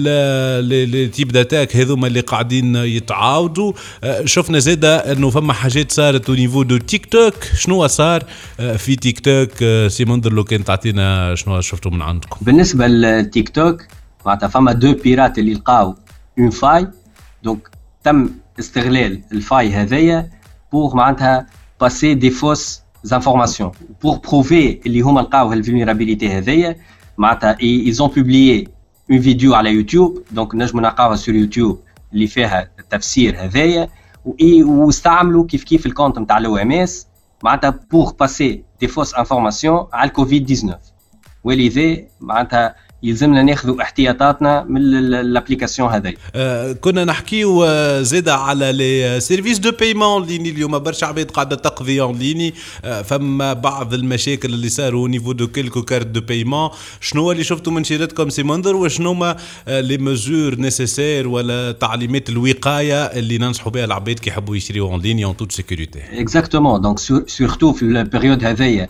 لي 0.64 1.08
تيب 1.08 1.28
داتاك 1.28 1.76
هذوما 1.76 2.06
اللي 2.06 2.20
قاعدين 2.20 2.76
يتعاودوا؟ 2.76 3.72
آه، 4.04 4.24
شفنا 4.24 4.58
زادة 4.58 5.12
أنه 5.12 5.30
فما 5.30 5.52
حاجات 5.52 5.92
صارت 5.92 6.28
أو 6.28 6.34
نيفو 6.34 6.62
دو 6.62 6.76
تيك 6.76 7.06
توك 7.06 7.34
شنو 7.54 7.86
صار؟ 7.86 8.22
آه، 8.60 8.76
في 8.76 8.96
تيك 8.96 9.20
توك 9.20 9.50
آه، 9.62 9.88
سي 9.88 10.04
منظر 10.04 10.32
لو 10.32 10.44
كان 10.44 10.64
تعطينا 10.64 11.34
شنو 11.34 11.60
شفتوا 11.60 11.90
من 11.90 12.02
عندكم. 12.02 12.36
بالنسبة 12.40 12.86
للتيك 12.86 13.48
توك 13.48 13.82
معناتها 14.26 14.48
فما 14.48 14.72
دو 14.72 14.94
بيرات 14.94 15.38
اللي 15.38 15.54
لقاو 15.54 15.94
اون 16.38 16.50
فاي 16.50 16.88
دونك 17.42 17.70
تم 18.04 18.30
استغلال 18.58 19.20
الفاي 19.32 19.72
هذايا 19.72 20.30
بور 20.72 20.96
معناتها 20.96 21.46
باسي 21.80 22.14
دي 22.14 22.30
فوس 22.30 22.80
زانفورماسيون 23.02 23.72
بور 24.02 24.16
بروفي 24.16 24.80
اللي 24.86 25.00
هما 25.00 25.20
لقاو 25.20 25.52
الفولنرابيليتي 25.52 26.28
هذايا 26.28 26.76
معناتها 27.18 27.56
ont 27.92 28.10
publié 28.10 28.68
اون 29.10 29.20
فيديو 29.20 29.54
على 29.54 29.70
يوتيوب 29.70 30.22
دونك 30.30 30.54
نجموا 30.54 30.82
نلقاوها 30.82 31.16
سور 31.16 31.34
يوتيوب 31.34 31.80
اللي 32.12 32.26
فيها 32.26 32.70
التفسير 32.78 33.44
هذايا 33.44 33.88
واستعملوا 34.64 35.46
كيف 35.46 35.64
كيف 35.64 35.86
الكونت 35.86 36.18
نتاع 36.18 36.38
الاو 36.38 36.56
ام 36.56 36.72
اس 36.72 37.06
معناتها 37.42 37.80
بور 37.90 38.12
باسي 38.20 38.64
دي 38.80 38.88
فوس 38.88 39.14
انفورماسيون 39.14 39.86
على 39.92 40.08
الكوفيد 40.08 40.46
19 40.46 40.78
ولذا 41.44 41.96
معناتها 42.20 42.74
يلزمنا 43.04 43.42
ناخذ 43.42 43.80
احتياطاتنا 43.80 44.64
من 44.68 44.80
الابليكاسيون 44.94 45.90
هذه 45.90 46.14
آه 46.34 46.72
كنا 46.72 47.04
نحكيو 47.04 47.64
آه، 47.64 48.02
زيد 48.02 48.28
على 48.28 48.72
لي 48.72 49.20
سيرفيس 49.20 49.58
دو 49.58 49.70
بايمون 49.70 50.26
ليني 50.26 50.50
اليوم. 50.50 50.78
برشا 50.78 51.06
عباد 51.06 51.30
قاعدة 51.30 51.56
تقضي 51.56 52.00
اون 52.00 52.18
ليني 52.18 52.54
آه 52.84 53.02
فما 53.02 53.52
بعض 53.52 53.94
المشاكل 53.94 54.54
اللي 54.54 54.68
صاروا 54.68 55.08
نيفو 55.08 55.32
دو 55.32 55.48
كيلكو 55.48 55.82
كارت 55.82 56.06
دو 56.06 56.20
بايمون 56.20 56.70
شنو 57.00 57.32
اللي 57.32 57.44
شفتوا 57.44 57.72
من 57.72 57.84
شيرتكم 57.84 58.28
سي 58.28 58.42
منظر 58.42 58.76
وشنو 58.76 59.10
هما 59.10 59.36
لي 59.68 59.98
مزور 59.98 60.54
نيسيسير 60.54 61.28
ولا 61.28 61.72
تعليمات 61.72 62.28
الوقاية 62.28 63.04
اللي 63.04 63.38
ننصحوا 63.38 63.72
بها 63.72 63.84
العباد 63.84 64.18
كي 64.18 64.30
يحبوا 64.30 64.56
يشريوا 64.56 64.90
اون 64.90 65.00
ليني 65.00 65.24
اون 65.24 65.36
توت 65.36 65.52
سيكوريتي 65.52 66.00
اكزاكتومون 66.12 66.80
دونك 66.80 66.98
سورتو 67.26 67.72
في 67.72 67.82
البيريود 67.82 68.44
هذيا 68.44 68.88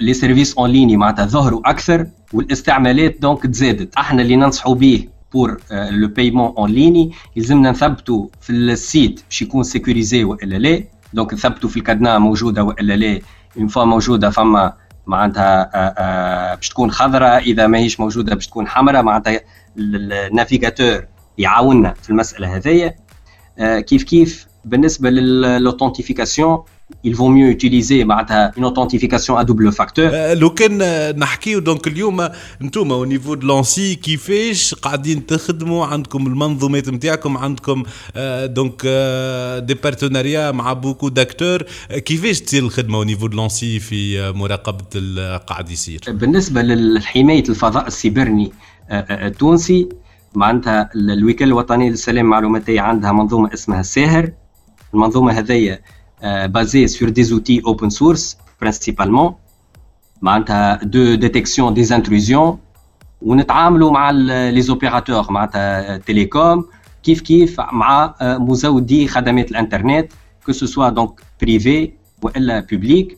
لي 0.00 0.14
سيرفيس 0.14 0.54
اون 0.58 0.70
ليني 0.70 0.96
معناتها 0.96 1.26
ظهروا 1.26 1.60
أكثر. 1.64 2.06
والاستعمالات 2.32 3.20
دونك 3.20 3.42
تزادت. 3.46 3.96
إحنا 3.96 4.22
اللي 4.22 4.36
ننصحوا 4.36 4.74
به 4.74 5.08
بور 5.32 5.60
لو 5.70 6.08
بايمون 6.08 6.54
اون 6.58 6.70
ليني 6.70 7.12
يلزمنا 7.36 7.70
نثبتوا 7.70 8.26
في 8.40 8.50
السيت 8.50 9.20
باش 9.28 9.42
يكون 9.42 9.62
سيكوريزي 9.62 10.24
وإلا 10.24 10.56
لا. 10.56 10.84
دونك 11.12 11.34
نثبتوا 11.34 11.70
في 11.70 11.76
الكادنا 11.76 12.18
موجودة 12.18 12.64
وإلا 12.64 12.96
لا. 12.96 13.20
اون 13.56 13.68
فوا 13.68 13.84
موجودة 13.84 14.30
فما 14.30 14.72
معناتها 15.06 15.70
آه، 15.74 15.94
آه، 15.98 16.54
باش 16.54 16.68
تكون 16.68 16.90
خضراء. 16.90 17.42
إذا 17.42 17.66
ماهيش 17.66 18.00
موجودة 18.00 18.34
باش 18.34 18.46
تكون 18.46 18.68
حمراء 18.68 19.02
معناتها 19.02 19.40
النافيغاتور 19.78 21.04
يعاوننا 21.38 21.94
في 22.02 22.10
المسألة 22.10 22.56
هذيا 22.56 22.94
آه، 23.58 23.80
كيف 23.80 24.02
كيف؟ 24.02 24.46
بالنسبة 24.64 25.10
للاوثنتيفيكاسيون 25.10 26.62
il 27.04 27.14
vaut 27.14 27.28
mieux 27.28 27.50
utiliser 27.56 27.98
une 28.58 28.64
authentification 28.64 29.36
à 29.36 29.44
double 29.44 29.72
facteur. 29.72 30.10
لو 30.34 30.50
كان 30.50 31.18
نحكيو 31.18 31.58
دونك 31.58 31.86
اليوم 31.86 32.28
أنتم 32.62 33.04
au 33.04 33.08
niveau 33.08 33.36
de 33.36 33.44
لانسي 33.44 33.94
كيفاش 33.94 34.74
قاعدين 34.74 35.26
تخدموا 35.26 35.86
عندكم 35.86 36.26
المنظومات 36.26 36.88
نتاعكم 36.88 37.36
عندكم 37.36 37.82
دونك 38.44 38.82
دي 39.66 39.74
بارتناريا 39.74 40.50
مع 40.50 40.72
بوكو 40.72 41.08
داكتور 41.08 41.62
كيفاش 41.90 42.40
تصير 42.40 42.62
الخدمة 42.62 43.04
au 43.04 43.06
niveau 43.06 43.28
de 43.28 43.34
لانسي 43.34 43.78
في 43.78 44.32
مراقبة 44.32 44.86
القاعد 44.94 45.70
يصير؟ 45.70 46.00
بالنسبة 46.08 46.62
لحماية 46.62 47.44
الفضاء 47.48 47.86
السيبرني 47.86 48.52
التونسي 48.90 49.88
معناتها 50.34 50.90
الوكالة 50.94 51.48
الوطنية 51.48 51.90
للسلام 51.90 52.24
المعلوماتية 52.24 52.80
عندها 52.80 53.12
منظومة 53.12 53.54
اسمها 53.54 53.82
ساهر. 53.82 54.30
المنظومة 54.94 55.32
هذيا 55.32 55.80
بازي 56.23 56.87
سور 56.87 57.09
دي 57.09 57.23
زوتي 57.23 57.61
اوبن 57.65 57.89
سورس 57.89 58.37
برينسيبالمون 58.61 59.35
معناتها 60.21 60.83
دو 60.83 61.15
ديتيكسيون 61.15 61.73
دي 61.73 61.95
انتروزيون 61.95 62.59
ونتعاملوا 63.21 63.91
مع 63.91 64.11
لي 64.11 64.61
زوبيراتور 64.61 65.31
معناتها 65.31 65.97
تيليكوم 65.97 66.65
كيف 67.03 67.21
كيف 67.21 67.59
مع 67.59 68.15
مزودي 68.21 69.07
خدمات 69.07 69.51
الانترنت 69.51 70.11
كو 70.45 70.51
سو 70.51 70.65
سوا 70.65 70.89
دونك 70.89 71.21
بريفي 71.41 71.91
والا 72.21 72.59
بوبليك 72.59 73.17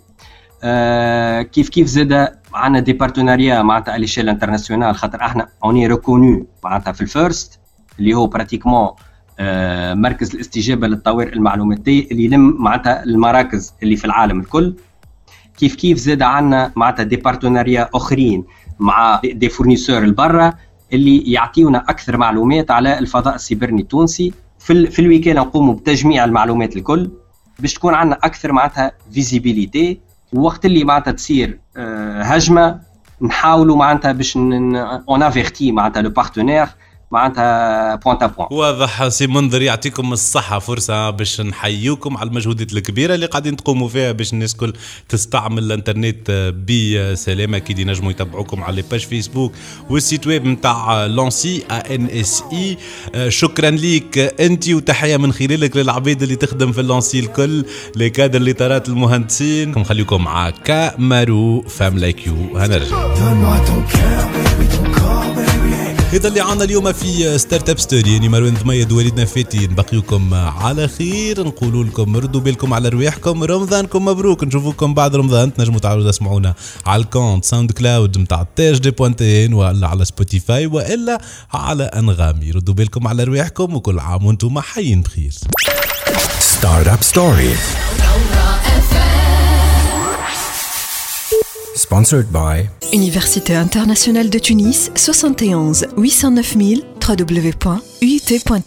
كيف 1.52 1.70
كيف 1.70 1.88
زاد 1.88 2.30
عندنا 2.54 2.80
دي 2.80 2.94
بارتناريا 2.94 3.62
معناتها 3.62 3.96
اليشيل 3.96 4.30
انترناسيونال 4.30 4.96
خاطر 4.96 5.22
احنا 5.22 5.48
اوني 5.64 5.88
ريكونو 5.88 6.48
معناتها 6.64 6.92
في 6.92 7.02
الفيرست 7.02 7.60
اللي 8.00 8.14
هو 8.14 8.28
براتيكمون 8.28 8.90
مركز 9.95 10.35
الاستجابة 10.35 10.87
للطوارئ 10.87 11.33
المعلوماتية 11.33 12.11
اللي 12.11 12.25
يلم 12.25 12.57
معناتها 12.63 13.05
المراكز 13.05 13.73
اللي 13.83 13.97
في 13.97 14.05
العالم 14.05 14.41
الكل. 14.41 14.75
كيف 15.59 15.75
كيف 15.75 15.99
زاد 15.99 16.23
عندنا 16.23 16.73
معناتها 16.77 17.03
دي 17.03 17.17
بارتناريا 17.17 17.89
آخرين 17.95 18.45
مع 18.79 19.21
دي 19.25 19.49
فورنيسور 19.49 19.99
البرا 20.03 20.53
اللي 20.93 21.33
يعطيونا 21.33 21.79
أكثر 21.89 22.17
معلومات 22.17 22.71
على 22.71 22.99
الفضاء 22.99 23.35
السيبرني 23.35 23.83
التونسي. 23.83 24.33
في, 24.59 24.87
في 24.87 24.99
الوكاله 24.99 25.41
نقوموا 25.41 25.75
بتجميع 25.75 26.25
المعلومات 26.25 26.77
الكل 26.77 27.11
باش 27.59 27.75
تكون 27.75 27.95
عندنا 27.95 28.19
أكثر 28.23 28.53
معناتها 28.53 28.93
فيزيبيليتي 29.13 30.01
وقت 30.33 30.65
اللي 30.67 30.85
معناتها 30.85 31.11
تصير 31.13 31.59
هجمة 32.23 32.81
نحاولوا 33.23 33.77
معناتها 33.77 34.13
باش 34.13 34.37
اون 34.37 35.23
افيرتي 35.23 35.73
معناتها 35.73 36.03
لو 36.03 36.11
بارتنير 36.11 36.67
معناتها 37.11 37.95
بوان 37.95 38.17
بوان 38.19 38.49
واضح 38.51 39.09
سي 39.09 39.27
منذر 39.27 39.63
يعطيكم 39.63 40.13
الصحة 40.13 40.59
فرصة 40.59 41.11
باش 41.11 41.41
نحييكم 41.41 42.17
على 42.17 42.29
المجهودات 42.29 42.73
الكبيرة 42.73 43.15
اللي 43.15 43.27
قاعدين 43.27 43.57
تقوموا 43.57 43.89
فيها 43.89 44.13
باش 44.13 44.33
الناس 44.33 44.53
الكل 44.53 44.73
تستعمل 45.09 45.63
الإنترنت 45.65 46.31
بسلامة 46.69 47.57
أكيد 47.57 47.79
ينجموا 47.79 48.11
يتبعوكم 48.11 48.65
على 48.65 48.83
باج 48.91 49.01
فيسبوك 49.01 49.53
والسيت 49.91 50.27
ويب 50.27 50.47
نتاع 50.47 51.07
لونسي 51.07 51.63
ا 51.71 51.95
ان 51.95 52.07
اس 52.07 52.43
اي 52.53 52.79
شكرا 53.31 53.71
ليك 53.71 54.19
أنت 54.19 54.69
وتحية 54.69 55.17
من 55.17 55.33
خلالك 55.33 55.77
للعبيد 55.77 56.23
اللي 56.23 56.37
تخدم 56.37 56.73
في 56.73 56.81
اللونسي 56.81 57.19
الكل 57.21 57.65
لي 57.97 58.11
كادر 58.11 58.39
اللي 58.39 58.53
طارات 58.53 58.89
المهندسين. 58.89 59.71
نخليكم 59.71 60.25
مع 60.25 60.51
كامارو 60.51 61.63
فام 61.63 61.99
لايك 61.99 62.27
يو 62.27 62.59
هنرجع. 62.59 63.15
هذا 66.13 66.29
اللي 66.29 66.41
عنا 66.41 66.65
اليوم 66.65 66.93
في 66.93 67.39
ستارت 67.39 67.71
اب 67.71 67.79
ستوري 67.79 68.13
يعني 68.13 68.29
مروان 68.29 68.55
ضميد 68.55 68.93
وليدنا 68.93 69.25
فاتي 69.25 69.67
نبقيكم 69.67 70.35
على 70.35 70.89
خير. 70.89 71.47
نقول 71.47 71.87
لكم 71.87 72.17
ردوا 72.17 72.41
بالكم 72.41 72.75
على 72.75 72.89
رواحكم. 72.89 73.45
رمضانكم 73.45 74.05
مبروك. 74.05 74.45
نشوفوكم 74.45 74.95
بعد 74.95 75.17
رمضان. 75.17 75.55
تنجموا 75.55 75.79
تعالوا 75.79 76.11
تسمعونا 76.11 76.55
على 76.87 77.03
الكونت 77.03 77.45
ساوند 77.45 77.73
كلاود 77.73 78.19
نتاع 78.19 78.47
تاج 78.57 78.79
دي 78.79 78.91
بوانتين 78.91 79.55
ولا 79.55 79.89
على 79.89 80.05
سبوتيفاي 80.05 80.67
وإلا 80.67 81.21
على 81.53 81.85
أنغامي. 81.85 82.51
ردوا 82.51 82.75
بالكم 82.75 83.09
على 83.09 83.25
رواحكم 83.25 83.75
وكل 83.75 83.99
عام 83.99 84.27
وأنتم 84.27 84.61
حيين 84.61 85.03
بخير. 85.03 85.33
ستارت 86.39 86.89
اب 86.89 87.03
ستوري 87.03 87.55
Sponsored 91.81 92.27
by 92.31 92.69
Université 92.93 93.55
internationale 93.55 94.29
de 94.29 94.39
Tunis 94.39 94.91
71 94.95 95.87
809 95.97 96.57
000 96.59 96.83
www.uit.tn 96.99 98.61